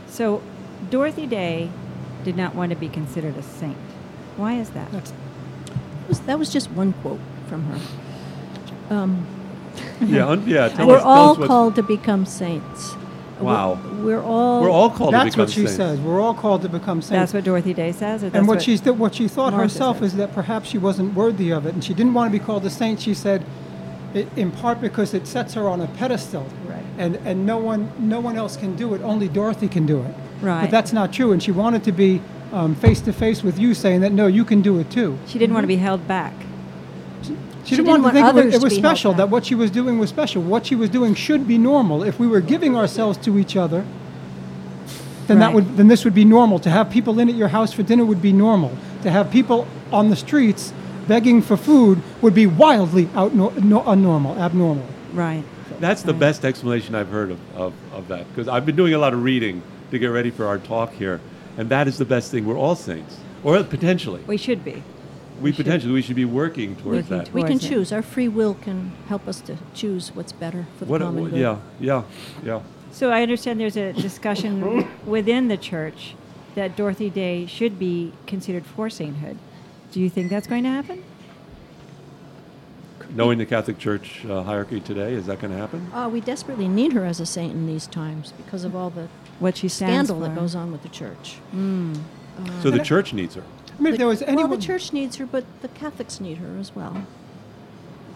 So, 0.07 0.41
Dorothy 0.89 1.25
Day 1.25 1.69
did 2.23 2.35
not 2.37 2.55
want 2.55 2.71
to 2.71 2.77
be 2.77 2.89
considered 2.89 3.37
a 3.37 3.41
saint. 3.41 3.77
Why 4.35 4.55
is 4.55 4.69
that? 4.71 4.91
That's 4.91 5.13
that 6.25 6.39
was 6.39 6.51
just 6.51 6.71
one 6.71 6.93
quote 6.93 7.19
from 7.47 7.63
her. 7.65 8.95
Um, 8.95 9.25
Yeah, 10.01 10.27
un- 10.27 10.43
yeah. 10.47 10.69
Tell 10.69 10.87
we're 10.87 10.95
us, 10.97 11.01
tell 11.03 11.11
all 11.11 11.41
us 11.41 11.47
called 11.47 11.75
to 11.75 11.83
become 11.83 12.25
saints. 12.25 12.93
Wow. 13.39 13.79
We're, 14.01 14.03
we're 14.17 14.23
all. 14.23 14.61
We're 14.63 14.69
all 14.71 14.89
called 14.89 15.11
to 15.13 15.17
that's 15.17 15.35
become 15.35 15.43
what 15.45 15.49
she 15.51 15.61
saints. 15.61 15.75
says. 15.75 15.99
We're 15.99 16.19
all 16.21 16.33
called 16.33 16.61
to 16.63 16.69
become 16.69 17.01
saints. 17.01 17.09
That's 17.09 17.33
what 17.33 17.43
Dorothy 17.43 17.73
Day 17.73 17.91
says, 17.91 18.23
and 18.23 18.33
what, 18.47 18.55
what 18.57 18.61
she's 18.63 18.81
th- 18.81 18.95
what 18.95 19.13
she 19.15 19.27
thought 19.27 19.51
Martha 19.53 19.63
herself 19.63 19.99
says. 19.99 20.11
is 20.13 20.17
that 20.17 20.33
perhaps 20.33 20.69
she 20.69 20.77
wasn't 20.79 21.13
worthy 21.13 21.51
of 21.51 21.65
it, 21.67 21.73
and 21.75 21.83
she 21.83 21.93
didn't 21.93 22.13
want 22.15 22.31
to 22.31 22.39
be 22.39 22.43
called 22.43 22.65
a 22.65 22.69
saint. 22.69 22.99
She 22.99 23.13
said, 23.13 23.43
it, 24.15 24.27
in 24.35 24.51
part 24.51 24.81
because 24.81 25.13
it 25.13 25.27
sets 25.27 25.53
her 25.53 25.67
on 25.67 25.81
a 25.81 25.87
pedestal, 25.87 26.47
Right. 26.65 26.83
and 26.97 27.15
and 27.17 27.45
no 27.45 27.57
one 27.57 27.91
no 27.99 28.19
one 28.19 28.35
else 28.37 28.57
can 28.57 28.75
do 28.75 28.93
it. 28.95 29.01
Only 29.01 29.27
Dorothy 29.27 29.67
can 29.67 29.85
do 29.85 30.01
it. 30.01 30.15
Right. 30.41 30.61
But 30.63 30.71
that's 30.71 30.91
not 30.93 31.13
true, 31.13 31.31
and 31.31 31.41
she 31.41 31.51
wanted 31.51 31.83
to 31.83 31.91
be 31.91 32.21
face 32.79 33.01
to 33.01 33.13
face 33.13 33.43
with 33.43 33.59
you, 33.59 33.73
saying 33.75 34.01
that 34.01 34.11
no, 34.11 34.25
you 34.25 34.43
can 34.45 34.61
do 34.63 34.79
it 34.79 34.89
too. 34.89 35.17
she 35.27 35.37
didn't 35.37 35.53
want 35.53 35.63
to 35.63 35.67
be 35.67 35.75
held 35.77 36.07
back. 36.07 36.33
She, 37.67 37.75
She 37.75 37.81
didn't, 37.81 37.87
didn't 37.95 38.03
want 38.03 38.15
to 38.15 38.21
want 38.21 38.35
think 38.35 38.45
it 38.45 38.55
was, 38.55 38.63
it 38.63 38.65
was 38.65 38.75
special. 38.75 39.13
That 39.13 39.29
what 39.29 39.45
she 39.45 39.53
was 39.53 39.69
doing 39.69 39.99
was 39.99 40.09
special. 40.09 40.41
What 40.41 40.65
she 40.65 40.75
was 40.75 40.89
doing 40.89 41.15
should 41.15 41.45
be 41.45 41.57
normal. 41.57 42.01
If 42.01 42.17
we 42.17 42.25
were 42.25 42.39
giving 42.39 42.77
ourselves 42.77 43.17
to 43.25 43.37
each 43.37 43.57
other, 43.57 43.85
then 45.27 45.39
that 45.39 45.53
would 45.53 45.75
then 45.75 45.89
this 45.89 46.05
would 46.05 46.15
be 46.15 46.23
normal. 46.23 46.59
To 46.59 46.69
have 46.69 46.89
people 46.89 47.19
in 47.19 47.27
at 47.27 47.35
your 47.35 47.49
house 47.49 47.73
for 47.73 47.83
dinner 47.83 48.05
would 48.05 48.21
be 48.21 48.31
normal. 48.31 48.71
To 49.03 49.11
have 49.11 49.29
people 49.29 49.67
on 49.91 50.09
the 50.09 50.15
streets 50.15 50.71
begging 51.09 51.41
for 51.41 51.57
food 51.57 52.01
would 52.21 52.33
be 52.33 52.47
wildly 52.47 53.09
out 53.15 53.33
no, 53.33 53.49
no, 53.49 53.81
unnormal, 53.81 54.37
abnormal. 54.37 54.85
Right. 55.11 55.43
That's 55.81 56.03
the 56.03 56.13
Right. 56.13 56.19
best 56.19 56.45
explanation 56.45 56.95
I've 56.95 57.09
heard 57.09 57.31
of, 57.31 57.39
of, 57.55 57.73
of 57.93 58.07
that. 58.07 58.27
Because 58.29 58.47
I've 58.47 58.65
been 58.65 58.77
doing 58.77 58.93
a 58.93 58.97
lot 58.97 59.13
of 59.13 59.21
reading 59.23 59.61
to 59.91 59.99
get 59.99 60.07
ready 60.07 60.31
for 60.31 60.45
our 60.45 60.57
talk 60.57 60.93
here. 60.93 61.19
And 61.57 61.69
that 61.69 61.87
is 61.87 61.97
the 61.97 62.05
best 62.05 62.31
thing. 62.31 62.45
We're 62.45 62.57
all 62.57 62.75
saints. 62.75 63.17
Or 63.43 63.61
potentially. 63.63 64.21
We 64.25 64.37
should 64.37 64.63
be. 64.63 64.83
We, 65.37 65.43
we 65.43 65.51
should- 65.51 65.65
potentially, 65.65 65.93
we 65.93 66.01
should 66.01 66.15
be 66.15 66.25
working 66.25 66.75
towards 66.75 67.09
Working 67.09 67.17
that. 67.25 67.33
we 67.33 67.43
can 67.43 67.53
it. 67.57 67.61
choose. 67.61 67.91
Our 67.91 68.01
free 68.01 68.27
will 68.27 68.55
can 68.55 68.91
help 69.07 69.27
us 69.27 69.39
to 69.41 69.57
choose 69.73 70.11
what's 70.15 70.31
better 70.31 70.65
for 70.77 70.85
the 70.85 70.91
What, 70.91 71.01
common 71.01 71.21
what- 71.23 71.31
good. 71.31 71.39
yeah, 71.39 71.57
yeah, 71.79 72.03
yeah. 72.43 72.61
So 72.91 73.11
I 73.11 73.21
understand 73.21 73.59
there's 73.59 73.77
a 73.77 73.93
discussion 73.93 74.87
within 75.05 75.47
the 75.49 75.57
church 75.57 76.15
that 76.55 76.75
Dorothy 76.75 77.09
Day 77.11 77.45
should 77.45 77.77
be 77.77 78.13
considered 78.25 78.65
for 78.65 78.89
sainthood. 78.89 79.37
Do 79.91 79.99
you 80.01 80.09
think 80.09 80.29
that's 80.29 80.47
going 80.47 80.63
to 80.63 80.69
happen? 80.69 81.03
Knowing 83.11 83.37
the 83.37 83.45
Catholic 83.45 83.77
Church 83.77 84.25
uh, 84.25 84.43
hierarchy 84.43 84.79
today, 84.81 85.13
is 85.13 85.27
that 85.27 85.39
going 85.39 85.51
to 85.53 85.57
happen? 85.57 85.87
Uh, 85.93 86.09
we 86.09 86.19
desperately 86.19 86.67
need 86.67 86.91
her 86.93 87.05
as 87.05 87.19
a 87.19 87.25
saint 87.25 87.53
in 87.53 87.65
these 87.65 87.87
times 87.87 88.33
because 88.35 88.63
of 88.65 88.75
all 88.75 88.89
the 88.89 89.07
What 89.39 89.55
she 89.57 89.69
stands 89.69 90.09
scandal 90.09 90.25
for? 90.27 90.33
that 90.33 90.39
goes 90.39 90.55
on 90.55 90.71
with 90.71 90.81
the 90.83 90.89
church. 90.89 91.37
Mm. 91.55 91.97
so 92.61 92.69
the 92.69 92.79
church 92.83 93.13
needs 93.13 93.35
her. 93.35 93.43
I 93.77 93.81
mean, 93.81 93.93
if 93.93 93.97
there 93.99 94.07
was 94.07 94.23
well, 94.27 94.47
the 94.47 94.57
church 94.57 94.91
needs 94.91 95.17
her, 95.17 95.25
but 95.25 95.45
the 95.61 95.67
Catholics 95.67 96.19
need 96.19 96.37
her 96.39 96.57
as 96.57 96.75
well. 96.75 97.05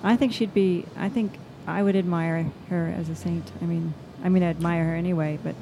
I 0.03 0.15
think 0.15 0.33
she'd 0.33 0.53
be. 0.53 0.85
I 0.97 1.09
think 1.09 1.37
I 1.67 1.83
would 1.83 1.95
admire 1.95 2.51
her 2.69 2.93
as 2.97 3.09
a 3.09 3.15
saint. 3.15 3.51
I 3.61 3.65
mean, 3.65 3.93
I 4.23 4.29
mean, 4.29 4.43
I 4.43 4.47
admire 4.47 4.85
her 4.85 4.95
anyway, 4.95 5.37
but 5.43 5.55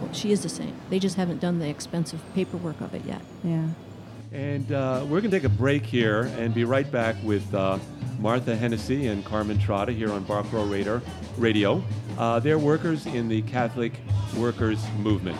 Well, 0.00 0.12
she 0.12 0.32
is 0.32 0.44
a 0.44 0.48
saint. 0.48 0.74
They 0.90 0.98
just 0.98 1.16
haven't 1.16 1.40
done 1.40 1.58
the 1.58 1.68
expensive 1.68 2.20
paperwork 2.34 2.80
of 2.80 2.94
it 2.94 3.04
yet. 3.04 3.20
yeah. 3.44 3.68
And 4.32 4.72
uh, 4.72 5.00
we're 5.02 5.20
going 5.20 5.30
to 5.30 5.36
take 5.36 5.44
a 5.44 5.50
break 5.50 5.84
here 5.84 6.22
and 6.38 6.54
be 6.54 6.64
right 6.64 6.90
back 6.90 7.16
with 7.22 7.54
uh, 7.54 7.78
Martha 8.18 8.56
Hennessy 8.56 9.08
and 9.08 9.22
Carmen 9.22 9.58
Trotta 9.58 9.94
here 9.94 10.10
on 10.10 10.24
Bar 10.24 10.44
Pro 10.44 10.64
Radar 10.64 11.02
Radio. 11.36 11.84
Uh, 12.16 12.40
they're 12.40 12.58
workers 12.58 13.04
in 13.04 13.28
the 13.28 13.42
Catholic 13.42 13.92
Workers 14.38 14.82
Movement. 15.00 15.36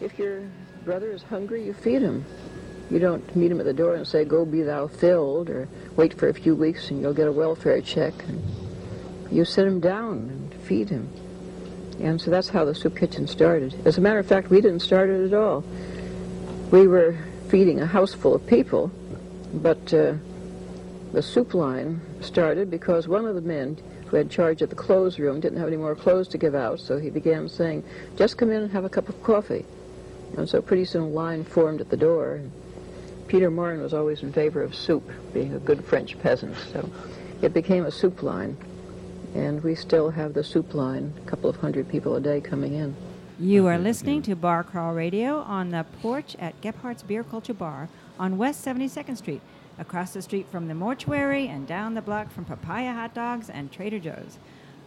If 0.00 0.18
your 0.18 0.42
brother 0.84 1.10
is 1.10 1.22
hungry, 1.22 1.64
you 1.64 1.74
feed 1.74 2.02
him. 2.02 2.24
You 2.90 2.98
don't 2.98 3.36
meet 3.36 3.52
him 3.52 3.60
at 3.60 3.66
the 3.66 3.72
door 3.72 3.94
and 3.94 4.06
say, 4.06 4.24
go 4.24 4.44
be 4.44 4.62
thou 4.62 4.88
filled, 4.88 5.48
or 5.48 5.68
wait 5.96 6.14
for 6.14 6.28
a 6.28 6.34
few 6.34 6.54
weeks 6.56 6.90
and 6.90 7.00
you'll 7.00 7.14
get 7.14 7.28
a 7.28 7.32
welfare 7.32 7.80
check. 7.80 8.14
And 8.26 8.42
you 9.30 9.44
sit 9.44 9.66
him 9.66 9.80
down 9.80 10.12
and 10.30 10.54
feed 10.62 10.88
him. 10.88 11.08
And 12.00 12.20
so 12.20 12.30
that's 12.30 12.48
how 12.48 12.64
the 12.64 12.74
soup 12.74 12.96
kitchen 12.96 13.26
started. 13.26 13.74
As 13.84 13.98
a 13.98 14.00
matter 14.00 14.18
of 14.18 14.26
fact, 14.26 14.50
we 14.50 14.60
didn't 14.60 14.80
start 14.80 15.10
it 15.10 15.26
at 15.26 15.34
all. 15.34 15.62
We 16.70 16.86
were 16.86 17.16
feeding 17.48 17.80
a 17.80 17.86
house 17.86 18.14
full 18.14 18.34
of 18.34 18.46
people, 18.46 18.90
but 19.52 19.92
uh, 19.92 20.14
the 21.12 21.22
soup 21.22 21.54
line 21.54 22.00
started 22.20 22.70
because 22.70 23.06
one 23.06 23.26
of 23.26 23.34
the 23.34 23.40
men 23.40 23.78
who 24.06 24.16
had 24.16 24.30
charge 24.30 24.62
of 24.62 24.70
the 24.70 24.76
clothes 24.76 25.18
room 25.18 25.40
didn't 25.40 25.58
have 25.58 25.68
any 25.68 25.76
more 25.76 25.94
clothes 25.94 26.28
to 26.28 26.38
give 26.38 26.54
out, 26.54 26.80
so 26.80 26.98
he 26.98 27.10
began 27.10 27.48
saying, 27.48 27.84
just 28.16 28.38
come 28.38 28.50
in 28.50 28.62
and 28.62 28.72
have 28.72 28.84
a 28.84 28.88
cup 28.88 29.08
of 29.08 29.22
coffee. 29.22 29.64
And 30.36 30.48
so 30.48 30.62
pretty 30.62 30.84
soon 30.84 31.02
a 31.02 31.08
line 31.08 31.44
formed 31.44 31.80
at 31.80 31.90
the 31.90 31.96
door. 31.96 32.34
And 32.34 32.52
Peter 33.28 33.50
Maurin 33.50 33.82
was 33.82 33.94
always 33.94 34.22
in 34.22 34.32
favor 34.32 34.62
of 34.62 34.74
soup, 34.74 35.08
being 35.32 35.54
a 35.54 35.58
good 35.58 35.84
French 35.84 36.18
peasant. 36.20 36.56
So 36.72 36.88
it 37.42 37.52
became 37.52 37.84
a 37.84 37.90
soup 37.90 38.22
line. 38.22 38.56
And 39.34 39.62
we 39.62 39.74
still 39.74 40.10
have 40.10 40.34
the 40.34 40.42
soup 40.42 40.74
line, 40.74 41.12
a 41.24 41.30
couple 41.30 41.48
of 41.48 41.56
hundred 41.56 41.88
people 41.88 42.16
a 42.16 42.20
day 42.20 42.40
coming 42.40 42.74
in. 42.74 42.96
You 43.38 43.66
are 43.68 43.78
listening 43.78 44.20
to 44.22 44.36
Bar 44.36 44.64
Crawl 44.64 44.92
Radio 44.92 45.38
on 45.38 45.70
the 45.70 45.86
porch 46.02 46.36
at 46.38 46.60
Gebhard's 46.60 47.02
Beer 47.02 47.24
Culture 47.24 47.54
Bar 47.54 47.88
on 48.18 48.36
West 48.36 48.62
72nd 48.66 49.16
Street, 49.16 49.40
across 49.78 50.12
the 50.12 50.20
street 50.20 50.46
from 50.50 50.68
the 50.68 50.74
mortuary 50.74 51.48
and 51.48 51.66
down 51.66 51.94
the 51.94 52.02
block 52.02 52.30
from 52.30 52.44
Papaya 52.44 52.92
Hot 52.92 53.14
Dogs 53.14 53.48
and 53.48 53.72
Trader 53.72 53.98
Joe's. 53.98 54.36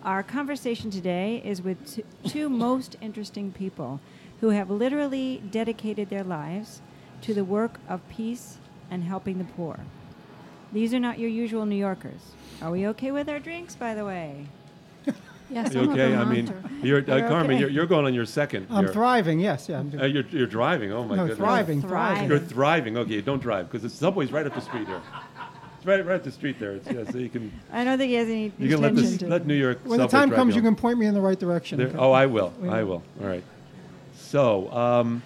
Our 0.04 0.22
conversation 0.22 0.92
today 0.92 1.42
is 1.44 1.64
with 1.64 2.02
two 2.28 2.48
most 2.48 2.96
interesting 3.02 3.52
people 3.52 4.00
who 4.44 4.50
have 4.50 4.70
literally 4.70 5.42
dedicated 5.52 6.10
their 6.10 6.22
lives 6.22 6.82
to 7.22 7.34
the 7.34 7.46
work 7.46 7.80
of 7.88 8.06
peace 8.10 8.58
and 8.92 9.02
helping 9.02 9.38
the 9.38 9.46
poor. 9.46 9.80
These 10.74 10.94
are 10.94 11.00
not 11.00 11.18
your 11.18 11.30
usual 11.30 11.66
New 11.66 11.78
Yorkers. 11.78 12.20
Are 12.62 12.70
we 12.70 12.86
okay 12.88 13.12
with 13.14 13.30
our 13.30 13.40
drinks, 13.40 13.74
by 13.74 13.94
the 13.94 14.04
way? 14.04 14.48
yes, 15.50 15.74
You 15.74 15.80
some 15.80 15.84
of 15.84 15.90
okay? 15.92 16.14
I 16.14 16.26
mean, 16.26 16.54
you're, 16.84 17.00
uh, 17.00 17.04
We're 17.08 17.30
Carmen, 17.30 17.52
okay. 17.52 17.60
you're, 17.62 17.70
you're 17.70 17.86
going 17.86 18.04
on 18.06 18.14
your 18.14 18.26
second. 18.26 18.68
I'm 18.70 18.82
You're- 18.82 18.94
thriving. 18.94 19.40
Yes, 19.40 19.70
yeah, 19.70 19.80
I'm 19.80 19.90
doing. 19.90 20.04
Uh, 20.04 20.08
you're, 20.08 20.26
you're 20.26 20.46
driving. 20.46 20.92
Oh 20.92 21.06
my 21.06 21.16
no, 21.16 21.22
goodness. 21.22 21.38
thriving, 21.38 21.82
Thriving. 21.82 21.90
thriving. 22.28 22.30
You're 22.30 22.40
thriving. 22.40 22.98
Okay, 22.98 23.22
don't 23.22 23.42
drive 23.42 23.72
because 23.72 23.84
the 23.84 23.90
subway's 23.90 24.34
right 24.34 24.46
up 24.46 24.54
the 24.54 24.60
street 24.60 24.88
here. 24.88 25.02
It's 25.78 25.86
right, 25.86 26.06
right 26.06 26.16
up 26.18 26.24
the 26.24 26.32
street 26.34 26.60
there. 26.60 26.74
It's, 26.74 26.92
yeah, 26.92 27.10
so 27.10 27.18
you 27.18 27.30
can 27.30 27.50
I 27.72 27.86
don't 27.86 27.98
think 27.98 28.10
he 28.10 28.16
has 28.16 28.28
any 28.28 28.52
you 28.60 28.68
can 28.68 28.82
let 28.82 28.94
this 28.94 29.16
to. 29.20 29.28
let 29.28 29.48
New 29.48 29.56
York. 29.56 29.80
When 29.86 30.00
the 30.00 30.08
time 30.08 30.32
comes, 30.32 30.54
you 30.54 30.62
home. 30.62 30.76
can 30.76 30.82
point 30.82 31.00
me 31.00 31.06
in 31.06 31.14
the 31.14 31.22
right 31.22 31.40
direction. 31.40 31.78
There- 31.78 31.94
oh, 31.98 32.12
I 32.12 32.26
will. 32.26 32.52
I 32.64 32.84
will. 32.84 32.86
will. 32.86 33.04
All 33.22 33.30
right. 33.30 33.44
So 34.34 34.72
um, 34.72 35.22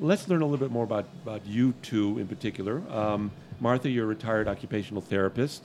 let's 0.00 0.26
learn 0.26 0.40
a 0.40 0.46
little 0.46 0.56
bit 0.56 0.72
more 0.72 0.84
about, 0.84 1.04
about 1.22 1.44
you 1.44 1.74
two 1.82 2.18
in 2.18 2.26
particular. 2.26 2.82
Um, 2.88 3.30
Martha, 3.60 3.90
you're 3.90 4.06
a 4.06 4.08
retired 4.08 4.48
occupational 4.48 5.02
therapist. 5.02 5.64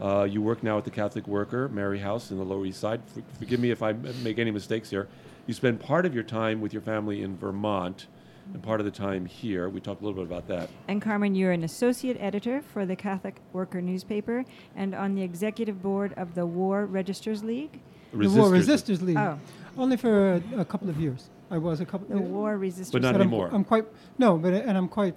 Uh, 0.00 0.24
you 0.28 0.42
work 0.42 0.64
now 0.64 0.76
at 0.76 0.84
the 0.84 0.90
Catholic 0.90 1.28
Worker, 1.28 1.68
Mary 1.68 2.00
House 2.00 2.32
in 2.32 2.38
the 2.38 2.42
Lower 2.42 2.66
East 2.66 2.80
Side. 2.80 3.02
For, 3.06 3.22
forgive 3.38 3.60
me 3.60 3.70
if 3.70 3.84
I 3.84 3.92
make 3.92 4.40
any 4.40 4.50
mistakes 4.50 4.90
here. 4.90 5.06
You 5.46 5.54
spend 5.54 5.78
part 5.78 6.06
of 6.06 6.12
your 6.12 6.24
time 6.24 6.60
with 6.60 6.72
your 6.72 6.82
family 6.82 7.22
in 7.22 7.36
Vermont 7.36 8.08
and 8.52 8.60
part 8.60 8.80
of 8.80 8.84
the 8.84 8.90
time 8.90 9.26
here. 9.26 9.68
We 9.68 9.80
talked 9.80 10.02
a 10.02 10.04
little 10.04 10.20
bit 10.20 10.28
about 10.28 10.48
that. 10.48 10.70
And 10.88 11.00
Carmen, 11.00 11.36
you're 11.36 11.52
an 11.52 11.62
associate 11.62 12.16
editor 12.18 12.62
for 12.62 12.84
the 12.84 12.96
Catholic 12.96 13.36
Worker 13.52 13.80
newspaper 13.80 14.44
and 14.74 14.92
on 14.92 15.14
the 15.14 15.22
executive 15.22 15.80
board 15.80 16.12
of 16.16 16.34
the 16.34 16.46
War 16.46 16.84
Resisters 16.84 17.44
League. 17.44 17.80
the 18.12 18.28
War 18.28 18.50
Resisters. 18.50 18.50
Resisters 18.50 19.02
League. 19.02 19.18
Oh. 19.18 19.38
Only 19.78 19.96
for 19.96 20.32
a, 20.32 20.42
a 20.58 20.64
couple 20.64 20.90
of 20.90 21.00
years. 21.00 21.28
I 21.50 21.58
was 21.58 21.80
a 21.80 21.84
couple. 21.86 22.08
The 22.14 22.22
War 22.22 22.56
Resisters 22.56 22.90
But 22.92 23.02
not 23.02 23.12
But 23.12 23.20
I'm- 23.20 23.28
anymore. 23.28 23.50
I'm, 23.52 23.64
quite 23.64 23.84
no, 24.18 24.36
but 24.38 24.52
and 24.54 24.76
I'm 24.76 24.88
quite 24.88 25.14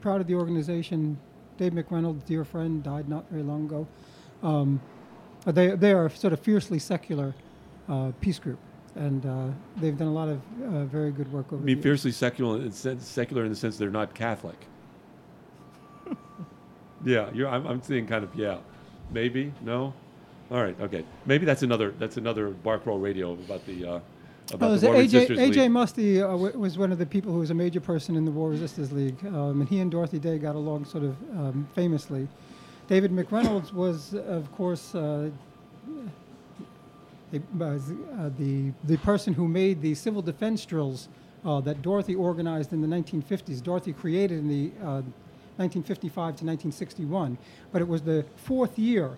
proud 0.00 0.20
of 0.20 0.26
the 0.26 0.34
organization. 0.34 1.18
Dave 1.58 1.72
McReynolds, 1.72 2.24
dear 2.24 2.44
friend, 2.44 2.82
died 2.82 3.08
not 3.08 3.28
very 3.30 3.42
long 3.42 3.66
ago. 3.66 3.86
Um, 4.42 4.80
they 5.44 5.68
they 5.76 5.92
are 5.92 6.08
sort 6.08 6.32
of 6.32 6.40
fiercely 6.40 6.78
secular 6.78 7.34
uh, 7.88 8.12
peace 8.20 8.38
group, 8.38 8.58
and 8.94 9.24
uh, 9.26 9.46
they've 9.76 9.96
done 9.96 10.08
a 10.08 10.12
lot 10.12 10.28
of 10.28 10.40
uh, 10.62 10.84
very 10.86 11.10
good 11.12 11.30
work 11.32 11.46
over 11.52 11.56
I 11.56 11.60
the 11.60 11.64
mean, 11.66 11.76
years. 11.76 11.82
fiercely 11.82 12.12
secular 12.12 12.56
in, 12.56 12.68
the 12.70 12.72
sense, 12.72 13.06
secular 13.06 13.44
in 13.44 13.50
the 13.50 13.56
sense 13.56 13.76
they're 13.76 13.90
not 13.90 14.14
Catholic. 14.14 14.56
yeah, 17.04 17.30
you're, 17.32 17.48
I'm, 17.48 17.66
I'm 17.66 17.82
saying 17.82 18.06
kind 18.06 18.24
of 18.24 18.34
yeah, 18.34 18.58
maybe 19.10 19.52
no. 19.62 19.92
All 20.50 20.62
right, 20.62 20.78
okay. 20.80 21.04
Maybe 21.26 21.44
that's 21.46 21.62
another 21.62 21.94
that's 21.98 22.16
another 22.16 22.48
Bar 22.50 22.78
Crawl 22.78 22.98
Radio 22.98 23.32
about 23.34 23.64
the 23.66 23.86
uh, 23.86 24.00
about 24.52 24.70
Oh, 24.70 24.76
the 24.76 24.86
War 24.86 24.96
AJ, 24.96 25.28
AJ 25.28 25.36
League. 25.56 25.70
Muste 25.70 26.18
uh, 26.22 26.28
w- 26.30 26.58
was 26.58 26.78
one 26.78 26.92
of 26.92 26.98
the 26.98 27.06
people 27.06 27.32
who 27.32 27.38
was 27.40 27.50
a 27.50 27.54
major 27.54 27.80
person 27.80 28.16
in 28.16 28.24
the 28.24 28.30
War 28.30 28.50
Resisters 28.50 28.92
League, 28.92 29.16
um, 29.26 29.60
and 29.60 29.68
he 29.68 29.80
and 29.80 29.90
Dorothy 29.90 30.18
Day 30.18 30.38
got 30.38 30.54
along 30.56 30.84
sort 30.84 31.04
of 31.04 31.16
um, 31.36 31.68
famously. 31.74 32.28
David 32.88 33.12
McReynolds 33.12 33.72
was, 33.72 34.14
of 34.14 34.50
course, 34.56 34.94
uh, 34.94 35.30
the, 37.32 37.40
uh, 37.60 38.30
the 38.38 38.72
the 38.84 38.96
person 38.98 39.32
who 39.34 39.46
made 39.46 39.80
the 39.82 39.94
civil 39.94 40.20
defense 40.22 40.64
drills 40.64 41.08
uh, 41.44 41.60
that 41.60 41.80
Dorothy 41.82 42.14
organized 42.16 42.72
in 42.72 42.80
the 42.80 42.88
1950s. 42.88 43.62
Dorothy 43.62 43.92
created 43.92 44.38
in 44.40 44.48
the 44.48 44.70
uh, 44.82 45.02
1955 45.56 46.12
to 46.14 46.44
1961, 46.44 47.38
but 47.70 47.80
it 47.82 47.86
was 47.88 48.02
the 48.02 48.24
fourth 48.36 48.78
year 48.78 49.16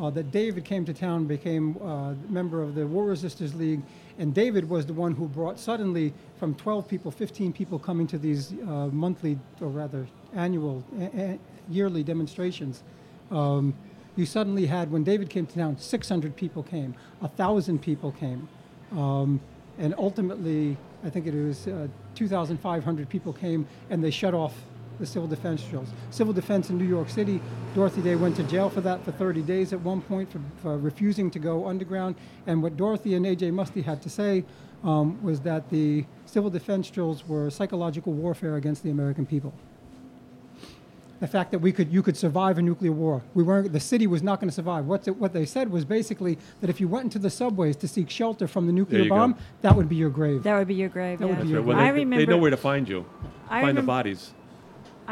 uh, 0.00 0.08
that 0.10 0.30
David 0.30 0.64
came 0.64 0.84
to 0.86 0.94
town, 0.94 1.26
became 1.26 1.76
uh, 1.82 2.14
member 2.30 2.62
of 2.62 2.74
the 2.74 2.86
War 2.86 3.04
Resisters 3.04 3.54
League, 3.54 3.82
and 4.18 4.34
David 4.34 4.68
was 4.68 4.86
the 4.86 4.92
one 4.92 5.12
who 5.12 5.26
brought 5.28 5.58
suddenly 5.58 6.12
from 6.36 6.54
12 6.54 6.86
people, 6.88 7.10
15 7.10 7.52
people 7.52 7.78
coming 7.78 8.06
to 8.08 8.18
these 8.18 8.52
uh, 8.52 8.88
monthly, 8.88 9.38
or 9.60 9.68
rather 9.68 10.06
annual, 10.34 10.84
a- 10.98 11.04
a- 11.20 11.38
yearly 11.68 12.02
demonstrations. 12.02 12.82
Um, 13.30 13.74
you 14.16 14.26
suddenly 14.26 14.66
had, 14.66 14.90
when 14.92 15.04
David 15.04 15.30
came 15.30 15.46
to 15.46 15.54
town, 15.54 15.78
600 15.78 16.36
people 16.36 16.62
came, 16.62 16.94
1,000 17.20 17.78
people 17.80 18.12
came. 18.12 18.46
Um, 18.92 19.40
and 19.78 19.94
ultimately, 19.96 20.76
I 21.04 21.08
think 21.10 21.26
it 21.26 21.34
was 21.34 21.66
uh, 21.66 21.88
2,500 22.14 23.08
people 23.08 23.32
came, 23.32 23.66
and 23.88 24.04
they 24.04 24.10
shut 24.10 24.34
off 24.34 24.54
the 24.98 25.06
civil 25.06 25.28
defense 25.28 25.62
drills. 25.64 25.88
Civil 26.10 26.32
defense 26.32 26.70
in 26.70 26.78
New 26.78 26.84
York 26.86 27.08
City, 27.08 27.40
Dorothy 27.74 28.02
Day 28.02 28.16
went 28.16 28.36
to 28.36 28.42
jail 28.44 28.70
for 28.70 28.80
that 28.82 29.04
for 29.04 29.12
30 29.12 29.42
days 29.42 29.72
at 29.72 29.80
one 29.80 30.00
point 30.00 30.30
for, 30.30 30.40
for 30.60 30.78
refusing 30.78 31.30
to 31.30 31.38
go 31.38 31.66
underground. 31.66 32.14
And 32.46 32.62
what 32.62 32.76
Dorothy 32.76 33.14
and 33.14 33.26
A.J. 33.26 33.50
Muste 33.50 33.84
had 33.84 34.02
to 34.02 34.10
say 34.10 34.44
um, 34.84 35.22
was 35.22 35.40
that 35.40 35.70
the 35.70 36.04
civil 36.26 36.50
defense 36.50 36.90
drills 36.90 37.26
were 37.26 37.50
psychological 37.50 38.12
warfare 38.12 38.56
against 38.56 38.82
the 38.82 38.90
American 38.90 39.26
people. 39.26 39.52
The 41.20 41.28
fact 41.28 41.52
that 41.52 41.60
we 41.60 41.70
could, 41.70 41.92
you 41.92 42.02
could 42.02 42.16
survive 42.16 42.58
a 42.58 42.62
nuclear 42.62 42.90
war. 42.90 43.22
We 43.32 43.44
weren't, 43.44 43.72
the 43.72 43.78
city 43.78 44.08
was 44.08 44.24
not 44.24 44.40
going 44.40 44.48
to 44.48 44.54
survive. 44.54 44.86
What's 44.86 45.06
it, 45.06 45.16
what 45.16 45.32
they 45.32 45.46
said 45.46 45.70
was 45.70 45.84
basically 45.84 46.36
that 46.60 46.68
if 46.68 46.80
you 46.80 46.88
went 46.88 47.04
into 47.04 47.20
the 47.20 47.30
subways 47.30 47.76
to 47.76 47.86
seek 47.86 48.10
shelter 48.10 48.48
from 48.48 48.66
the 48.66 48.72
nuclear 48.72 49.04
you 49.04 49.08
go. 49.08 49.14
bomb, 49.14 49.36
that 49.60 49.76
would 49.76 49.88
be 49.88 49.94
your 49.94 50.10
grave. 50.10 50.42
That 50.42 50.58
would 50.58 50.66
be 50.66 50.74
your 50.74 50.88
grave. 50.88 51.20
That 51.20 51.28
would 51.28 51.36
be 51.36 51.42
That's 51.42 51.50
your 51.50 51.60
right. 51.60 51.68
Well, 51.68 51.78
I 51.78 51.82
they, 51.82 51.90
they 51.90 52.04
remember. 52.04 52.26
know 52.32 52.38
where 52.38 52.50
to 52.50 52.56
find 52.56 52.88
you. 52.88 53.06
I 53.48 53.62
find 53.62 53.78
the 53.78 53.82
bodies. 53.82 54.32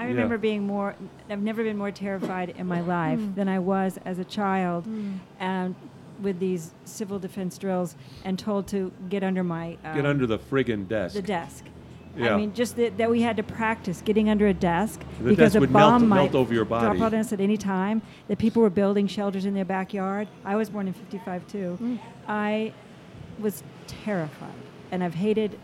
I 0.00 0.04
Yeah. 0.04 0.08
remember 0.12 0.38
being 0.38 0.66
more. 0.66 0.94
I've 1.28 1.42
never 1.42 1.62
been 1.62 1.76
more 1.76 1.90
terrified 1.90 2.54
in 2.56 2.66
my 2.66 2.80
life 2.80 3.18
Hmm. 3.20 3.34
than 3.34 3.48
I 3.48 3.58
was 3.58 3.98
as 4.06 4.18
a 4.18 4.24
child, 4.24 4.86
and 5.38 5.74
with 6.22 6.38
these 6.40 6.72
civil 6.86 7.18
defense 7.18 7.58
drills, 7.58 7.96
and 8.24 8.38
told 8.38 8.66
to 8.68 8.92
get 9.10 9.22
under 9.22 9.44
my 9.44 9.76
um, 9.84 9.94
Get 9.94 10.06
under 10.06 10.26
the 10.26 10.38
friggin' 10.38 10.88
desk. 10.88 11.14
the 11.14 11.22
desk. 11.22 11.64
Yeah. 12.16 12.34
I 12.34 12.36
mean, 12.38 12.52
just 12.54 12.76
that, 12.76 12.96
that 12.96 13.10
we 13.10 13.20
had 13.20 13.36
to 13.36 13.42
practice 13.42 14.02
getting 14.02 14.28
under 14.30 14.46
a 14.48 14.54
desk 14.54 15.00
The 15.22 15.30
because 15.30 15.52
desk 15.52 15.56
a 15.56 15.60
would 15.60 15.72
bomb 15.72 16.08
melt 16.08 16.32
might 16.32 16.34
over 16.34 16.52
your 16.52 16.64
drop 16.64 16.98
on 17.00 17.14
us 17.14 17.32
at 17.32 17.40
any 17.40 17.56
time. 17.58 18.00
That 18.28 18.38
people 18.38 18.62
were 18.62 18.70
building 18.70 19.06
shelters 19.06 19.44
in 19.44 19.52
their 19.54 19.64
backyard. 19.66 20.28
I 20.44 20.56
was 20.56 20.70
born 20.70 20.88
in 20.88 20.94
'55 20.94 21.46
too. 21.46 21.78
Mm. 21.80 21.98
I 22.26 22.72
was 23.38 23.62
terrified, 23.86 24.48
and 24.90 25.04
I've 25.04 25.14
hated 25.14 25.58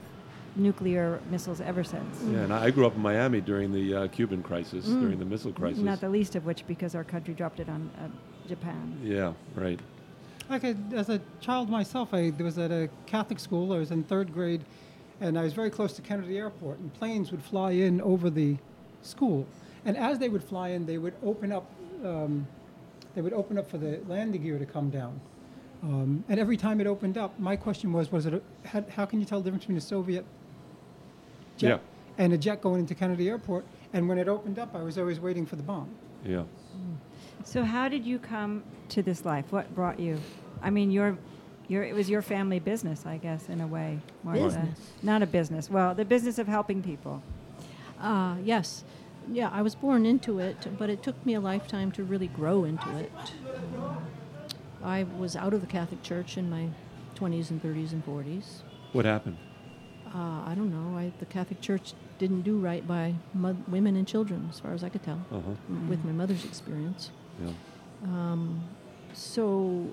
nuclear 0.57 1.21
missiles 1.31 1.61
ever 1.61 1.85
since. 1.85 2.23
Yeah, 2.25 2.41
and 2.41 2.53
I 2.53 2.67
I 2.67 2.71
grew 2.71 2.85
up 2.85 2.97
in 2.97 3.03
Miami 3.03 3.41
during 3.41 3.73
the 3.73 3.95
uh, 3.95 4.09
Cuban 4.09 4.43
crisis, 4.43 4.87
during 4.87 5.19
the 5.21 5.25
missile 5.25 5.53
crisis. 5.53 5.79
Mm. 5.79 5.85
Not 5.85 6.01
the 6.01 6.09
least 6.09 6.35
of 6.35 6.45
which 6.45 6.67
because 6.67 6.97
our 6.97 7.05
country 7.05 7.33
dropped 7.33 7.61
it 7.61 7.69
on 7.69 7.89
uh, 7.99 8.09
Japan. 8.49 8.99
yeah, 9.05 9.33
right. 9.55 9.79
Like 10.49 10.65
a, 10.65 10.77
as 10.93 11.09
a 11.09 11.21
child 11.41 11.69
myself, 11.69 12.13
I 12.13 12.33
was 12.39 12.59
at 12.59 12.71
a 12.71 12.89
Catholic 13.07 13.39
school. 13.39 13.73
I 13.73 13.79
was 13.79 13.91
in 13.91 14.03
third 14.05 14.33
grade, 14.33 14.65
and 15.21 15.39
I 15.39 15.43
was 15.43 15.53
very 15.53 15.71
close 15.71 15.93
to 15.95 16.03
Kennedy 16.03 16.39
Airport, 16.39 16.79
and 16.79 16.93
planes 16.95 17.31
would 17.31 17.43
fly 17.43 17.73
in 17.73 18.01
over 18.01 18.31
the 18.31 18.57
school. 19.03 19.47
And 19.85 19.97
as 19.97 20.19
they 20.19 20.29
would 20.29 20.43
fly 20.43 20.71
in, 20.71 20.87
they 20.87 20.99
would 20.99 21.15
open 21.23 21.53
up. 21.53 21.71
Um, 22.05 22.47
they 23.15 23.23
would 23.23 23.33
open 23.33 23.59
up 23.59 23.71
for 23.71 23.79
the 23.79 24.01
landing 24.09 24.43
gear 24.43 24.59
to 24.59 24.67
come 24.67 24.91
down. 24.91 25.21
Um, 25.83 26.25
and 26.29 26.39
every 26.41 26.57
time 26.57 26.81
it 26.81 26.87
opened 26.87 27.17
up, 27.17 27.39
my 27.39 27.57
question 27.57 27.93
was: 27.93 28.11
Was 28.11 28.27
it? 28.27 28.35
A, 28.35 28.41
how, 28.67 28.85
how 28.91 29.07
can 29.07 29.21
you 29.21 29.27
tell 29.27 29.41
the 29.41 29.45
difference 29.45 29.65
between 29.65 29.79
a 29.79 29.81
Soviet 29.81 30.25
jet 31.57 31.69
Yeah. 31.69 31.79
and 32.25 32.33
a 32.33 32.39
jet 32.39 32.61
going 32.61 32.81
into 32.81 32.95
Kennedy 32.95 33.29
Airport? 33.29 33.65
And 33.93 34.09
when 34.09 34.19
it 34.19 34.29
opened 34.29 34.59
up, 34.59 34.75
I 34.75 34.83
was 34.83 34.99
always 34.99 35.21
waiting 35.21 35.47
for 35.47 35.57
the 35.57 35.63
bomb. 35.63 35.89
Yeah. 36.25 36.45
So 37.45 37.63
how 37.63 37.89
did 37.89 38.05
you 38.05 38.19
come 38.19 38.65
to 38.91 39.03
this 39.03 39.25
life? 39.25 39.47
What 39.51 39.75
brought 39.75 40.01
you? 40.01 40.19
I 40.63 40.71
mean, 40.71 40.91
your, 40.91 41.17
your 41.69 41.85
it 41.85 41.95
was 41.95 42.11
your 42.11 42.21
family 42.23 42.59
business, 42.59 43.07
I 43.07 43.19
guess, 43.19 43.49
in 43.49 43.61
a 43.61 43.67
way. 43.67 44.01
Martha. 44.25 44.43
Business. 44.45 44.79
Not 45.03 45.23
a 45.23 45.27
business. 45.27 45.71
Well, 45.71 45.95
the 45.95 46.05
business 46.05 46.39
of 46.39 46.49
helping 46.49 46.83
people. 46.83 47.23
Uh, 48.01 48.37
yes. 48.43 48.85
Yeah, 49.31 49.51
I 49.53 49.63
was 49.63 49.75
born 49.75 50.07
into 50.07 50.39
it, 50.39 50.67
but 50.79 50.89
it 50.91 51.03
took 51.03 51.25
me 51.27 51.35
a 51.35 51.41
lifetime 51.41 51.91
to 51.93 52.05
really 52.05 52.29
grow 52.29 52.65
into 52.65 52.97
it. 52.97 53.11
I 54.85 55.05
was 55.19 55.35
out 55.37 55.53
of 55.55 55.61
the 55.61 55.67
Catholic 55.67 56.03
Church 56.03 56.37
in 56.37 56.49
my 56.49 56.69
20s 57.17 57.51
and 57.51 57.63
30s 57.63 57.93
and 57.93 58.05
40s. 58.07 58.63
What 58.93 59.05
happened? 59.05 59.37
Uh, 60.15 60.43
I 60.51 60.55
don't 60.57 60.71
know. 60.71 60.97
I, 60.99 61.13
the 61.19 61.27
Catholic 61.27 61.61
Church 61.61 61.93
didn't 62.19 62.43
do 62.43 62.59
right 62.59 62.87
by 62.87 63.15
mo- 63.35 63.57
women 63.69 63.97
and 63.97 64.07
children, 64.07 64.49
as 64.51 64.61
far 64.61 64.73
as 64.73 64.83
I 64.85 64.89
could 64.89 65.03
tell, 65.03 65.21
Uh 65.31 65.41
huh. 65.41 65.51
m- 65.69 65.89
with 65.89 66.05
my 66.05 66.13
mother's 66.13 66.45
experience. 66.45 67.11
Yeah. 67.43 67.53
Um, 68.05 68.63
so 69.13 69.89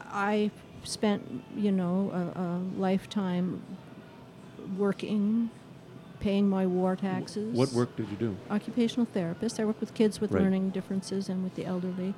I 0.00 0.50
spent, 0.84 1.42
you 1.56 1.72
know, 1.72 2.10
a, 2.12 2.40
a 2.40 2.46
lifetime 2.78 3.62
working, 4.76 5.50
paying 6.20 6.48
my 6.48 6.66
war 6.66 6.96
taxes. 6.96 7.56
What 7.56 7.72
work 7.72 7.96
did 7.96 8.08
you 8.10 8.16
do? 8.16 8.36
Occupational 8.50 9.06
therapist. 9.12 9.58
I 9.60 9.64
work 9.64 9.80
with 9.80 9.94
kids 9.94 10.20
with 10.20 10.32
Right. 10.32 10.42
learning 10.42 10.70
differences 10.70 11.28
and 11.28 11.42
with 11.42 11.54
the 11.54 11.64
elderly. 11.64 12.14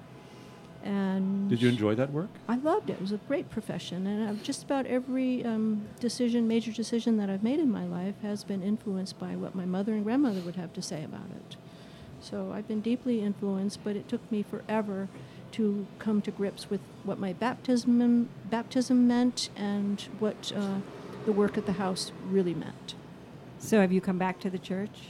And 0.84 1.48
Did 1.48 1.62
you 1.62 1.70
enjoy 1.70 1.94
that 1.94 2.12
work? 2.12 2.28
I 2.46 2.56
loved 2.56 2.90
it. 2.90 2.94
It 2.94 3.00
was 3.00 3.12
a 3.12 3.16
great 3.16 3.48
profession, 3.48 4.06
and 4.06 4.28
uh, 4.38 4.42
just 4.42 4.62
about 4.62 4.84
every 4.84 5.42
um, 5.44 5.82
decision, 5.98 6.46
major 6.46 6.72
decision 6.72 7.16
that 7.16 7.30
I've 7.30 7.42
made 7.42 7.58
in 7.58 7.70
my 7.72 7.86
life, 7.86 8.14
has 8.20 8.44
been 8.44 8.62
influenced 8.62 9.18
by 9.18 9.34
what 9.34 9.54
my 9.54 9.64
mother 9.64 9.92
and 9.94 10.04
grandmother 10.04 10.40
would 10.42 10.56
have 10.56 10.74
to 10.74 10.82
say 10.82 11.02
about 11.02 11.30
it. 11.34 11.56
So 12.20 12.52
I've 12.52 12.68
been 12.68 12.82
deeply 12.82 13.22
influenced, 13.22 13.82
but 13.82 13.96
it 13.96 14.08
took 14.08 14.30
me 14.30 14.42
forever 14.42 15.08
to 15.52 15.86
come 15.98 16.20
to 16.22 16.30
grips 16.30 16.68
with 16.68 16.80
what 17.04 17.18
my 17.18 17.32
baptism 17.32 18.28
baptism 18.50 19.06
meant 19.06 19.48
and 19.56 20.02
what 20.18 20.52
uh, 20.54 20.80
the 21.24 21.32
work 21.32 21.56
at 21.56 21.64
the 21.64 21.72
house 21.74 22.12
really 22.28 22.54
meant. 22.54 22.94
So 23.58 23.80
have 23.80 23.92
you 23.92 24.00
come 24.02 24.18
back 24.18 24.38
to 24.40 24.50
the 24.50 24.58
church? 24.58 25.08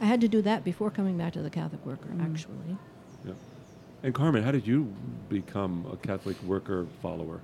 I 0.00 0.04
had 0.06 0.20
to 0.20 0.28
do 0.28 0.42
that 0.42 0.64
before 0.64 0.90
coming 0.90 1.16
back 1.16 1.32
to 1.34 1.42
the 1.42 1.48
Catholic 1.50 1.84
worker, 1.86 2.08
Mm. 2.08 2.24
actually. 2.30 2.76
And 4.04 4.12
Carmen, 4.14 4.42
how 4.42 4.50
did 4.50 4.66
you 4.66 4.94
become 5.30 5.86
a 5.90 5.96
Catholic 5.96 6.40
worker 6.42 6.86
follower 7.00 7.40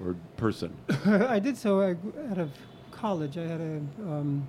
or 0.00 0.14
person? 0.36 0.72
I 1.06 1.40
did 1.40 1.56
so 1.56 1.80
uh, 1.80 1.96
out 2.30 2.38
of 2.38 2.52
college. 2.92 3.36
I 3.36 3.42
had 3.42 3.60
a 3.60 3.80
um, 4.06 4.48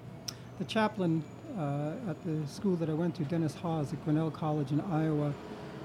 the 0.60 0.66
chaplain 0.66 1.24
uh, 1.58 1.94
at 2.08 2.24
the 2.24 2.48
school 2.48 2.76
that 2.76 2.88
I 2.88 2.94
went 2.94 3.16
to, 3.16 3.24
Dennis 3.24 3.56
Haas 3.56 3.94
at 3.94 4.06
Grinnell 4.06 4.30
College 4.30 4.72
in 4.72 4.80
Iowa, 4.82 5.34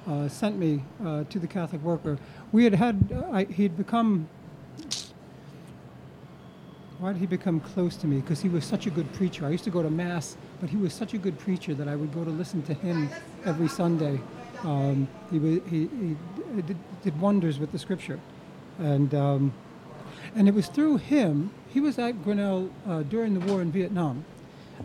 uh, 0.06 0.28
sent 0.28 0.58
me 0.58 0.82
uh, 1.02 1.24
to 1.30 1.38
the 1.38 1.46
Catholic 1.46 1.80
Worker. 1.80 2.18
We 2.52 2.64
had 2.64 2.74
had 2.74 3.10
uh, 3.10 3.36
I, 3.36 3.44
he'd 3.44 3.78
become. 3.78 4.28
Why 6.98 7.14
did 7.14 7.20
he 7.20 7.26
become 7.26 7.60
close 7.60 7.96
to 7.96 8.06
me? 8.06 8.20
Because 8.20 8.42
he 8.42 8.50
was 8.50 8.66
such 8.66 8.84
a 8.84 8.90
good 8.90 9.10
preacher. 9.14 9.46
I 9.46 9.48
used 9.48 9.64
to 9.64 9.70
go 9.70 9.82
to 9.82 9.88
mass, 9.88 10.36
but 10.60 10.68
he 10.68 10.76
was 10.76 10.92
such 10.92 11.14
a 11.14 11.18
good 11.18 11.38
preacher 11.38 11.72
that 11.72 11.88
I 11.88 11.96
would 11.96 12.12
go 12.12 12.22
to 12.22 12.30
listen 12.30 12.62
to 12.64 12.74
him 12.74 13.08
every 13.46 13.68
Sunday. 13.68 14.20
Um, 14.64 15.08
he, 15.30 15.38
he, 15.38 15.88
he 15.88 16.16
did, 16.62 16.76
did 17.02 17.20
wonders 17.20 17.58
with 17.58 17.72
the 17.72 17.78
scripture, 17.78 18.20
and 18.78 19.14
um, 19.14 19.52
and 20.34 20.48
it 20.48 20.54
was 20.54 20.66
through 20.66 20.98
him. 20.98 21.50
He 21.68 21.80
was 21.80 21.98
at 21.98 22.22
Grinnell 22.24 22.70
uh, 22.86 23.02
during 23.02 23.34
the 23.34 23.40
war 23.40 23.62
in 23.62 23.70
Vietnam. 23.72 24.24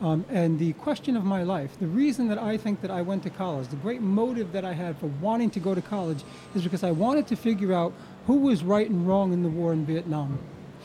Um, 0.01 0.25
and 0.29 0.59
the 0.59 0.73
question 0.73 1.15
of 1.15 1.23
my 1.23 1.43
life, 1.43 1.79
the 1.79 1.87
reason 1.87 2.27
that 2.27 2.37
I 2.37 2.57
think 2.57 2.81
that 2.81 2.91
I 2.91 3.01
went 3.01 3.23
to 3.23 3.29
college, 3.29 3.69
the 3.69 3.77
great 3.77 4.01
motive 4.01 4.51
that 4.51 4.65
I 4.65 4.73
had 4.73 4.97
for 4.97 5.07
wanting 5.21 5.49
to 5.51 5.59
go 5.59 5.73
to 5.73 5.81
college 5.81 6.23
is 6.53 6.63
because 6.63 6.83
I 6.83 6.91
wanted 6.91 7.27
to 7.27 7.35
figure 7.37 7.73
out 7.73 7.93
who 8.27 8.35
was 8.35 8.63
right 8.63 8.89
and 8.89 9.07
wrong 9.07 9.31
in 9.31 9.41
the 9.41 9.49
war 9.49 9.71
in 9.71 9.85
Vietnam. 9.85 10.37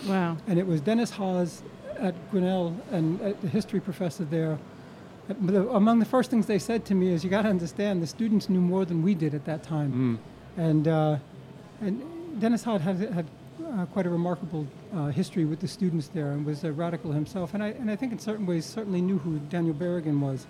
Wow. 0.07 0.37
And 0.47 0.59
it 0.59 0.67
was 0.67 0.81
Dennis 0.81 1.11
Haas 1.11 1.63
at 1.99 2.15
Grinnell 2.31 2.77
and 2.93 3.21
uh, 3.21 3.33
the 3.43 3.49
history 3.49 3.81
professor 3.81 4.25
there. 4.25 4.59
Among 5.31 5.99
the 5.99 6.05
first 6.05 6.31
things 6.31 6.47
they 6.47 6.59
said 6.59 6.85
to 6.87 6.95
me 6.95 7.13
is, 7.13 7.23
you 7.25 7.31
got 7.31 7.43
to 7.43 7.49
understand, 7.49 8.03
the 8.03 8.07
students 8.07 8.49
knew 8.49 8.61
more 8.61 8.85
than 8.85 9.03
we 9.03 9.15
did 9.15 9.35
at 9.35 9.45
that 9.45 9.63
time. 9.63 10.19
Mm. 10.57 10.63
And, 10.63 10.89
uh, 10.89 11.17
and 11.81 12.41
Dennis 12.41 12.65
Haas 12.65 12.81
had, 12.83 12.99
had 12.99 13.27
uh, 13.65 13.87
quite 13.87 14.07
a 14.07 14.11
remarkable 14.11 14.67
uh, 14.95 15.07
history 15.07 15.45
with 15.45 15.61
the 15.61 15.69
students 15.69 16.09
there 16.09 16.33
and 16.33 16.45
was 16.45 16.65
a 16.65 16.73
radical 16.73 17.13
himself. 17.13 17.55
And 17.55 17.63
I, 17.63 17.69
and 17.69 17.91
I 17.91 17.97
think 17.97 18.13
in 18.13 18.19
certain 18.19 18.47
ways 18.47 18.67
certainly 18.67 19.01
knew 19.01 19.19
who 19.19 19.39
Daniel 19.39 19.75
Berrigan 19.75 20.21
was. 20.21 20.47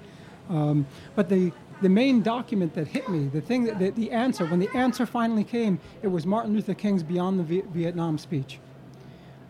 Um, 0.48 0.86
but 1.14 1.28
the, 1.28 1.52
the 1.82 1.88
main 1.88 2.22
document 2.22 2.74
that 2.74 2.88
hit 2.88 3.08
me, 3.08 3.28
the 3.28 3.40
thing 3.40 3.64
that 3.64 3.78
the, 3.78 3.90
the 3.90 4.10
answer, 4.10 4.46
when 4.46 4.58
the 4.58 4.70
answer 4.74 5.06
finally 5.06 5.44
came, 5.44 5.78
it 6.02 6.08
was 6.08 6.26
Martin 6.26 6.54
Luther 6.54 6.74
King's 6.74 7.02
Beyond 7.02 7.38
the 7.38 7.44
Viet- 7.44 7.66
Vietnam 7.66 8.18
speech. 8.18 8.58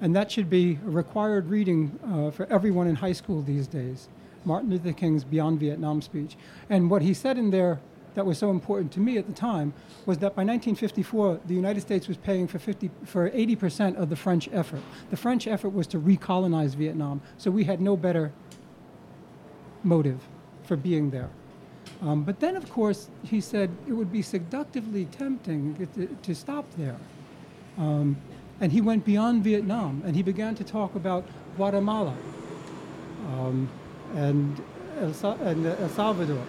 And 0.00 0.16
that 0.16 0.30
should 0.32 0.48
be 0.48 0.78
a 0.86 0.90
required 0.90 1.48
reading 1.48 1.98
uh, 2.04 2.30
for 2.30 2.46
everyone 2.46 2.86
in 2.86 2.96
high 2.96 3.12
school 3.12 3.42
these 3.42 3.66
days. 3.66 4.08
Martin 4.44 4.70
Luther 4.70 4.92
King's 4.92 5.24
Beyond 5.24 5.60
Vietnam 5.60 6.02
speech. 6.02 6.36
And 6.68 6.90
what 6.90 7.02
he 7.02 7.14
said 7.14 7.38
in 7.38 7.50
there 7.50 7.80
that 8.14 8.26
was 8.26 8.38
so 8.38 8.50
important 8.50 8.92
to 8.92 9.00
me 9.00 9.18
at 9.18 9.26
the 9.26 9.32
time 9.32 9.72
was 10.06 10.18
that 10.18 10.34
by 10.34 10.42
1954, 10.42 11.40
the 11.46 11.54
United 11.54 11.80
States 11.80 12.08
was 12.08 12.16
paying 12.16 12.48
for, 12.48 12.58
50, 12.58 12.90
for 13.04 13.30
80% 13.30 13.96
of 13.96 14.08
the 14.08 14.16
French 14.16 14.48
effort. 14.52 14.82
The 15.10 15.16
French 15.16 15.46
effort 15.46 15.70
was 15.70 15.86
to 15.88 15.98
recolonize 15.98 16.74
Vietnam, 16.74 17.20
so 17.38 17.50
we 17.50 17.64
had 17.64 17.80
no 17.80 17.96
better 17.96 18.32
motive 19.82 20.20
for 20.64 20.76
being 20.76 21.10
there. 21.10 21.30
Um, 22.02 22.24
but 22.24 22.40
then, 22.40 22.56
of 22.56 22.70
course, 22.70 23.08
he 23.22 23.40
said 23.40 23.70
it 23.86 23.92
would 23.92 24.12
be 24.12 24.22
seductively 24.22 25.04
tempting 25.06 25.88
to, 25.94 26.06
to 26.06 26.34
stop 26.34 26.64
there. 26.76 26.96
Um, 27.78 28.16
and 28.60 28.72
he 28.72 28.80
went 28.80 29.04
beyond 29.04 29.42
Vietnam 29.42 30.02
and 30.04 30.14
he 30.14 30.22
began 30.22 30.54
to 30.56 30.64
talk 30.64 30.94
about 30.94 31.24
Guatemala 31.56 32.14
um, 33.28 33.68
and, 34.14 34.62
El 35.00 35.12
Sa- 35.14 35.36
and 35.42 35.66
uh, 35.66 35.76
El 35.80 35.88
Salvador 35.90 36.42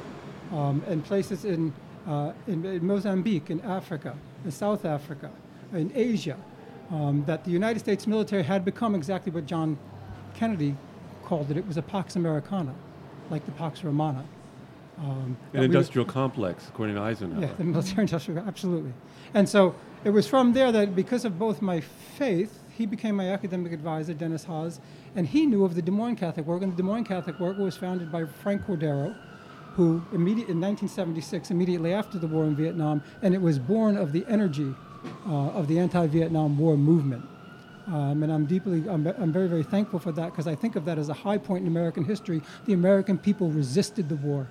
um, 0.51 0.83
and 0.87 1.03
places 1.05 1.45
in, 1.45 1.73
uh, 2.07 2.33
in, 2.47 2.65
in 2.65 2.85
Mozambique, 2.85 3.49
in 3.49 3.61
Africa, 3.61 4.15
in 4.43 4.51
South 4.51 4.85
Africa, 4.85 5.29
in 5.73 5.91
Asia, 5.95 6.37
um, 6.91 7.23
that 7.25 7.43
the 7.45 7.51
United 7.51 7.79
States 7.79 8.05
military 8.07 8.43
had 8.43 8.65
become 8.65 8.95
exactly 8.95 9.31
what 9.31 9.45
John 9.45 9.77
Kennedy 10.33 10.75
called 11.23 11.49
it. 11.51 11.57
It 11.57 11.65
was 11.67 11.77
a 11.77 11.81
Pax 11.81 12.15
Americana, 12.15 12.73
like 13.29 13.45
the 13.45 13.51
Pax 13.53 13.83
Romana. 13.83 14.25
Um, 14.99 15.37
An 15.53 15.59
we- 15.59 15.65
industrial 15.65 16.05
complex, 16.05 16.67
according 16.67 16.95
to 16.95 17.01
Eisenhower. 17.01 17.41
yeah, 17.41 17.53
the 17.57 17.63
military 17.63 18.01
industrial, 18.01 18.43
absolutely. 18.45 18.93
And 19.33 19.47
so 19.47 19.73
it 20.03 20.09
was 20.09 20.27
from 20.27 20.53
there 20.53 20.71
that 20.71 20.95
because 20.95 21.25
of 21.25 21.39
both 21.39 21.61
my 21.61 21.79
faith, 21.79 22.59
he 22.77 22.85
became 22.85 23.15
my 23.15 23.29
academic 23.29 23.71
advisor, 23.71 24.13
Dennis 24.13 24.43
Haas, 24.43 24.79
and 25.15 25.27
he 25.27 25.45
knew 25.45 25.63
of 25.65 25.75
the 25.75 25.81
Des 25.81 25.91
Moines 25.91 26.15
Catholic 26.15 26.45
Work, 26.45 26.61
and 26.61 26.71
the 26.73 26.77
Des 26.77 26.83
Moines 26.83 27.03
Catholic 27.03 27.39
Work 27.39 27.57
was 27.57 27.75
founded 27.77 28.11
by 28.11 28.25
Frank 28.25 28.65
Cordaro, 28.65 29.15
who 29.75 30.01
immediate, 30.13 30.49
in 30.49 30.59
1976, 30.59 31.51
immediately 31.51 31.93
after 31.93 32.17
the 32.19 32.27
war 32.27 32.43
in 32.45 32.55
Vietnam, 32.55 33.01
and 33.21 33.33
it 33.33 33.41
was 33.41 33.57
born 33.59 33.95
of 33.97 34.11
the 34.11 34.25
energy 34.27 34.73
uh, 35.27 35.31
of 35.49 35.67
the 35.67 35.79
anti-Vietnam 35.79 36.57
War 36.57 36.77
movement. 36.77 37.23
Um, 37.87 38.21
and 38.23 38.31
I'm 38.31 38.45
deeply, 38.45 38.87
I'm, 38.87 39.05
I'm 39.07 39.31
very, 39.33 39.47
very 39.47 39.63
thankful 39.63 39.99
for 39.99 40.11
that 40.11 40.31
because 40.31 40.47
I 40.47 40.55
think 40.55 40.75
of 40.75 40.85
that 40.85 40.97
as 40.99 41.09
a 41.09 41.13
high 41.13 41.37
point 41.37 41.63
in 41.63 41.67
American 41.67 42.03
history. 42.05 42.41
The 42.65 42.73
American 42.73 43.17
people 43.17 43.49
resisted 43.49 44.07
the 44.07 44.15
war. 44.17 44.47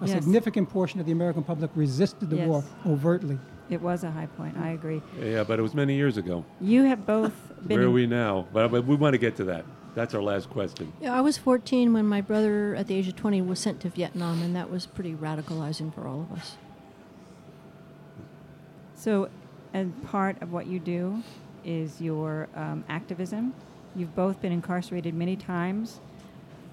A 0.00 0.06
Yes. 0.06 0.16
significant 0.24 0.68
portion 0.70 0.98
of 0.98 1.06
the 1.06 1.12
American 1.12 1.44
public 1.44 1.70
resisted 1.74 2.30
the 2.30 2.36
Yes. 2.36 2.48
war 2.48 2.64
overtly. 2.86 3.38
It 3.70 3.80
was 3.80 4.02
a 4.04 4.10
high 4.10 4.26
point. 4.26 4.56
I 4.58 4.70
agree. 4.70 5.02
Yeah, 5.20 5.44
but 5.44 5.58
it 5.58 5.62
was 5.62 5.74
many 5.74 5.94
years 5.94 6.16
ago. 6.16 6.44
You 6.60 6.84
have 6.84 7.06
both 7.06 7.32
been. 7.66 7.78
Where 7.78 7.86
are 7.86 7.90
we 7.90 8.06
now? 8.06 8.46
But, 8.52 8.70
but 8.70 8.84
we 8.86 8.96
want 8.96 9.14
to 9.14 9.18
get 9.18 9.36
to 9.36 9.44
that. 9.44 9.64
That's 9.94 10.14
our 10.14 10.22
last 10.22 10.50
question. 10.50 10.92
Yeah, 11.00 11.16
I 11.16 11.20
was 11.20 11.38
14 11.38 11.92
when 11.92 12.06
my 12.06 12.20
brother, 12.20 12.74
at 12.74 12.88
the 12.88 12.94
age 12.94 13.06
of 13.06 13.16
20, 13.16 13.42
was 13.42 13.60
sent 13.60 13.80
to 13.80 13.88
Vietnam, 13.88 14.42
and 14.42 14.54
that 14.56 14.70
was 14.70 14.86
pretty 14.86 15.14
radicalizing 15.14 15.94
for 15.94 16.06
all 16.06 16.22
of 16.22 16.36
us. 16.36 16.56
So, 18.96 19.28
as 19.72 19.88
part 20.04 20.40
of 20.42 20.52
what 20.52 20.66
you 20.66 20.78
do 20.78 21.22
is 21.64 22.00
your 22.00 22.48
um, 22.54 22.84
activism. 22.88 23.54
You've 23.96 24.14
both 24.14 24.40
been 24.40 24.52
incarcerated 24.52 25.14
many 25.14 25.36
times, 25.36 26.00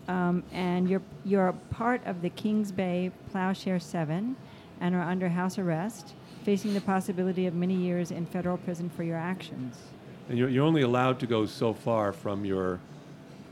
um, 0.08 0.44
and 0.52 0.90
you're 0.90 1.02
you're 1.24 1.54
part 1.70 2.06
of 2.06 2.22
the 2.22 2.30
Kings 2.30 2.72
Bay 2.72 3.12
Plowshare 3.32 3.80
Seven, 3.80 4.36
and 4.80 4.96
are 4.96 5.02
under 5.02 5.30
house 5.30 5.58
arrest, 5.58 6.14
facing 6.44 6.74
the 6.74 6.82
possibility 6.82 7.46
of 7.48 7.54
many 7.54 7.76
years 7.76 8.12
in 8.12 8.26
federal 8.26 8.58
prison 8.58 8.90
for 8.90 9.04
your 9.04 9.18
actions. 9.18 9.78
And 10.30 10.38
you're, 10.38 10.50
you're 10.50 10.66
only 10.66 10.82
allowed 10.82 11.20
to 11.20 11.28
go 11.28 11.46
so 11.46 11.74
far 11.74 12.14
from 12.14 12.46
your 12.46 12.80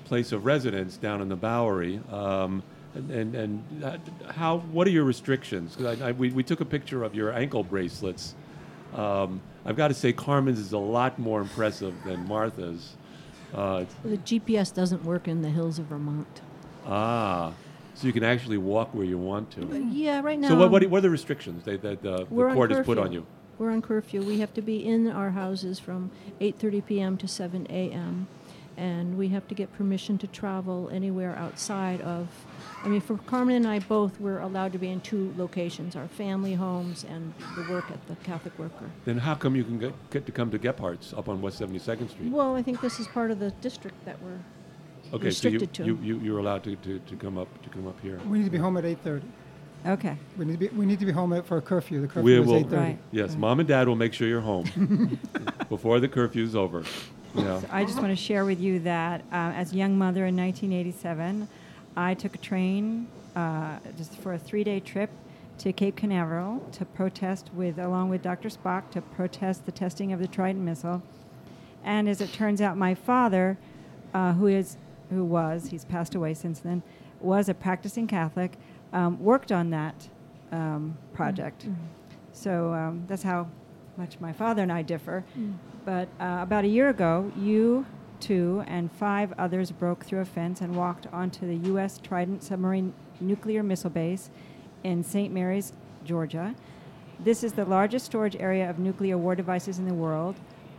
place 0.10 0.32
of 0.34 0.44
residence 0.46 0.98
down 0.98 1.22
in 1.22 1.30
the 1.30 1.36
Bowery. 1.38 2.02
Um, 2.12 2.64
and 2.96 3.12
and, 3.12 3.36
and 3.36 3.84
uh, 3.84 3.98
how? 4.32 4.58
What 4.74 4.88
are 4.88 4.90
your 4.90 5.04
restrictions? 5.06 5.76
'Cause 5.76 6.02
I, 6.02 6.10
I, 6.10 6.12
we, 6.12 6.32
we 6.32 6.44
took 6.44 6.60
a 6.60 6.66
picture 6.66 7.04
of 7.04 7.14
your 7.16 7.32
ankle 7.32 7.64
bracelets. 7.64 8.34
Um, 8.96 9.40
I've 9.66 9.78
got 9.78 9.90
to 9.90 9.94
say, 9.94 10.12
Carmen's 10.12 10.58
is 10.60 10.74
a 10.74 10.78
lot 10.80 11.20
more 11.20 11.40
impressive 11.42 11.94
than 12.04 12.28
Martha's. 12.28 12.96
Uh, 13.54 13.86
The 14.04 14.18
GPS 14.18 14.74
doesn't 14.74 15.04
work 15.06 15.28
in 15.28 15.44
the 15.44 15.50
hills 15.50 15.78
of 15.78 15.86
Vermont. 15.86 16.42
ah, 16.88 17.54
so 17.94 18.08
you 18.08 18.14
can 18.14 18.24
actually 18.24 18.58
walk 18.58 18.94
where 18.96 19.06
you 19.06 19.18
want 19.20 19.52
to. 19.52 19.62
Yeah, 19.92 20.22
right 20.22 20.40
now. 20.40 20.48
So 20.50 20.56
what, 20.56 20.72
what, 20.72 20.84
what 20.88 20.98
are 21.00 21.02
the 21.02 21.10
restrictions 21.12 21.64
that, 21.66 21.82
that 21.84 22.04
uh, 22.06 22.18
the 22.24 22.26
court 22.54 22.72
has 22.72 22.84
put 22.86 22.98
on 22.98 23.12
you? 23.12 23.26
We're 23.60 23.72
on 23.72 23.82
curfew. 23.84 24.24
We 24.24 24.40
have 24.40 24.54
to 24.56 24.62
be 24.62 24.84
in 24.84 25.12
our 25.12 25.32
houses 25.32 25.80
from 25.80 26.10
8:30 26.42 26.86
p.m. 26.88 27.18
to 27.18 27.28
7 27.28 27.68
a.m. 27.70 28.28
and 28.80 29.18
we 29.18 29.28
have 29.28 29.46
to 29.50 29.54
get 29.54 29.72
permission 29.74 30.18
to 30.18 30.26
travel 30.28 30.90
anywhere 30.92 31.36
outside 31.36 32.00
of 32.02 32.28
I 32.84 32.88
mean 32.88 33.02
for 33.02 33.18
Carmen 33.18 33.58
and 33.58 33.68
I 33.68 33.80
both 33.80 34.20
we're 34.22 34.40
allowed 34.40 34.72
to 34.72 34.80
be 34.80 34.90
in 34.90 35.02
two 35.02 35.34
locations, 35.38 35.96
our 35.98 36.08
family 36.08 36.54
homes 36.54 37.04
and 37.04 37.34
the 37.58 37.70
work 37.70 37.92
at 37.92 38.08
the 38.08 38.16
Catholic 38.24 38.58
Worker. 38.58 38.90
Then 39.04 39.18
how 39.18 39.36
come 39.36 39.56
you 39.56 39.66
can 39.66 39.78
get, 39.80 39.94
get 40.10 40.26
to 40.26 40.32
come 40.32 40.50
to 40.52 40.58
Gebhard's 40.58 41.14
up 41.14 41.28
on 41.28 41.42
West 41.42 41.60
72nd 41.60 42.10
Street? 42.10 42.32
Well, 42.32 42.56
I 42.56 42.64
think 42.64 42.80
this 42.80 43.00
is 43.00 43.08
part 43.08 43.32
of 43.32 43.40
the 43.40 43.52
district 43.60 44.04
that 44.06 44.22
we're 44.24 44.40
okay, 45.14 45.30
so 45.32 45.50
you, 45.50 45.60
to. 45.60 45.86
you, 45.86 46.00
you, 46.02 46.20
you're 46.20 46.40
allowed 46.40 46.64
to, 46.64 46.76
to, 46.78 47.00
to 47.00 47.16
come 47.18 47.38
up 47.38 47.50
to 47.64 47.70
come 47.70 47.86
up 47.86 48.00
here. 48.02 48.20
We 48.30 48.38
need 48.40 48.46
to 48.46 48.52
be 48.52 48.58
home 48.58 48.78
at 48.78 48.86
8:30. 48.86 49.24
Okay. 49.86 50.18
We 50.38 50.44
need 50.46 50.54
to 50.54 50.58
be 50.60 50.68
we 50.70 50.86
need 50.86 51.00
to 51.00 51.06
be 51.06 51.12
home 51.12 51.34
at, 51.34 51.46
for 51.46 51.58
a 51.58 51.62
curfew. 51.62 52.02
The 52.02 52.08
curfew 52.08 52.24
We 52.24 52.40
is 52.40 52.48
will- 52.48 52.64
8:30. 52.64 52.72
Right. 52.78 52.98
Yes, 53.12 53.32
Right. 53.32 53.40
mom 53.40 53.60
and 53.60 53.68
dad 53.68 53.88
will 53.90 53.96
make 53.98 54.14
sure 54.14 54.28
you're 54.28 54.42
home 54.42 55.20
before 55.70 56.00
the 56.00 56.08
curfew's 56.08 56.56
over. 56.56 56.84
Yeah. 57.36 57.60
So 57.60 57.68
I 57.72 57.86
just 57.86 57.98
want 57.98 58.10
to 58.10 58.16
share 58.16 58.46
with 58.46 58.60
you 58.60 58.80
that 58.80 59.22
uh, 59.32 59.54
as 59.56 59.74
a 59.74 59.76
young 59.76 59.98
mother 59.98 60.26
in 60.26 60.36
1987, 60.36 61.48
I 61.96 62.14
took 62.14 62.36
a 62.36 62.40
train 62.40 63.08
uh, 63.36 63.78
just 63.98 64.16
for 64.16 64.34
a 64.34 64.40
three-day 64.40 64.80
trip 64.80 65.10
to 65.60 65.74
Cape 65.74 65.96
Canaveral 65.96 66.66
to 66.72 66.86
protest 66.86 67.50
with, 67.54 67.78
along 67.78 68.10
with 68.10 68.22
Dr. 68.22 68.50
Spock, 68.50 68.90
to 68.92 69.02
protest 69.02 69.66
the 69.66 69.72
testing 69.72 70.14
of 70.14 70.20
the 70.20 70.28
Trident 70.28 70.64
missile. 70.64 71.04
And 71.84 72.08
as 72.10 72.22
it 72.22 72.32
turns 72.34 72.62
out, 72.62 72.78
my 72.78 72.96
father, 72.96 73.58
uh, 74.14 74.34
who 74.34 74.48
is, 74.48 74.78
who 75.10 75.24
was, 75.24 75.68
he's 75.70 75.86
passed 75.86 76.16
away 76.16 76.34
since 76.34 76.60
then, 76.60 76.82
was 77.20 77.50
a 77.50 77.54
practicing 77.54 78.08
Catholic, 78.08 78.54
um, 78.94 79.22
worked 79.22 79.52
on 79.52 79.70
that 79.72 80.08
um, 80.52 80.98
project. 81.14 81.68
So 82.32 82.74
um, 82.74 83.04
that's 83.08 83.24
how 83.24 83.50
much 84.00 84.20
my 84.20 84.32
father 84.32 84.64
and 84.64 84.72
I 84.72 84.82
differ. 84.82 85.26
But 85.86 86.08
uh, 86.20 86.40
about 86.42 86.64
a 86.64 86.68
year 86.68 86.90
ago, 86.90 87.32
you 87.38 87.86
two 88.20 88.64
and 88.68 88.92
five 88.92 89.34
others 89.38 89.72
broke 89.72 90.06
through 90.06 90.20
a 90.20 90.26
fence 90.26 90.62
and 90.62 90.76
walked 90.76 91.06
onto 91.08 91.46
the 91.46 91.68
U.S. 91.68 92.00
Trident 92.00 92.42
submarine 92.44 92.94
nuclear 93.20 93.62
missile 93.62 93.90
base 93.90 94.30
in 94.84 95.04
St. 95.04 95.34
Mary's, 95.34 95.74
Georgia. 96.06 96.56
This 97.20 97.44
is 97.44 97.54
the 97.54 97.66
largest 97.66 98.06
storage 98.06 98.38
area 98.38 98.70
of 98.70 98.80
nuclear 98.80 99.18
war 99.18 99.36
devices 99.36 99.78
in 99.78 99.86
the 99.86 99.94
world. 99.94 100.36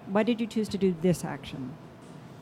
Why 0.07 0.23
did 0.23 0.41
you 0.41 0.47
choose 0.47 0.69
to 0.71 0.79
do 0.79 0.97
this 1.03 1.25
action? 1.25 1.75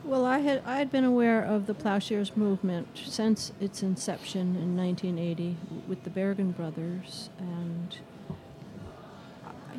Well, 0.05 0.25
I 0.25 0.39
had 0.39 0.63
I 0.65 0.77
had 0.77 0.91
been 0.91 1.03
aware 1.03 1.43
of 1.43 1.67
the 1.67 1.73
Plowshares 1.73 2.37
movement 2.37 2.87
since 3.05 3.51
its 3.59 3.83
inception 3.83 4.55
in 4.55 4.77
1980 4.77 5.57
with 5.89 6.03
the 6.03 6.09
Berrigan 6.09 6.55
brothers, 6.55 7.29
and 7.37 7.97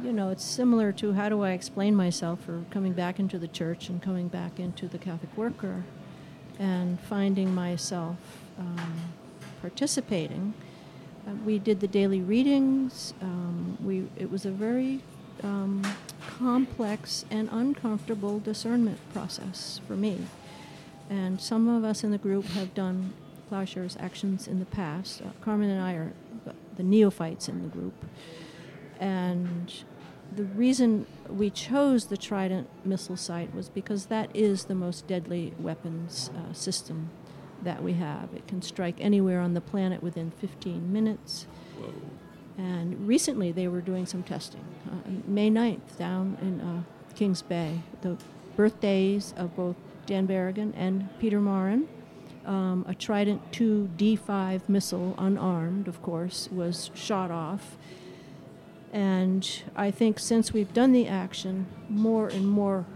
you 0.03 0.13
know, 0.13 0.31
it's 0.31 0.45
similar 0.45 0.93
to 0.93 1.13
how 1.13 1.29
do 1.29 1.43
I 1.43 1.51
explain 1.51 1.95
myself 1.95 2.41
for 2.41 2.65
coming 2.71 2.93
back 2.93 3.19
into 3.19 3.39
the 3.39 3.49
church 3.49 3.89
and 3.89 4.01
coming 4.01 4.29
back 4.29 4.59
into 4.59 4.89
the 4.89 4.99
Catholic 4.99 5.37
Worker, 5.37 5.85
and 6.59 7.01
finding 7.01 7.55
myself 7.55 8.17
um, 8.59 9.13
participating. 9.61 10.55
Uh, 11.27 11.33
we 11.45 11.59
did 11.59 11.81
the 11.81 11.89
daily 11.89 12.21
readings. 12.21 13.15
Um, 13.21 13.77
we 13.83 14.07
it 14.17 14.31
was 14.31 14.47
a 14.47 14.51
very 14.51 15.01
um, 15.43 15.83
complex 16.39 17.25
and 17.31 17.49
uncomfortable 17.53 18.41
discernment 18.41 18.99
process 19.13 19.81
for 19.87 19.97
me. 19.97 20.19
And 21.09 21.41
some 21.41 21.69
of 21.69 21.85
us 21.85 22.05
in 22.05 22.11
the 22.11 22.19
group 22.19 22.45
have 22.47 22.75
done 22.75 23.13
Plowshares 23.49 23.97
actions 23.99 24.47
in 24.47 24.61
the 24.61 24.67
past. 24.67 25.23
Uh, 25.23 25.31
Carmen 25.41 25.71
and 25.71 25.83
I 25.83 25.95
are 25.95 26.13
the- 26.45 26.55
the 26.77 26.83
neophytes 26.83 27.49
in 27.49 27.63
the 27.63 27.69
group. 27.69 28.05
And 29.01 29.73
the 30.35 30.45
reason 30.45 31.07
we 31.29 31.51
chose 31.51 32.07
the 32.07 32.17
Trident 32.17 32.69
missile 32.85 33.17
site 33.17 33.53
was 33.55 33.69
because 33.69 34.07
that 34.07 34.31
is 34.35 34.67
the 34.67 34.75
most 34.75 35.09
deadly 35.09 35.55
weapons 35.59 36.31
uh, 36.37 36.53
system 36.53 37.11
that 37.63 37.83
we 37.83 37.95
have. 37.95 38.29
It 38.35 38.47
can 38.47 38.63
strike 38.63 38.97
anywhere 39.01 39.41
on 39.41 39.55
the 39.55 39.61
planet 39.61 40.03
within 40.03 40.31
15 40.31 40.93
minutes. 40.93 41.47
Whoa. 41.79 41.93
And 42.59 43.09
recently 43.09 43.53
they 43.53 43.69
were 43.69 43.81
doing 43.81 44.07
some 44.07 44.23
testing. 44.23 44.65
Uh, 44.91 45.11
May 45.27 45.51
9th, 45.51 45.97
down 45.99 46.37
in 46.41 46.61
uh, 46.61 46.83
Kings 47.15 47.43
Bay, 47.43 47.81
the 48.03 48.17
birthdays 48.57 49.35
of 49.37 49.57
both 49.57 49.77
Dan 50.07 50.27
Berrigan 50.27 50.73
and 50.77 51.09
Peter 51.19 51.41
Maurin. 51.41 51.89
Um, 52.47 52.85
a 52.89 52.95
Trident 52.95 53.43
II 53.61 53.91
D5 53.97 54.69
missile, 54.69 55.15
unarmed, 55.19 55.89
of 55.89 56.03
course, 56.03 56.49
was 56.51 56.91
shot 56.95 57.31
off. 57.31 57.77
And 58.93 59.49
I 59.77 59.91
think 59.91 60.19
since 60.19 60.53
we've 60.53 60.73
done 60.73 60.93
the 60.93 61.07
action, 61.07 61.67
more 61.89 62.29
and 62.29 62.49
more 62.49 62.87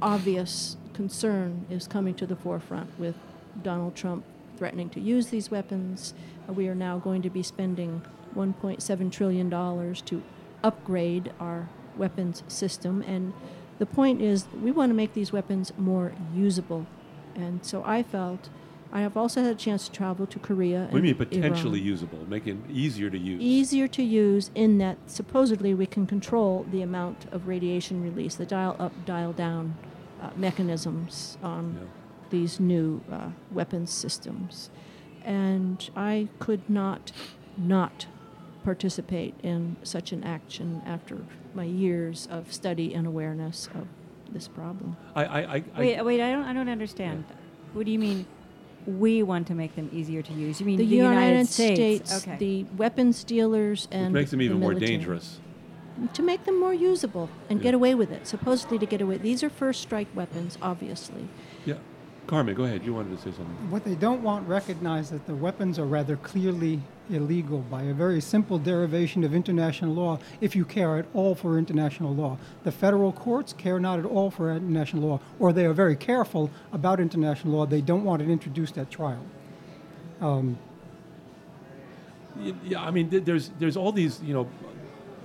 obvious 0.00 0.76
concern 0.94 1.66
is 1.68 1.86
coming 1.86 2.14
to 2.14 2.26
the 2.26 2.36
forefront 2.36 2.98
with 2.98 3.16
Donald 3.62 3.96
Trump 3.96 4.24
threatening 4.56 4.90
to 4.90 5.00
use 5.00 5.28
these 5.28 5.50
weapons. 5.50 6.14
Uh, 6.48 6.52
we 6.52 6.68
are 6.68 6.74
now 6.74 6.98
going 6.98 7.22
to 7.22 7.30
be 7.30 7.42
spending 7.42 8.02
$1.7 8.36 9.10
trillion 9.10 9.50
to 9.50 10.22
upgrade 10.62 11.32
our 11.40 11.68
weapons 11.96 12.42
system. 12.46 13.02
And 13.06 13.32
the 13.78 13.86
point 13.86 14.20
is, 14.20 14.46
we 14.62 14.70
want 14.70 14.90
to 14.90 14.94
make 14.94 15.14
these 15.14 15.32
weapons 15.32 15.72
more 15.78 16.12
usable. 16.34 16.86
And 17.34 17.64
so 17.64 17.82
I 17.86 18.02
felt 18.02 18.50
I 18.92 19.00
have 19.02 19.16
also 19.16 19.42
had 19.42 19.52
a 19.52 19.54
chance 19.54 19.86
to 19.86 19.92
travel 19.92 20.26
to 20.26 20.38
Korea. 20.38 20.80
What 20.90 20.90
do 20.90 20.96
you 20.98 21.02
mean 21.02 21.14
potentially 21.14 21.78
Iran 21.78 21.88
usable? 21.88 22.18
Make 22.28 22.46
it 22.46 22.56
easier 22.68 23.08
to 23.10 23.18
use. 23.18 23.40
easier 23.40 23.86
to 23.88 24.02
use 24.02 24.50
in 24.54 24.78
that 24.78 24.98
supposedly 25.06 25.74
we 25.74 25.86
can 25.86 26.06
control 26.06 26.66
the 26.70 26.82
amount 26.82 27.26
of 27.32 27.46
radiation 27.46 28.02
release, 28.02 28.34
the 28.34 28.46
dial 28.46 28.74
up, 28.78 28.92
dial 29.06 29.32
down 29.32 29.76
uh, 30.20 30.30
mechanisms 30.36 31.38
on 31.42 31.76
Yeah. 31.80 31.86
these 32.30 32.58
new 32.58 33.00
uh, 33.10 33.30
weapons 33.52 33.90
systems. 33.92 34.70
And 35.24 35.88
I 35.96 36.28
could 36.38 36.68
not 36.68 37.12
not 37.56 38.06
participate 38.64 39.34
in 39.42 39.76
such 39.82 40.12
an 40.12 40.22
action 40.24 40.82
after 40.84 41.18
my 41.54 41.64
years 41.64 42.26
of 42.30 42.52
study 42.52 42.92
and 42.94 43.06
awareness 43.06 43.68
of 43.74 43.86
this 44.32 44.48
problem. 44.48 44.96
I, 45.14 45.24
I, 45.24 45.40
I, 45.40 45.54
I- 45.74 45.78
Wait, 45.78 46.04
wait, 46.04 46.20
I 46.20 46.32
don't, 46.32 46.44
I 46.44 46.52
don't 46.52 46.68
understand. 46.68 47.24
What 47.72 47.86
do 47.86 47.92
you 47.92 47.98
mean? 47.98 48.26
We 48.86 49.22
want 49.22 49.46
to 49.48 49.54
make 49.54 49.76
them 49.76 49.90
easier 49.92 50.22
to 50.22 50.32
use. 50.32 50.58
You 50.60 50.66
mean 50.66 50.78
The, 50.78 50.86
the, 50.86 50.96
United, 50.96 51.46
States? 51.48 51.74
States, 52.10 52.26
Okay. 52.26 52.36
the 52.38 52.64
weapons 52.76 53.22
dealers, 53.24 53.86
which 53.86 53.96
and 53.98 54.12
makes 54.14 54.30
them 54.30 54.38
the 54.38 54.46
even 54.46 54.58
more 54.60 54.74
dangerous. 54.74 55.38
to 56.14 56.22
make 56.22 56.44
them 56.44 56.58
more 56.58 56.72
usable 56.72 57.28
and 57.50 57.58
Yeah. 57.60 57.64
get 57.64 57.74
away 57.74 57.94
with 57.94 58.10
it. 58.10 58.26
Supposedly 58.26 58.78
to 58.78 58.86
get 58.86 59.00
away. 59.02 59.18
These 59.18 59.42
are 59.42 59.50
first 59.50 59.82
strike 59.82 60.08
weapons, 60.14 60.56
obviously. 60.62 61.28
Carmen, 62.30 62.54
go 62.54 62.62
ahead. 62.62 62.84
You 62.84 62.94
wanted 62.94 63.16
to 63.16 63.16
say 63.16 63.36
something. 63.36 63.70
What 63.70 63.84
they 63.84 63.96
don't 63.96 64.22
want 64.22 64.46
recognized 64.46 65.12
that 65.12 65.26
the 65.26 65.34
weapons 65.34 65.80
are 65.80 65.84
rather 65.84 66.14
clearly 66.14 66.80
illegal 67.10 67.58
by 67.68 67.82
a 67.82 67.92
very 67.92 68.20
simple 68.20 68.56
derivation 68.56 69.24
of 69.24 69.34
international 69.34 69.92
law 69.92 70.20
if 70.40 70.54
you 70.54 70.64
care 70.64 70.96
at 70.96 71.06
all 71.12 71.34
for 71.34 71.58
international 71.58 72.14
law. 72.14 72.38
The 72.62 72.70
federal 72.70 73.10
courts 73.10 73.52
care 73.52 73.80
not 73.80 73.98
at 73.98 74.04
all 74.04 74.30
for 74.30 74.52
international 74.52 75.08
law, 75.08 75.20
or 75.40 75.52
they 75.52 75.66
are 75.66 75.72
very 75.72 75.96
careful 75.96 76.52
about 76.72 77.00
international 77.00 77.52
law. 77.52 77.66
They 77.66 77.80
don't 77.80 78.04
want 78.04 78.22
it 78.22 78.30
introduced 78.30 78.78
at 78.78 78.92
trial. 78.92 79.24
Um, 80.20 80.56
Yeah, 82.62 82.80
I 82.80 82.92
mean, 82.92 83.08
there's 83.10 83.50
there's 83.58 83.76
all 83.76 83.90
these 83.90 84.22
you 84.22 84.34
know 84.34 84.46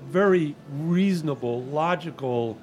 very 0.09 0.55
reasonable, 0.71 1.61
logical, 1.65 2.57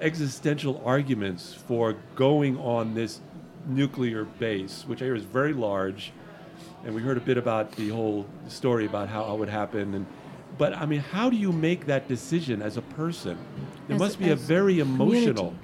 existential 0.00 0.80
arguments 0.84 1.54
for 1.54 1.96
going 2.14 2.56
on 2.58 2.94
this 2.94 3.20
nuclear 3.66 4.24
base, 4.24 4.84
which 4.86 5.02
I 5.02 5.06
hear 5.06 5.14
is 5.14 5.24
very 5.24 5.52
large, 5.52 6.12
and 6.84 6.94
we 6.94 7.02
heard 7.02 7.16
a 7.16 7.20
bit 7.20 7.36
about 7.36 7.72
the 7.72 7.88
whole 7.90 8.26
story 8.48 8.86
about 8.86 9.08
how 9.08 9.32
it 9.32 9.38
would 9.38 9.48
happen. 9.48 9.94
And 9.94 10.06
but 10.58 10.74
I 10.74 10.86
mean, 10.86 11.00
how 11.00 11.30
do 11.30 11.36
you 11.36 11.52
make 11.52 11.86
that 11.86 12.08
decision 12.08 12.62
as 12.62 12.76
a 12.76 12.82
person? 12.82 13.38
It 13.88 13.94
As- 13.94 13.98
must 13.98 14.18
be 14.18 14.30
a 14.30 14.36
very 14.36 14.80
emotional. 14.80 15.34
community. 15.34 15.56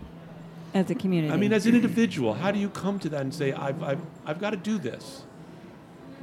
As 0.74 0.90
a 0.90 0.94
community. 0.94 1.32
I 1.32 1.36
mean, 1.36 1.52
as 1.52 1.66
an 1.66 1.74
individual, 1.74 2.34
how 2.34 2.50
do 2.50 2.58
you 2.58 2.68
come 2.68 2.98
to 2.98 3.08
that 3.10 3.22
and 3.22 3.32
say, 3.32 3.52
I've, 3.52 3.82
I've, 3.82 4.00
I've 4.26 4.38
got 4.38 4.50
to 4.50 4.58
do 4.58 4.76
this? 4.78 5.22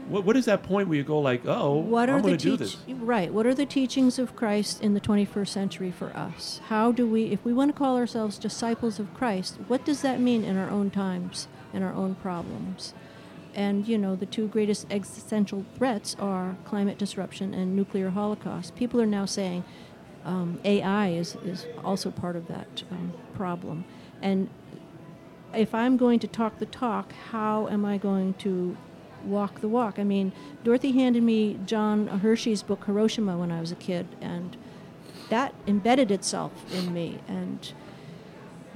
What, 0.08 0.26
what 0.26 0.36
is 0.38 0.46
that 0.46 0.64
point 0.64 0.90
where 0.90 0.98
you 0.98 1.04
go 1.04 1.20
like, 1.20 1.44
oh, 1.46 1.78
What 1.78 2.10
I'm 2.10 2.22
going 2.22 2.38
to 2.38 2.44
do 2.44 2.58
this? 2.58 2.78
right? 2.88 3.34
What 3.34 3.46
are 3.48 3.54
the 3.56 3.66
teachings 3.66 4.20
of 4.20 4.36
Christ 4.36 4.82
in 4.82 4.94
the 4.94 5.02
21st 5.02 5.48
century 5.48 5.92
for 5.92 6.16
us? 6.16 6.60
How 6.68 6.92
do 6.92 7.08
we, 7.08 7.32
if 7.32 7.44
we 7.46 7.54
want 7.54 7.74
to 7.74 7.78
call 7.78 7.96
ourselves 7.96 8.38
disciples 8.38 9.00
of 9.00 9.12
Christ, 9.14 9.58
what 9.68 9.86
does 9.86 10.02
that 10.02 10.20
mean 10.20 10.44
in 10.44 10.58
our 10.58 10.70
own 10.70 10.92
times 10.92 11.48
and 11.74 11.84
our 11.84 11.94
own 11.94 12.16
problems. 12.16 12.94
And, 13.56 13.88
you 13.88 13.98
know, 13.98 14.16
the 14.16 14.26
two 14.26 14.48
greatest 14.48 14.88
existential 14.90 15.66
threats 15.76 16.16
are 16.20 16.56
climate 16.66 16.98
disruption 16.98 17.54
and 17.54 17.76
nuclear 17.76 18.10
holocaust. 18.10 18.76
People 18.76 19.00
are 19.02 19.06
now 19.06 19.26
saying 19.26 19.64
um, 20.26 20.60
AI 20.64 21.10
is, 21.10 21.36
is 21.44 21.68
also 21.84 22.10
part 22.10 22.36
of 22.36 22.48
that 22.48 22.84
um, 22.92 23.14
problem. 23.36 23.86
And 24.22 24.50
if 25.54 25.76
I'm 25.76 25.98
going 25.98 26.20
to 26.20 26.28
talk 26.28 26.60
the 26.60 26.66
talk, 26.66 27.14
how 27.32 27.68
am 27.68 27.86
I 27.86 27.98
going 27.98 28.34
to 28.36 28.76
walk 29.24 29.62
the 29.62 29.68
walk? 29.68 30.00
I 30.00 30.04
mean, 30.04 30.32
Dorothy 30.64 30.92
handed 30.92 31.24
me 31.24 31.60
John 31.66 32.08
Hersey's 32.08 32.64
book 32.64 32.86
Hiroshima 32.86 33.38
when 33.38 33.52
I 33.52 33.60
was 33.60 33.72
a 33.72 33.76
kid, 33.76 34.08
and 34.20 34.58
that 35.30 35.54
embedded 35.68 36.10
itself 36.12 36.52
in 36.74 36.94
me. 36.94 37.20
And 37.28 37.72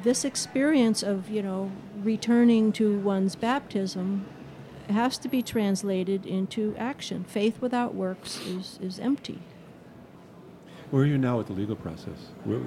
this 0.04 0.24
experience 0.24 1.04
of, 1.04 1.30
you 1.30 1.42
know, 1.42 1.72
returning 2.04 2.72
to 2.74 2.98
one's 3.00 3.36
baptism 3.36 4.26
has 4.90 5.18
to 5.18 5.28
be 5.28 5.42
translated 5.42 6.26
into 6.26 6.76
action. 6.78 7.24
Faith 7.26 7.62
without 7.62 7.94
works 7.94 8.40
is, 8.46 8.80
is 8.82 9.00
empty. 9.00 9.40
Where 10.92 11.04
are 11.04 11.06
you 11.06 11.18
now 11.18 11.38
with 11.38 11.48
the 11.48 11.54
legal 11.54 11.76
process? 11.76 12.32
Where, 12.46 12.62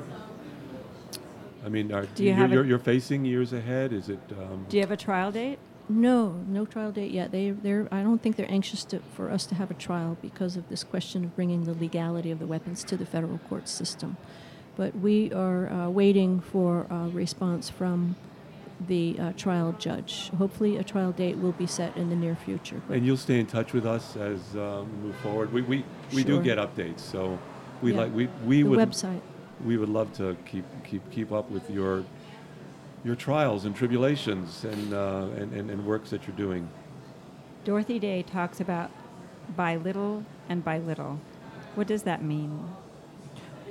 I 1.64 1.68
mean, 1.68 1.92
are, 1.92 2.04
Do 2.06 2.24
you 2.24 2.34
you're, 2.34 2.46
you're, 2.48 2.64
you're 2.66 2.78
facing 2.78 3.24
years 3.24 3.52
ahead. 3.52 3.92
Is 3.92 4.08
it? 4.08 4.20
Um, 4.38 4.66
Do 4.68 4.76
you 4.76 4.82
have 4.82 4.90
a 4.90 4.96
trial 4.96 5.32
date? 5.32 5.58
No, 5.88 6.44
no 6.46 6.66
trial 6.66 6.92
date 6.92 7.10
yet. 7.10 7.32
They, 7.32 7.50
they're, 7.50 7.88
I 7.90 8.02
don't 8.02 8.22
think 8.22 8.36
they're 8.36 8.50
anxious 8.50 8.84
to, 8.84 9.00
for 9.14 9.30
us 9.30 9.44
to 9.46 9.54
have 9.56 9.70
a 9.70 9.74
trial 9.74 10.16
because 10.22 10.56
of 10.56 10.68
this 10.68 10.84
question 10.84 11.24
of 11.24 11.34
bringing 11.34 11.64
the 11.64 11.74
legality 11.74 12.30
of 12.30 12.38
the 12.38 12.46
weapons 12.46 12.84
to 12.84 12.96
the 12.96 13.06
federal 13.06 13.38
court 13.38 13.68
system. 13.68 14.16
But 14.80 14.96
we 14.96 15.30
are 15.34 15.68
uh, 15.70 15.90
waiting 15.90 16.40
for 16.40 16.86
a 16.88 17.10
response 17.10 17.68
from 17.68 18.16
the 18.88 19.14
uh, 19.20 19.32
trial 19.34 19.72
judge. 19.78 20.30
Hopefully, 20.38 20.78
a 20.78 20.82
trial 20.82 21.12
date 21.12 21.36
will 21.36 21.52
be 21.52 21.66
set 21.66 21.94
in 21.98 22.08
the 22.08 22.16
near 22.16 22.34
future. 22.34 22.80
and 22.88 23.04
you'll 23.04 23.18
stay 23.18 23.38
in 23.38 23.44
touch 23.44 23.74
with 23.74 23.84
us 23.84 24.16
as 24.16 24.40
um, 24.56 24.88
we 24.90 25.08
move 25.08 25.16
forward. 25.16 25.52
We, 25.52 25.60
we, 25.60 25.84
we 26.14 26.24
do 26.24 26.42
get 26.42 26.56
updates, 26.56 27.00
so 27.00 27.38
we 27.82 27.92
Yeah. 27.92 27.98
like 27.98 28.14
we, 28.14 28.28
we 28.46 28.62
the 28.62 28.70
would 28.70 28.78
website. 28.78 29.20
we 29.66 29.76
would 29.76 29.90
love 29.90 30.14
to 30.14 30.34
keep 30.46 30.64
keep 30.82 31.02
keep 31.10 31.30
up 31.30 31.50
with 31.50 31.68
your 31.68 32.02
your 33.04 33.16
trials 33.16 33.66
and 33.66 33.76
tribulations 33.76 34.64
and, 34.64 34.94
uh, 34.94 35.26
and, 35.36 35.52
and, 35.52 35.70
and 35.70 35.84
works 35.84 36.08
that 36.08 36.26
you're 36.26 36.36
doing. 36.38 36.66
Dorothy 37.64 37.98
Day 37.98 38.22
talks 38.22 38.62
about 38.62 38.90
by 39.54 39.76
little 39.76 40.24
and 40.48 40.64
by 40.64 40.78
little. 40.78 41.20
What 41.74 41.86
does 41.86 42.04
that 42.04 42.24
mean? 42.24 42.66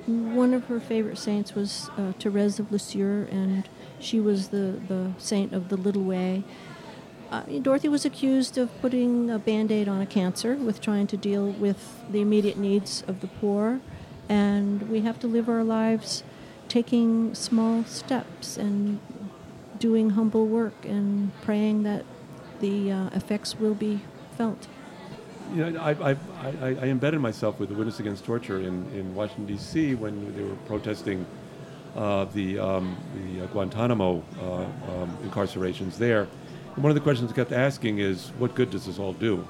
One 0.10 0.56
of 0.56 0.66
her 0.66 0.80
favorite 0.80 1.20
saints 1.20 1.54
was 1.54 1.92
uh, 1.96 2.14
Therese 2.14 2.58
of 2.58 2.72
Lisieux, 2.72 3.28
and 3.30 3.70
she 4.00 4.20
was 4.20 4.48
the, 4.48 4.82
the 4.88 5.12
saint 5.20 5.54
of 5.54 5.70
the 5.70 5.78
little 5.78 6.04
way. 6.04 6.44
Uh, 7.30 7.44
Dorothy 7.62 7.90
was 7.90 8.06
accused 8.06 8.58
of 8.58 8.72
putting 8.82 9.30
a 9.30 9.38
band 9.38 9.72
aid 9.72 9.88
on 9.88 10.02
a 10.02 10.08
cancer 10.08 10.56
with 10.56 10.82
trying 10.82 11.06
to 11.08 11.18
deal 11.18 11.52
with 11.52 12.02
the 12.12 12.22
immediate 12.22 12.58
needs 12.58 13.04
of 13.08 13.22
the 13.22 13.28
poor, 13.28 13.82
and 14.28 14.90
we 14.90 15.02
have 15.02 15.20
to 15.20 15.28
live 15.28 15.48
our 15.48 15.64
lives 15.64 16.24
taking 16.68 17.36
small 17.36 17.84
steps 17.84 18.58
and 18.58 19.00
doing 19.78 20.12
humble 20.12 20.48
work 20.48 20.86
and 20.86 21.32
praying 21.44 21.84
that 21.84 22.04
the 22.62 22.92
uh, 22.92 23.10
effects 23.14 23.60
will 23.60 23.76
be 23.76 24.02
felt. 24.36 24.68
You 25.54 25.72
know, 25.72 25.82
I, 25.82 26.12
I, 26.12 26.18
I, 26.42 26.68
I 26.68 26.86
embedded 26.86 27.20
myself 27.22 27.60
with 27.60 27.70
the 27.70 27.76
Witness 27.76 28.00
Against 28.00 28.24
Torture 28.24 28.62
in, 28.62 28.86
in 28.94 29.16
Washington, 29.16 29.48
D.C. 29.48 29.96
when 29.96 30.36
they 30.36 30.44
were 30.44 30.56
protesting 30.68 31.26
uh, 31.96 32.26
the, 32.26 32.60
um, 32.60 32.96
the 33.16 33.44
uh, 33.44 33.48
Guantanamo 33.48 34.24
uh, 34.40 34.44
um, 34.62 35.18
incarcerations 35.24 35.98
there. 35.98 36.28
And 36.76 36.84
one 36.84 36.92
of 36.92 36.96
the 36.96 37.02
questions 37.02 37.32
I 37.32 37.36
kept 37.36 37.52
asking 37.52 37.98
is, 37.98 38.30
what 38.38 38.54
good 38.54 38.70
does 38.70 38.86
this 38.86 39.00
all 39.00 39.14
do? 39.14 39.48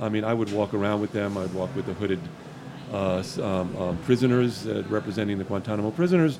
I 0.00 0.08
mean, 0.08 0.24
I 0.24 0.32
would 0.32 0.50
walk 0.52 0.72
around 0.72 1.02
with 1.02 1.12
them. 1.12 1.36
I'd 1.36 1.52
walk 1.52 1.74
with 1.76 1.84
the 1.84 1.92
hooded 1.92 2.20
uh, 2.92 3.22
um, 3.42 3.76
um, 3.76 3.98
prisoners 4.04 4.66
uh, 4.66 4.84
representing 4.88 5.36
the 5.36 5.44
Guantanamo 5.44 5.90
prisoners, 5.90 6.38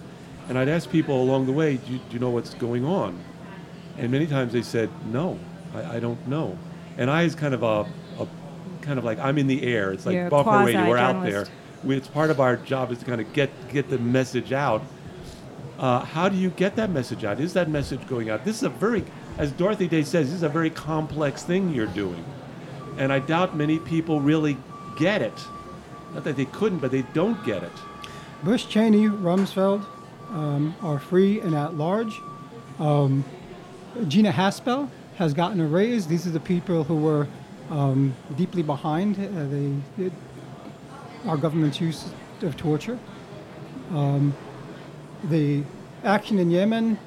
and 0.49 0.59
I'd 0.59 0.69
ask 0.69 0.91
people 0.91 1.23
along 1.23 1.47
the 1.47 1.53
way, 1.53 1.77
do 1.77 1.93
you, 1.93 1.99
do 1.99 2.15
you 2.15 2.19
know 2.19 2.31
what's 2.31 2.55
going 2.55 2.85
on? 2.85 3.23
And 3.99 4.11
many 4.11 4.27
times 4.27 4.55
they 4.55 4.63
said, 4.63 4.89
no, 5.13 5.39
I, 5.75 5.97
I 5.97 6.01
don't 6.01 6.27
know. 6.27 6.59
And 6.97 7.11
I 7.11 7.25
is 7.25 7.35
kind 7.35 7.53
of 7.53 7.63
a 7.63 7.87
kind 8.87 8.99
of 8.99 9.05
like 9.05 9.19
I'm 9.19 9.37
in 9.37 9.47
the 9.49 9.63
air. 9.65 9.93
It's 9.93 10.07
like 10.07 10.15
You're 10.15 10.29
a 10.29 10.65
Radio. 10.65 10.89
We're 10.89 10.97
out 10.97 11.25
there. 11.25 11.47
We, 11.85 11.97
it's 11.97 12.09
part 12.09 12.31
of 12.31 12.41
our 12.41 12.57
job 12.57 12.91
is 12.93 13.01
to 13.01 13.05
kind 13.05 13.21
of 13.21 13.31
get 13.33 13.51
get 13.71 13.91
the 13.91 13.99
message 13.99 14.53
out. 14.53 14.83
Uh, 15.79 16.01
how 16.01 16.29
do 16.31 16.37
you 16.37 16.49
get 16.51 16.77
that 16.77 16.89
message 16.89 17.25
out? 17.25 17.39
Is 17.39 17.53
that 17.53 17.69
message 17.69 18.07
going 18.07 18.31
out? 18.31 18.47
This 18.47 18.57
is 18.57 18.63
a 18.63 18.71
very, 18.71 19.05
as 19.37 19.53
Dorothy 19.53 19.87
Day 19.87 20.03
says, 20.05 20.29
this 20.29 20.37
is 20.37 20.43
a 20.43 20.49
very 20.49 20.71
complex 20.71 21.43
thing 21.43 21.75
you're 21.75 21.87
doing, 21.87 22.25
and 22.97 23.13
I 23.13 23.19
doubt 23.19 23.55
many 23.55 23.79
people 23.79 24.21
really 24.21 24.57
get 24.97 25.21
it. 25.21 25.39
Not 26.15 26.25
that 26.25 26.37
they 26.37 26.47
couldn't, 26.47 26.79
but 26.79 26.91
they 26.91 27.03
don't 27.13 27.45
get 27.45 27.63
it. 27.63 27.73
Bush, 28.43 28.67
Cheney, 28.67 29.07
Rumsfeld 29.09 29.85
um, 30.31 30.75
are 30.81 30.99
free 30.99 31.41
and 31.41 31.55
at 31.55 31.75
large. 31.75 32.19
Um, 32.79 33.23
Gina 34.09 34.33
Haspel 34.33 34.89
has 35.17 35.35
gotten 35.35 35.61
a 35.61 35.67
raise. 35.67 36.07
These 36.07 36.27
are 36.27 36.31
the 36.31 36.41
people 36.41 36.85
who 36.85 36.97
were 36.97 37.27
um, 37.71 38.15
deeply 38.37 38.63
behind 38.63 39.17
uh, 39.19 40.03
the, 40.03 40.11
our 41.27 41.37
government's 41.37 41.81
use 41.81 42.11
of 42.43 42.57
torture. 42.57 42.99
Um, 43.93 44.35
the 45.25 45.63
action 46.05 46.39
in 46.39 46.51
Yemen, 46.51 46.99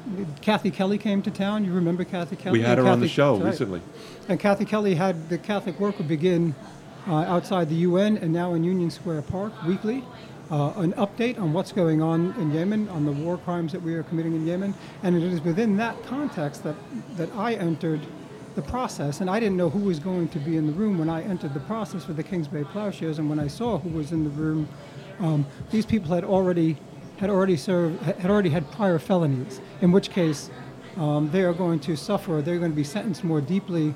Kathy 0.41 0.71
Kelly 0.71 0.97
came 0.97 1.21
to 1.21 1.31
town. 1.31 1.63
You 1.63 1.73
remember 1.73 2.03
Kathy 2.03 2.35
Kelly? 2.35 2.59
We 2.59 2.65
had 2.65 2.77
her 2.77 2.83
And 2.83 2.93
on 2.93 2.99
the 2.99 3.07
show 3.07 3.37
right. 3.37 3.45
recently. 3.45 3.81
And 4.27 4.39
Kathy 4.39 4.65
Kelly 4.65 4.95
had 4.95 5.29
the 5.29 5.37
Catholic 5.37 5.79
work 5.79 5.97
would 5.97 6.07
begin 6.07 6.55
uh, 7.07 7.15
outside 7.15 7.69
the 7.69 7.75
UN 7.75 8.17
and 8.17 8.33
now 8.33 8.53
in 8.53 8.63
Union 8.63 8.91
Square 8.91 9.23
Park 9.23 9.53
weekly. 9.63 10.03
Uh, 10.51 10.73
an 10.77 10.93
update 10.93 11.39
on 11.39 11.53
what's 11.53 11.71
going 11.71 12.01
on 12.01 12.33
in 12.39 12.51
Yemen, 12.51 12.89
on 12.89 13.05
the 13.05 13.11
war 13.11 13.37
crimes 13.37 13.71
that 13.71 13.81
we 13.81 13.93
are 13.93 14.01
committing 14.01 14.33
in 14.33 14.47
Yemen. 14.47 14.73
And 15.03 15.15
it 15.15 15.21
is 15.21 15.41
within 15.41 15.77
that 15.77 16.01
context 16.05 16.63
that, 16.63 16.75
that 17.17 17.29
I 17.35 17.53
entered 17.53 18.01
the 18.55 18.61
process. 18.61 19.21
And 19.21 19.29
I 19.29 19.39
didn't 19.39 19.57
know 19.57 19.69
who 19.69 19.79
was 19.79 19.99
going 19.99 20.27
to 20.29 20.39
be 20.39 20.57
in 20.57 20.67
the 20.67 20.73
room 20.73 20.97
when 20.97 21.09
I 21.09 21.23
entered 21.23 21.53
the 21.53 21.59
process 21.61 22.03
for 22.03 22.13
the 22.13 22.23
Kings 22.23 22.47
Bay 22.47 22.63
Plowshares. 22.63 23.19
And 23.19 23.29
when 23.29 23.39
I 23.39 23.47
saw 23.47 23.77
who 23.77 23.89
was 23.89 24.11
in 24.11 24.23
the 24.23 24.29
room, 24.29 24.67
um, 25.19 25.45
these 25.71 25.85
people 25.85 26.13
had 26.13 26.23
already 26.23 26.77
had 27.17 27.29
already 27.29 27.57
served 27.57 28.01
had 28.01 28.31
already 28.31 28.49
had 28.49 28.69
prior 28.71 28.97
felonies. 28.97 29.59
In 29.81 29.91
which 29.91 30.09
case, 30.09 30.49
um, 30.97 31.29
they 31.31 31.43
are 31.43 31.53
going 31.53 31.79
to 31.81 31.95
suffer. 31.95 32.41
They're 32.41 32.59
going 32.59 32.71
to 32.71 32.75
be 32.75 32.83
sentenced 32.83 33.23
more 33.23 33.41
deeply 33.41 33.93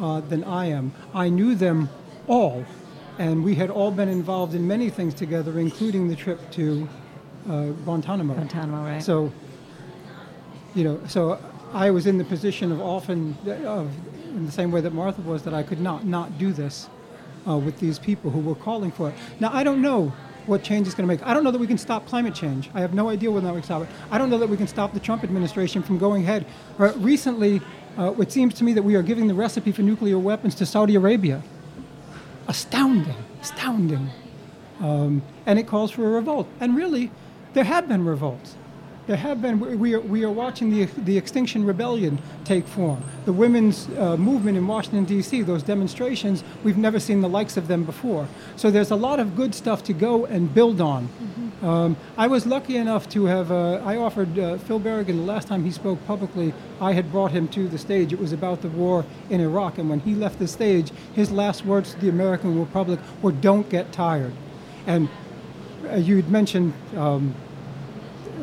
uh, 0.00 0.20
than 0.20 0.44
I 0.44 0.66
am. 0.66 0.92
I 1.14 1.28
knew 1.28 1.54
them 1.54 1.88
all, 2.26 2.64
and 3.18 3.42
we 3.42 3.54
had 3.54 3.70
all 3.70 3.90
been 3.90 4.08
involved 4.08 4.54
in 4.54 4.66
many 4.66 4.90
things 4.90 5.14
together, 5.14 5.58
including 5.58 6.08
the 6.08 6.16
trip 6.16 6.50
to 6.52 6.88
uh, 7.48 7.66
Guantanamo. 7.84 8.34
Guantanamo, 8.34 8.84
right? 8.84 9.02
So, 9.02 9.32
you 10.74 10.84
know, 10.84 11.00
so 11.06 11.38
I 11.72 11.90
was 11.90 12.06
in 12.06 12.18
the 12.18 12.24
position 12.24 12.72
of 12.72 12.80
often, 12.80 13.36
of, 13.64 13.90
in 14.24 14.46
the 14.46 14.52
same 14.52 14.70
way 14.70 14.80
that 14.80 14.92
Martha 14.92 15.20
was, 15.22 15.42
that 15.42 15.54
I 15.54 15.62
could 15.62 15.80
not 15.80 16.04
not 16.04 16.38
do 16.38 16.52
this 16.52 16.88
uh, 17.46 17.56
with 17.56 17.78
these 17.78 17.98
people 17.98 18.30
who 18.30 18.40
were 18.40 18.54
calling 18.54 18.90
for 18.90 19.08
it. 19.10 19.14
Now, 19.40 19.50
I 19.52 19.64
don't 19.64 19.82
know 19.82 20.12
what 20.46 20.62
change 20.62 20.86
is 20.86 20.94
going 20.94 21.08
to 21.08 21.12
make. 21.12 21.26
I 21.26 21.34
don't 21.34 21.42
know 21.42 21.50
that 21.50 21.58
we 21.58 21.66
can 21.66 21.78
stop 21.78 22.06
climate 22.06 22.34
change. 22.34 22.70
I 22.72 22.80
have 22.80 22.94
no 22.94 23.08
idea 23.08 23.30
whether 23.30 23.48
we 23.48 23.60
can 23.60 23.64
stop 23.64 23.82
it. 23.82 23.88
I 24.10 24.18
don't 24.18 24.30
know 24.30 24.38
that 24.38 24.48
we 24.48 24.56
can 24.56 24.68
stop 24.68 24.94
the 24.94 25.00
Trump 25.00 25.24
administration 25.24 25.82
from 25.82 25.98
going 25.98 26.22
ahead. 26.22 26.46
Uh, 26.78 26.92
recently, 26.96 27.60
uh, 27.98 28.12
it 28.12 28.30
seems 28.30 28.54
to 28.54 28.64
me 28.64 28.72
that 28.74 28.82
we 28.82 28.94
are 28.94 29.02
giving 29.02 29.26
the 29.26 29.34
recipe 29.34 29.72
for 29.72 29.82
nuclear 29.82 30.18
weapons 30.18 30.54
to 30.56 30.66
Saudi 30.66 30.94
Arabia. 30.94 31.42
Astounding, 32.46 33.16
astounding. 33.40 34.10
Um, 34.80 35.22
and 35.46 35.58
it 35.58 35.66
calls 35.66 35.90
for 35.90 36.06
a 36.06 36.10
revolt. 36.10 36.46
And 36.60 36.76
really, 36.76 37.10
there 37.54 37.64
have 37.64 37.88
been 37.88 38.04
revolts. 38.04 38.56
There 39.06 39.16
have 39.16 39.40
been. 39.40 39.60
we- 39.60 39.76
We 39.76 39.94
are, 39.94 40.00
we 40.00 40.24
are 40.24 40.30
watching 40.30 40.70
the, 40.70 40.86
the 41.04 41.16
Extinction 41.16 41.64
Rebellion 41.64 42.18
take 42.44 42.66
form. 42.66 43.02
The 43.24 43.32
women's 43.32 43.88
uh, 43.90 44.16
movement 44.16 44.56
in 44.56 44.66
Washington, 44.66 45.04
D.C., 45.04 45.42
those 45.42 45.62
demonstrations, 45.62 46.42
we've 46.64 46.76
never 46.76 46.98
seen 46.98 47.20
the 47.20 47.28
likes 47.28 47.56
of 47.56 47.68
them 47.68 47.84
before. 47.84 48.26
So 48.56 48.70
there's 48.70 48.90
a 48.90 48.96
lot 48.96 49.20
of 49.20 49.36
good 49.36 49.54
stuff 49.54 49.84
to 49.84 49.92
go 49.92 50.26
and 50.26 50.52
build 50.52 50.80
on. 50.80 51.08
Um, 51.62 51.96
I 52.16 52.26
was 52.26 52.46
lucky 52.46 52.76
enough 52.76 53.08
to 53.10 53.26
have, 53.26 53.52
uh, 53.52 53.80
I 53.84 53.96
offered 53.96 54.36
uh, 54.38 54.58
Phil 54.58 54.80
Berrigan, 54.80 55.06
the 55.16 55.32
last 55.32 55.46
time 55.46 55.64
he 55.64 55.70
spoke 55.70 56.04
publicly, 56.06 56.52
I 56.80 56.92
had 56.92 57.12
brought 57.12 57.30
him 57.30 57.46
to 57.48 57.68
the 57.68 57.78
stage. 57.78 58.12
It 58.12 58.18
was 58.18 58.32
about 58.32 58.60
the 58.62 58.68
war 58.68 59.04
in 59.30 59.40
Iraq. 59.40 59.78
And 59.78 59.88
when 59.88 60.00
he 60.00 60.14
left 60.14 60.38
the 60.38 60.48
stage, 60.48 60.90
his 61.14 61.30
last 61.30 61.64
words 61.64 61.94
to 61.94 62.00
the 62.00 62.08
American 62.08 62.58
Republic 62.58 62.98
were, 63.22 63.32
Don't 63.32 63.68
get 63.70 63.92
tired. 63.92 64.32
And 64.86 65.08
uh, 65.90 65.96
you 65.96 66.16
had 66.16 66.28
mentioned 66.30 66.72
um, 66.96 67.34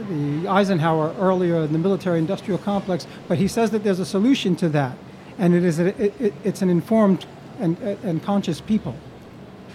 the 0.08 0.48
Eisenhower 0.48 1.16
earlier 1.20 1.64
in 1.64 1.74
the 1.74 1.80
military 1.80 2.20
industrial 2.20 2.58
complex, 2.58 3.08
but 3.28 3.38
he 3.38 3.48
says 3.48 3.72
that 3.72 3.84
there's 3.84 4.00
a 4.00 4.06
solution 4.06 4.56
to 4.58 4.70
that. 4.70 4.98
And 5.38 5.56
it 5.56 5.64
is 5.64 5.80
a, 5.80 5.88
it, 6.02 6.22
it, 6.22 6.34
it's 6.44 6.62
an 6.62 6.70
informed 6.70 7.26
and, 7.60 7.78
and 7.80 8.22
conscious 8.24 8.62
people 8.62 8.96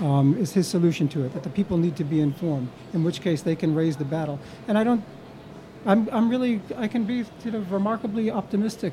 um, 0.00 0.36
is 0.38 0.52
his 0.52 0.68
solution 0.68 1.08
to 1.08 1.24
it, 1.24 1.34
that 1.34 1.42
the 1.42 1.50
people 1.50 1.76
need 1.76 1.96
to 1.96 2.04
be 2.04 2.20
informed, 2.20 2.68
in 2.92 3.04
which 3.04 3.20
case 3.20 3.42
they 3.42 3.56
can 3.56 3.74
raise 3.74 3.96
the 3.96 4.04
battle. 4.04 4.38
And 4.68 4.78
I 4.78 4.84
don't, 4.84 5.04
I'm, 5.86 6.08
I'm 6.12 6.28
really, 6.28 6.60
I 6.76 6.88
can 6.88 7.04
be 7.04 7.24
sort 7.42 7.54
of 7.54 7.72
remarkably 7.72 8.30
optimistic 8.30 8.92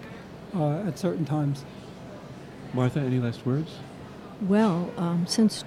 uh, 0.56 0.88
at 0.88 0.98
certain 0.98 1.26
times. 1.26 1.66
Martha, 2.74 3.00
any 3.00 3.20
last 3.20 3.46
words? 3.46 3.78
Well, 4.42 4.92
um, 4.98 5.28
since 5.28 5.64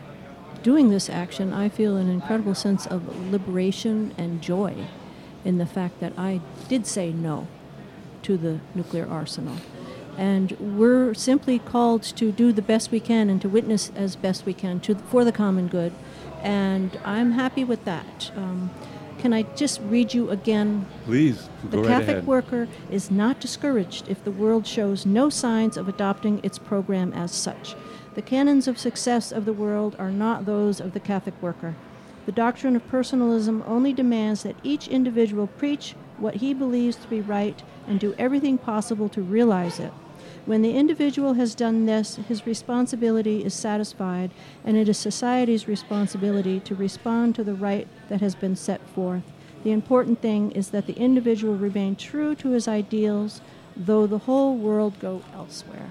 doing 0.62 0.90
this 0.90 1.08
action, 1.08 1.52
I 1.52 1.68
feel 1.68 1.96
an 1.96 2.10
incredible 2.10 2.54
sense 2.54 2.86
of 2.86 3.30
liberation 3.30 4.14
and 4.18 4.42
joy 4.42 4.88
in 5.48 5.56
the 5.56 5.64
fact 5.66 5.98
that 6.00 6.12
I 6.18 6.42
did 6.68 6.86
say 6.86 7.10
no 7.10 7.48
to 8.22 8.36
the 8.36 8.60
nuclear 8.74 9.08
arsenal. 9.08 9.56
And 10.18 10.52
we're 10.60 11.14
simply 11.14 11.58
called 11.58 12.02
to 12.02 12.30
do 12.30 12.52
the 12.52 12.60
best 12.60 12.90
we 12.90 13.00
can 13.00 13.30
and 13.30 13.40
to 13.40 13.48
witness 13.48 13.90
as 13.96 14.14
best 14.14 14.44
we 14.44 14.52
can 14.52 14.78
to, 14.80 14.96
for 14.96 15.24
the 15.24 15.32
common 15.32 15.68
good. 15.68 15.92
And 16.42 17.00
I'm 17.02 17.32
happy 17.32 17.64
with 17.64 17.84
that. 17.86 18.30
Um, 18.36 18.70
can 19.18 19.32
I 19.32 19.42
just 19.56 19.80
read 19.80 20.12
you 20.12 20.28
again? 20.30 20.86
Please, 21.06 21.48
The 21.70 21.78
right 21.78 21.88
Catholic 21.88 22.16
ahead. 22.18 22.26
worker 22.26 22.68
is 22.90 23.10
not 23.10 23.40
discouraged 23.40 24.06
if 24.08 24.22
the 24.22 24.30
world 24.30 24.66
shows 24.66 25.06
no 25.06 25.30
signs 25.30 25.78
of 25.78 25.88
adopting 25.88 26.40
its 26.42 26.58
program 26.58 27.12
as 27.14 27.32
such. 27.32 27.74
The 28.16 28.22
canons 28.22 28.68
of 28.68 28.78
success 28.78 29.32
of 29.32 29.46
the 29.46 29.52
world 29.54 29.96
are 29.98 30.10
not 30.10 30.44
those 30.44 30.78
of 30.78 30.92
the 30.92 31.00
Catholic 31.00 31.40
worker. 31.40 31.74
The 32.28 32.32
doctrine 32.32 32.76
of 32.76 32.86
personalism 32.88 33.64
only 33.66 33.94
demands 33.94 34.42
that 34.42 34.56
each 34.62 34.86
individual 34.86 35.46
preach 35.46 35.94
what 36.18 36.34
he 36.34 36.52
believes 36.52 36.96
to 36.96 37.08
be 37.08 37.22
right 37.22 37.62
and 37.86 37.98
do 37.98 38.14
everything 38.18 38.58
possible 38.58 39.08
to 39.08 39.22
realize 39.22 39.80
it. 39.80 39.94
When 40.44 40.60
the 40.60 40.76
individual 40.76 41.32
has 41.32 41.54
done 41.54 41.86
this, 41.86 42.16
his 42.16 42.46
responsibility 42.46 43.42
is 43.46 43.54
satisfied, 43.54 44.30
and 44.62 44.76
it 44.76 44.90
is 44.90 44.98
society's 44.98 45.66
responsibility 45.66 46.60
to 46.60 46.74
respond 46.74 47.34
to 47.36 47.44
the 47.44 47.54
right 47.54 47.88
that 48.10 48.20
has 48.20 48.34
been 48.34 48.56
set 48.56 48.86
forth. 48.90 49.22
The 49.64 49.72
important 49.72 50.20
thing 50.20 50.50
is 50.50 50.68
that 50.68 50.86
the 50.86 50.98
individual 50.98 51.56
remain 51.56 51.96
true 51.96 52.34
to 52.34 52.50
his 52.50 52.68
ideals, 52.68 53.40
though 53.74 54.06
the 54.06 54.18
whole 54.18 54.54
world 54.54 55.00
go 55.00 55.22
elsewhere. 55.32 55.88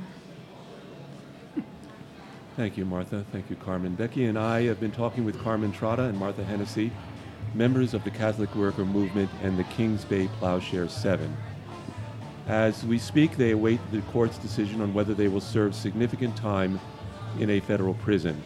Thank 2.57 2.75
you, 2.75 2.85
Martha. 2.85 3.23
Thank 3.31 3.51
you, 3.51 3.55
Carmen. 3.55 3.93
Becky 3.93 4.25
and 4.25 4.35
I 4.35 4.63
have 4.63 4.79
been 4.79 4.89
talking 4.91 5.23
with 5.23 5.39
Carmen 5.43 5.71
Trotta 5.71 6.09
and 6.09 6.17
Martha 6.17 6.43
Hennessy, 6.43 6.91
members 7.53 7.93
of 7.93 8.03
the 8.03 8.09
Catholic 8.09 8.55
Worker 8.55 8.83
Movement 8.83 9.29
and 9.43 9.59
the 9.59 9.63
Kings 9.65 10.03
Bay 10.03 10.27
Plowshare 10.39 10.89
7. 10.89 11.37
As 12.47 12.83
we 12.83 12.97
speak, 12.97 13.37
they 13.37 13.51
await 13.51 13.79
the 13.91 14.01
court's 14.11 14.39
decision 14.39 14.81
on 14.81 14.91
whether 14.95 15.13
they 15.13 15.27
will 15.27 15.39
serve 15.39 15.75
significant 15.75 16.35
time 16.35 16.79
in 17.37 17.51
a 17.51 17.59
federal 17.59 17.93
prison. 17.93 18.43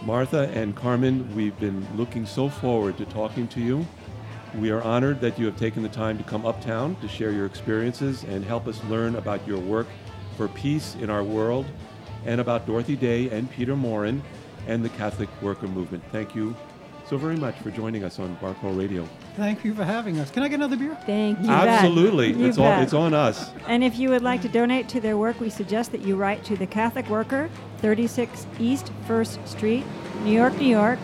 Martha 0.00 0.48
and 0.54 0.74
Carmen, 0.74 1.36
we've 1.36 1.58
been 1.60 1.86
looking 1.94 2.24
so 2.24 2.48
forward 2.48 2.96
to 2.96 3.04
talking 3.04 3.46
to 3.48 3.60
you. 3.60 3.86
We 4.54 4.70
are 4.70 4.80
honored 4.80 5.20
that 5.20 5.38
you 5.38 5.44
have 5.44 5.58
taken 5.58 5.82
the 5.82 5.90
time 5.90 6.16
to 6.16 6.24
come 6.24 6.46
uptown 6.46 6.96
to 7.02 7.08
share 7.08 7.32
your 7.32 7.44
experiences 7.44 8.24
and 8.24 8.42
help 8.42 8.66
us 8.66 8.82
learn 8.84 9.16
about 9.16 9.46
your 9.46 9.58
work 9.58 9.88
for 10.38 10.48
peace 10.48 10.94
in 10.94 11.10
our 11.10 11.22
world 11.22 11.66
and 12.26 12.40
about 12.40 12.66
Dorothy 12.66 12.96
Day 12.96 13.28
and 13.30 13.50
Peter 13.50 13.76
Maurin 13.76 14.22
and 14.66 14.82
the 14.84 14.88
Catholic 14.90 15.28
Worker 15.42 15.66
Movement. 15.66 16.02
Thank 16.12 16.34
you 16.34 16.54
so 17.08 17.16
very 17.18 17.36
much 17.36 17.56
for 17.58 17.70
joining 17.70 18.04
us 18.04 18.18
on 18.18 18.34
Bar 18.36 18.54
Crawl 18.54 18.72
Radio. 18.72 19.06
Thank 19.36 19.64
you 19.64 19.74
for 19.74 19.84
having 19.84 20.18
us. 20.18 20.30
Can 20.30 20.42
I 20.44 20.48
get 20.48 20.54
another 20.56 20.76
beer? 20.76 20.96
Thank 21.04 21.40
you. 21.40 21.50
Absolutely. 21.50 22.32
You 22.32 22.46
It's 22.46 22.56
on, 22.58 22.64
bet. 22.64 22.82
it's 22.84 22.94
on 22.94 23.12
us. 23.12 23.50
And 23.66 23.82
if 23.84 23.98
you 23.98 24.08
would 24.10 24.22
like 24.22 24.40
to 24.42 24.48
donate 24.48 24.88
to 24.90 25.00
their 25.00 25.16
work, 25.18 25.40
we 25.40 25.50
suggest 25.50 25.90
that 25.92 26.02
you 26.02 26.16
write 26.16 26.44
to 26.44 26.56
the 26.56 26.66
Catholic 26.66 27.08
Worker, 27.08 27.50
36 27.78 28.46
East 28.58 28.92
1st 29.08 29.46
Street, 29.48 29.84
New 30.24 30.32
York, 30.32 30.56
New 30.58 30.68
York, 30.68 30.98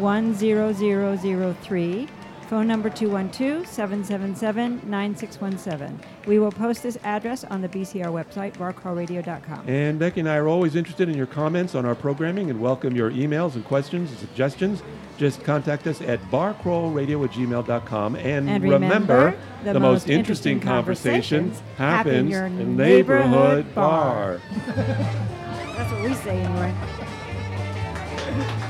10003. 0.00 2.08
Phone 2.48 2.68
number 2.68 2.88
212 2.88 3.66
777 3.66 4.88
9617. 4.88 6.00
We 6.28 6.38
will 6.38 6.52
post 6.52 6.84
this 6.84 6.96
address 7.02 7.42
on 7.42 7.60
the 7.60 7.68
BCR 7.68 8.04
website, 8.06 8.52
barcrawlradio.com. 8.52 9.68
And 9.68 9.98
Becky 9.98 10.20
and 10.20 10.28
I 10.28 10.36
are 10.36 10.46
always 10.46 10.76
interested 10.76 11.08
in 11.08 11.16
your 11.16 11.26
comments 11.26 11.74
on 11.74 11.84
our 11.84 11.96
programming 11.96 12.48
and 12.48 12.60
welcome 12.60 12.94
your 12.94 13.10
emails 13.10 13.56
and 13.56 13.64
questions 13.64 14.10
and 14.10 14.18
suggestions. 14.20 14.84
Just 15.16 15.42
contact 15.42 15.88
us 15.88 16.00
at 16.00 16.20
barcrawlradio 16.30 17.24
at 17.24 17.32
gmail.com. 17.32 18.14
And, 18.14 18.48
And 18.48 18.62
remember, 18.62 19.36
the, 19.64 19.72
the 19.72 19.80
most 19.80 20.06
most 20.06 20.08
interesting 20.08 20.58
interesting 20.58 20.60
conversations 20.60 21.58
conversations 21.58 21.76
happen 21.78 22.14
in 22.14 22.30
happens 22.30 22.30
your 22.30 22.46
in 22.46 22.76
neighborhood 22.76 23.30
neighborhood 23.30 23.74
bar. 23.74 24.38
bar. 24.38 24.40
That's 24.76 25.92
what 25.92 26.02
we 26.02 26.14
say 26.14 26.40
anyway. 26.42 26.74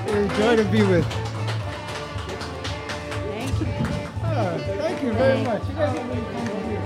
We're 0.07 0.25
a 0.25 0.29
joy 0.39 0.57
to 0.57 0.65
be 0.71 0.83
with. 0.83 1.36
Thank 4.37 5.03
you 5.03 5.13
very 5.15 5.43
much. 5.45 5.67
You 5.69 5.75
guys 5.75 5.97
are 5.97 6.05
really 6.09 6.21
fun 6.21 6.47
to 6.47 6.67
hear. 6.69 6.81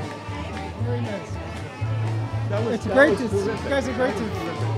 Very 0.87 1.01
nice. 1.01 1.31
That 2.49 2.65
was, 2.65 2.75
It's 2.75 2.85
that 2.85 2.95
great 2.95 3.21
was 3.21 3.31
to. 3.31 3.37
You 3.37 3.69
guys 3.69 3.89
are 3.89 3.95
great 3.95 4.17
to. 4.17 4.25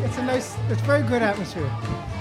It's 0.04 0.18
a 0.18 0.22
nice. 0.22 0.56
It's 0.70 0.80
very 0.82 1.02
good 1.02 1.22
atmosphere. 1.22 1.70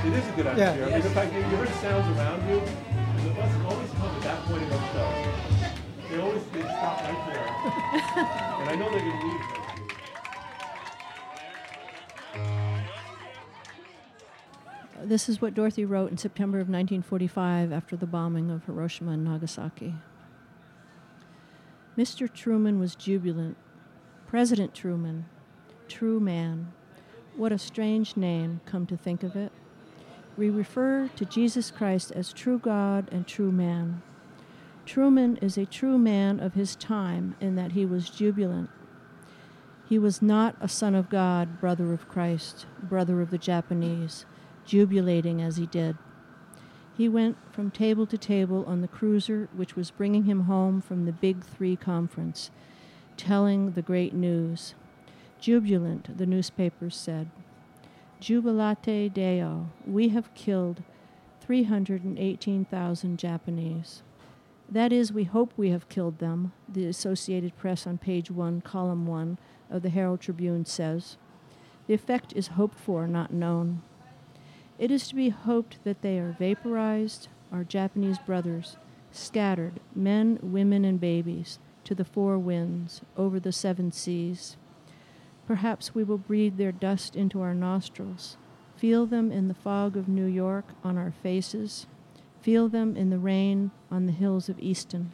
It 0.05 0.13
is 0.13 0.27
a 0.27 0.31
good 0.31 0.45
Yeah. 0.45 0.51
atmosphere. 0.51 0.83
I 0.83 0.97
mean, 0.97 1.07
in 1.07 1.13
fact, 1.13 1.33
you 1.33 1.39
you 1.39 1.55
heard 1.55 1.69
sounds 1.79 2.17
around 2.17 2.49
you, 2.49 2.59
and 2.59 3.25
the 3.27 3.33
buses 3.35 3.65
always 3.65 3.91
come 3.91 4.11
at 4.15 4.21
that 4.23 4.39
point 4.45 4.63
in 4.63 4.69
the 4.69 4.79
show. 4.91 5.09
They 6.09 6.19
always 6.19 6.43
they 6.51 6.61
stop 6.63 7.01
right 7.03 7.21
there. 7.31 7.47
and 8.59 8.69
I 8.69 8.75
know 8.75 8.89
they're 8.91 8.99
going 8.99 9.19
to 9.19 9.27
leave. 9.27 9.41
This 15.03 15.27
is 15.27 15.41
what 15.41 15.53
Dorothy 15.53 15.83
wrote 15.85 16.11
in 16.11 16.17
September 16.17 16.57
of 16.59 16.67
1945 16.69 17.71
after 17.71 17.95
the 17.95 18.05
bombing 18.05 18.51
of 18.51 18.65
Hiroshima 18.65 19.11
and 19.13 19.23
Nagasaki. 19.23 19.95
Mr. 21.97 22.31
Truman 22.31 22.79
was 22.79 22.95
jubilant. 22.95 23.57
President 24.25 24.73
Truman, 24.73 25.25
true 25.89 26.21
man. 26.21 26.71
What 27.35 27.51
a 27.51 27.57
strange 27.57 28.15
name, 28.15 28.61
come 28.65 28.85
to 28.85 28.95
think 28.95 29.23
of 29.23 29.35
it. 29.35 29.51
We 30.37 30.49
refer 30.49 31.09
to 31.17 31.25
Jesus 31.25 31.69
Christ 31.69 32.13
as 32.13 32.31
true 32.31 32.59
God 32.59 33.09
and 33.11 33.27
true 33.27 33.51
man. 33.51 34.01
Truman 34.85 35.35
is 35.37 35.57
a 35.57 35.65
true 35.65 35.97
man 35.97 36.39
of 36.39 36.53
his 36.53 36.77
time 36.77 37.35
in 37.41 37.55
that 37.55 37.73
he 37.73 37.85
was 37.85 38.09
jubilant. 38.09 38.69
He 39.87 39.99
was 39.99 40.21
not 40.21 40.55
a 40.61 40.69
son 40.69 40.95
of 40.95 41.09
God, 41.09 41.59
brother 41.59 41.91
of 41.91 42.07
Christ, 42.07 42.65
brother 42.81 43.19
of 43.19 43.31
the 43.31 43.37
Japanese, 43.37 44.25
jubilating 44.65 45.41
as 45.41 45.57
he 45.57 45.65
did. 45.65 45.97
He 47.01 47.09
went 47.09 47.37
from 47.51 47.71
table 47.71 48.05
to 48.05 48.15
table 48.15 48.63
on 48.67 48.81
the 48.81 48.87
cruiser 48.87 49.49
which 49.55 49.75
was 49.75 49.89
bringing 49.89 50.25
him 50.25 50.41
home 50.41 50.81
from 50.81 51.05
the 51.05 51.11
Big 51.11 51.43
Three 51.43 51.75
conference, 51.75 52.51
telling 53.17 53.71
the 53.71 53.81
great 53.81 54.13
news. 54.13 54.75
Jubilant, 55.39 56.15
the 56.15 56.27
newspapers 56.27 56.95
said. 56.95 57.31
Jubilate 58.19 59.11
Deo, 59.15 59.71
we 59.83 60.09
have 60.09 60.31
killed 60.35 60.83
318,000 61.39 63.17
Japanese. 63.17 64.03
That 64.69 64.93
is, 64.93 65.11
we 65.11 65.23
hope 65.23 65.53
we 65.57 65.71
have 65.71 65.89
killed 65.89 66.19
them, 66.19 66.53
the 66.69 66.85
Associated 66.85 67.57
Press 67.57 67.87
on 67.87 67.97
page 67.97 68.29
1, 68.29 68.61
column 68.61 69.07
1 69.07 69.39
of 69.71 69.81
the 69.81 69.89
Herald 69.89 70.21
Tribune 70.21 70.65
says. 70.67 71.17
The 71.87 71.95
effect 71.95 72.31
is 72.35 72.49
hoped 72.49 72.77
for, 72.77 73.07
not 73.07 73.33
known. 73.33 73.81
It 74.81 74.89
is 74.89 75.07
to 75.09 75.15
be 75.15 75.29
hoped 75.29 75.77
that 75.83 76.01
they 76.01 76.17
are 76.17 76.35
vaporized, 76.39 77.27
our 77.51 77.63
Japanese 77.63 78.17
brothers, 78.17 78.77
scattered, 79.11 79.79
men, 79.93 80.39
women, 80.41 80.83
and 80.85 80.99
babies, 80.99 81.59
to 81.83 81.93
the 81.93 82.03
four 82.03 82.39
winds, 82.39 83.01
over 83.15 83.39
the 83.39 83.51
seven 83.51 83.91
seas. 83.91 84.57
Perhaps 85.45 85.93
we 85.93 86.03
will 86.03 86.17
breathe 86.17 86.57
their 86.57 86.71
dust 86.71 87.15
into 87.15 87.41
our 87.41 87.53
nostrils, 87.53 88.37
feel 88.75 89.05
them 89.05 89.31
in 89.31 89.49
the 89.49 89.53
fog 89.53 89.95
of 89.95 90.07
New 90.07 90.25
York 90.25 90.65
on 90.83 90.97
our 90.97 91.13
faces, 91.21 91.85
feel 92.41 92.67
them 92.67 92.97
in 92.97 93.11
the 93.11 93.19
rain 93.19 93.69
on 93.91 94.07
the 94.07 94.11
hills 94.11 94.49
of 94.49 94.59
Easton. 94.59 95.11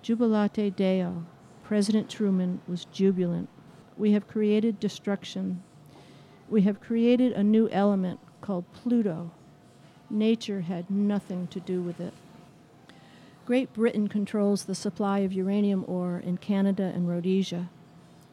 Jubilate 0.00 0.74
Deo, 0.74 1.26
President 1.64 2.08
Truman 2.08 2.62
was 2.66 2.86
jubilant. 2.86 3.50
We 3.98 4.12
have 4.12 4.26
created 4.26 4.80
destruction. 4.80 5.62
We 6.48 6.62
have 6.62 6.80
created 6.80 7.32
a 7.32 7.44
new 7.44 7.68
element 7.68 8.20
called 8.40 8.64
Pluto. 8.72 9.30
Nature 10.10 10.62
had 10.62 10.90
nothing 10.90 11.46
to 11.48 11.60
do 11.60 11.82
with 11.82 12.00
it. 12.00 12.14
Great 13.46 13.72
Britain 13.72 14.08
controls 14.08 14.64
the 14.64 14.74
supply 14.74 15.20
of 15.20 15.32
uranium 15.32 15.84
ore 15.86 16.18
in 16.18 16.36
Canada 16.36 16.92
and 16.94 17.08
Rhodesia. 17.08 17.68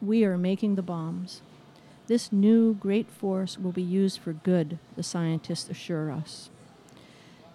We 0.01 0.25
are 0.25 0.37
making 0.37 0.75
the 0.75 0.81
bombs. 0.81 1.41
This 2.07 2.31
new 2.31 2.73
great 2.73 3.09
force 3.09 3.57
will 3.57 3.71
be 3.71 3.81
used 3.81 4.19
for 4.19 4.33
good, 4.33 4.77
the 4.95 5.03
scientists 5.03 5.69
assure 5.69 6.11
us. 6.11 6.49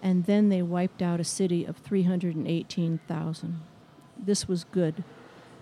And 0.01 0.25
then 0.25 0.49
they 0.49 0.61
wiped 0.61 1.01
out 1.01 1.19
a 1.19 1.23
city 1.23 1.63
of 1.63 1.77
318,000. 1.77 3.61
This 4.17 4.47
was 4.47 4.63
good. 4.65 5.03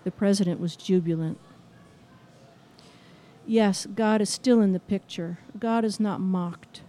The 0.04 0.10
president 0.10 0.58
was 0.58 0.76
jubilant. 0.76 1.38
Yes, 3.50 3.84
God 3.96 4.20
is 4.20 4.30
still 4.30 4.60
in 4.60 4.74
the 4.74 4.78
picture. 4.78 5.40
God 5.58 5.84
is 5.84 5.98
not 5.98 6.20
mocked. 6.20 6.82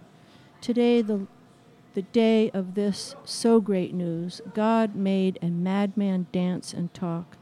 Today, 0.62 1.02
the, 1.02 1.26
the 1.96 2.04
day 2.04 2.52
of 2.52 2.76
this 2.76 3.16
so 3.26 3.60
great 3.60 3.96
news, 3.96 4.42
God 4.54 4.94
made 4.94 5.40
a 5.42 5.48
madman 5.48 6.28
dance 6.32 6.72
and 6.72 6.94
talk 6.94 7.36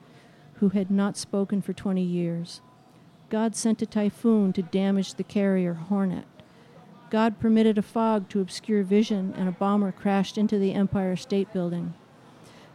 who 0.61 0.69
had 0.69 0.89
not 0.89 1.17
spoken 1.17 1.61
for 1.61 1.73
20 1.73 2.01
years. 2.01 2.61
God 3.29 3.57
sent 3.57 3.81
a 3.81 3.85
typhoon 3.85 4.53
to 4.53 4.61
damage 4.61 5.15
the 5.15 5.25
carrier 5.25 5.73
Hornet. 5.73 6.23
God 7.09 7.41
permitted 7.41 7.77
a 7.77 7.81
fog 7.81 8.29
to 8.29 8.39
obscure 8.39 8.83
vision, 8.83 9.33
and 9.35 9.49
a 9.49 9.51
bomber 9.51 9.91
crashed 9.91 10.37
into 10.37 10.57
the 10.57 10.73
Empire 10.73 11.17
State 11.17 11.51
Building. 11.51 11.93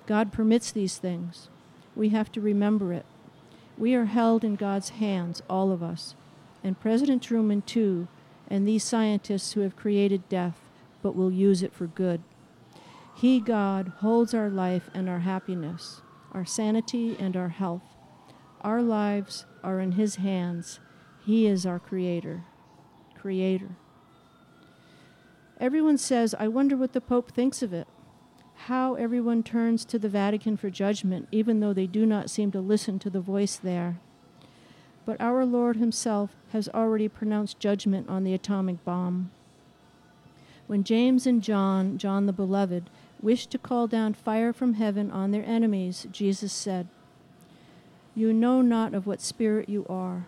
God 0.05 0.31
permits 0.31 0.71
these 0.71 0.99
things. 0.99 1.49
We 1.97 2.11
have 2.11 2.31
to 2.33 2.43
remember 2.43 2.93
it. 2.93 3.07
We 3.79 3.95
are 3.95 4.05
held 4.05 4.45
in 4.45 4.57
God's 4.57 4.91
hands, 4.91 5.41
all 5.49 5.73
of 5.73 5.83
us, 5.83 6.15
and 6.65 6.81
President 6.81 7.23
Truman, 7.23 7.63
too, 7.63 8.09
and 8.49 8.67
these 8.67 8.83
scientists 8.83 9.53
who 9.53 9.61
have 9.61 9.77
created 9.77 10.29
death 10.29 10.59
but 11.03 11.15
will 11.15 11.31
use 11.31 11.63
it 11.63 11.75
for 11.75 11.87
good. 11.87 12.23
He, 13.15 13.39
God, 13.39 13.93
holds 13.99 14.33
our 14.33 14.49
life 14.49 14.91
and 14.95 15.09
our 15.09 15.21
happiness, 15.21 16.01
our 16.33 16.47
sanity 16.47 17.17
and 17.21 17.37
our 17.37 17.51
health. 17.51 17.95
Our 18.63 18.83
lives 18.83 19.45
are 19.63 19.79
in 19.79 19.93
His 19.93 20.17
hands. 20.17 20.81
He 21.25 21.47
is 21.47 21.67
our 21.67 21.79
Creator. 21.79 22.45
Creator. 23.15 23.77
Everyone 25.61 25.99
says, 25.99 26.35
I 26.39 26.49
wonder 26.49 26.77
what 26.77 26.95
the 26.95 27.01
Pope 27.01 27.31
thinks 27.31 27.63
of 27.63 27.73
it. 27.73 27.87
How 28.55 28.95
everyone 28.95 29.43
turns 29.43 29.85
to 29.87 29.99
the 29.99 30.09
Vatican 30.09 30.57
for 30.57 30.71
judgment, 30.71 31.29
even 31.31 31.61
though 31.61 31.73
they 31.73 31.87
do 31.87 32.07
not 32.07 32.31
seem 32.31 32.51
to 32.53 32.61
listen 32.61 32.99
to 33.01 33.11
the 33.11 33.21
voice 33.21 33.57
there. 33.57 34.01
But 35.07 35.21
our 35.21 35.45
Lord 35.45 35.77
Himself 35.77 36.31
has 36.53 36.69
already 36.69 37.09
pronounced 37.09 37.61
judgment 37.61 38.09
on 38.09 38.25
the 38.25 38.35
atomic 38.35 38.85
bomb. 38.85 39.31
When 40.67 40.83
James 40.83 41.27
and 41.27 41.43
John, 41.43 41.99
John 41.99 42.27
the 42.27 42.33
Beloved, 42.33 42.89
wished 43.21 43.51
to 43.51 43.59
call 43.59 43.87
down 43.87 44.15
fire 44.15 44.53
from 44.53 44.75
heaven 44.75 45.11
on 45.11 45.31
their 45.31 45.45
enemies, 45.45 46.07
Jesus 46.11 46.53
said, 46.53 46.89
You 48.15 48.33
know 48.33 48.63
not 48.63 48.95
of 48.95 49.07
what 49.07 49.21
spirit 49.21 49.69
you 49.69 49.85
are. 49.89 50.27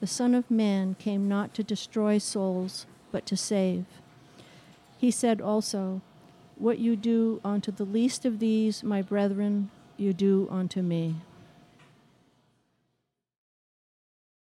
The 0.00 0.06
Son 0.06 0.34
of 0.34 0.50
Man 0.50 0.96
came 0.98 1.28
not 1.28 1.54
to 1.54 1.62
destroy 1.62 2.18
souls, 2.18 2.86
but 3.10 3.26
to 3.26 3.36
save. 3.36 3.84
He 4.98 5.10
said 5.10 5.40
also, 5.40 6.00
What 6.56 6.78
you 6.78 6.94
do 6.96 7.40
unto 7.44 7.72
the 7.72 7.84
least 7.84 8.24
of 8.24 8.38
these, 8.38 8.84
my 8.84 9.02
brethren, 9.02 9.70
you 9.96 10.12
do 10.12 10.48
unto 10.50 10.82
me. 10.82 11.16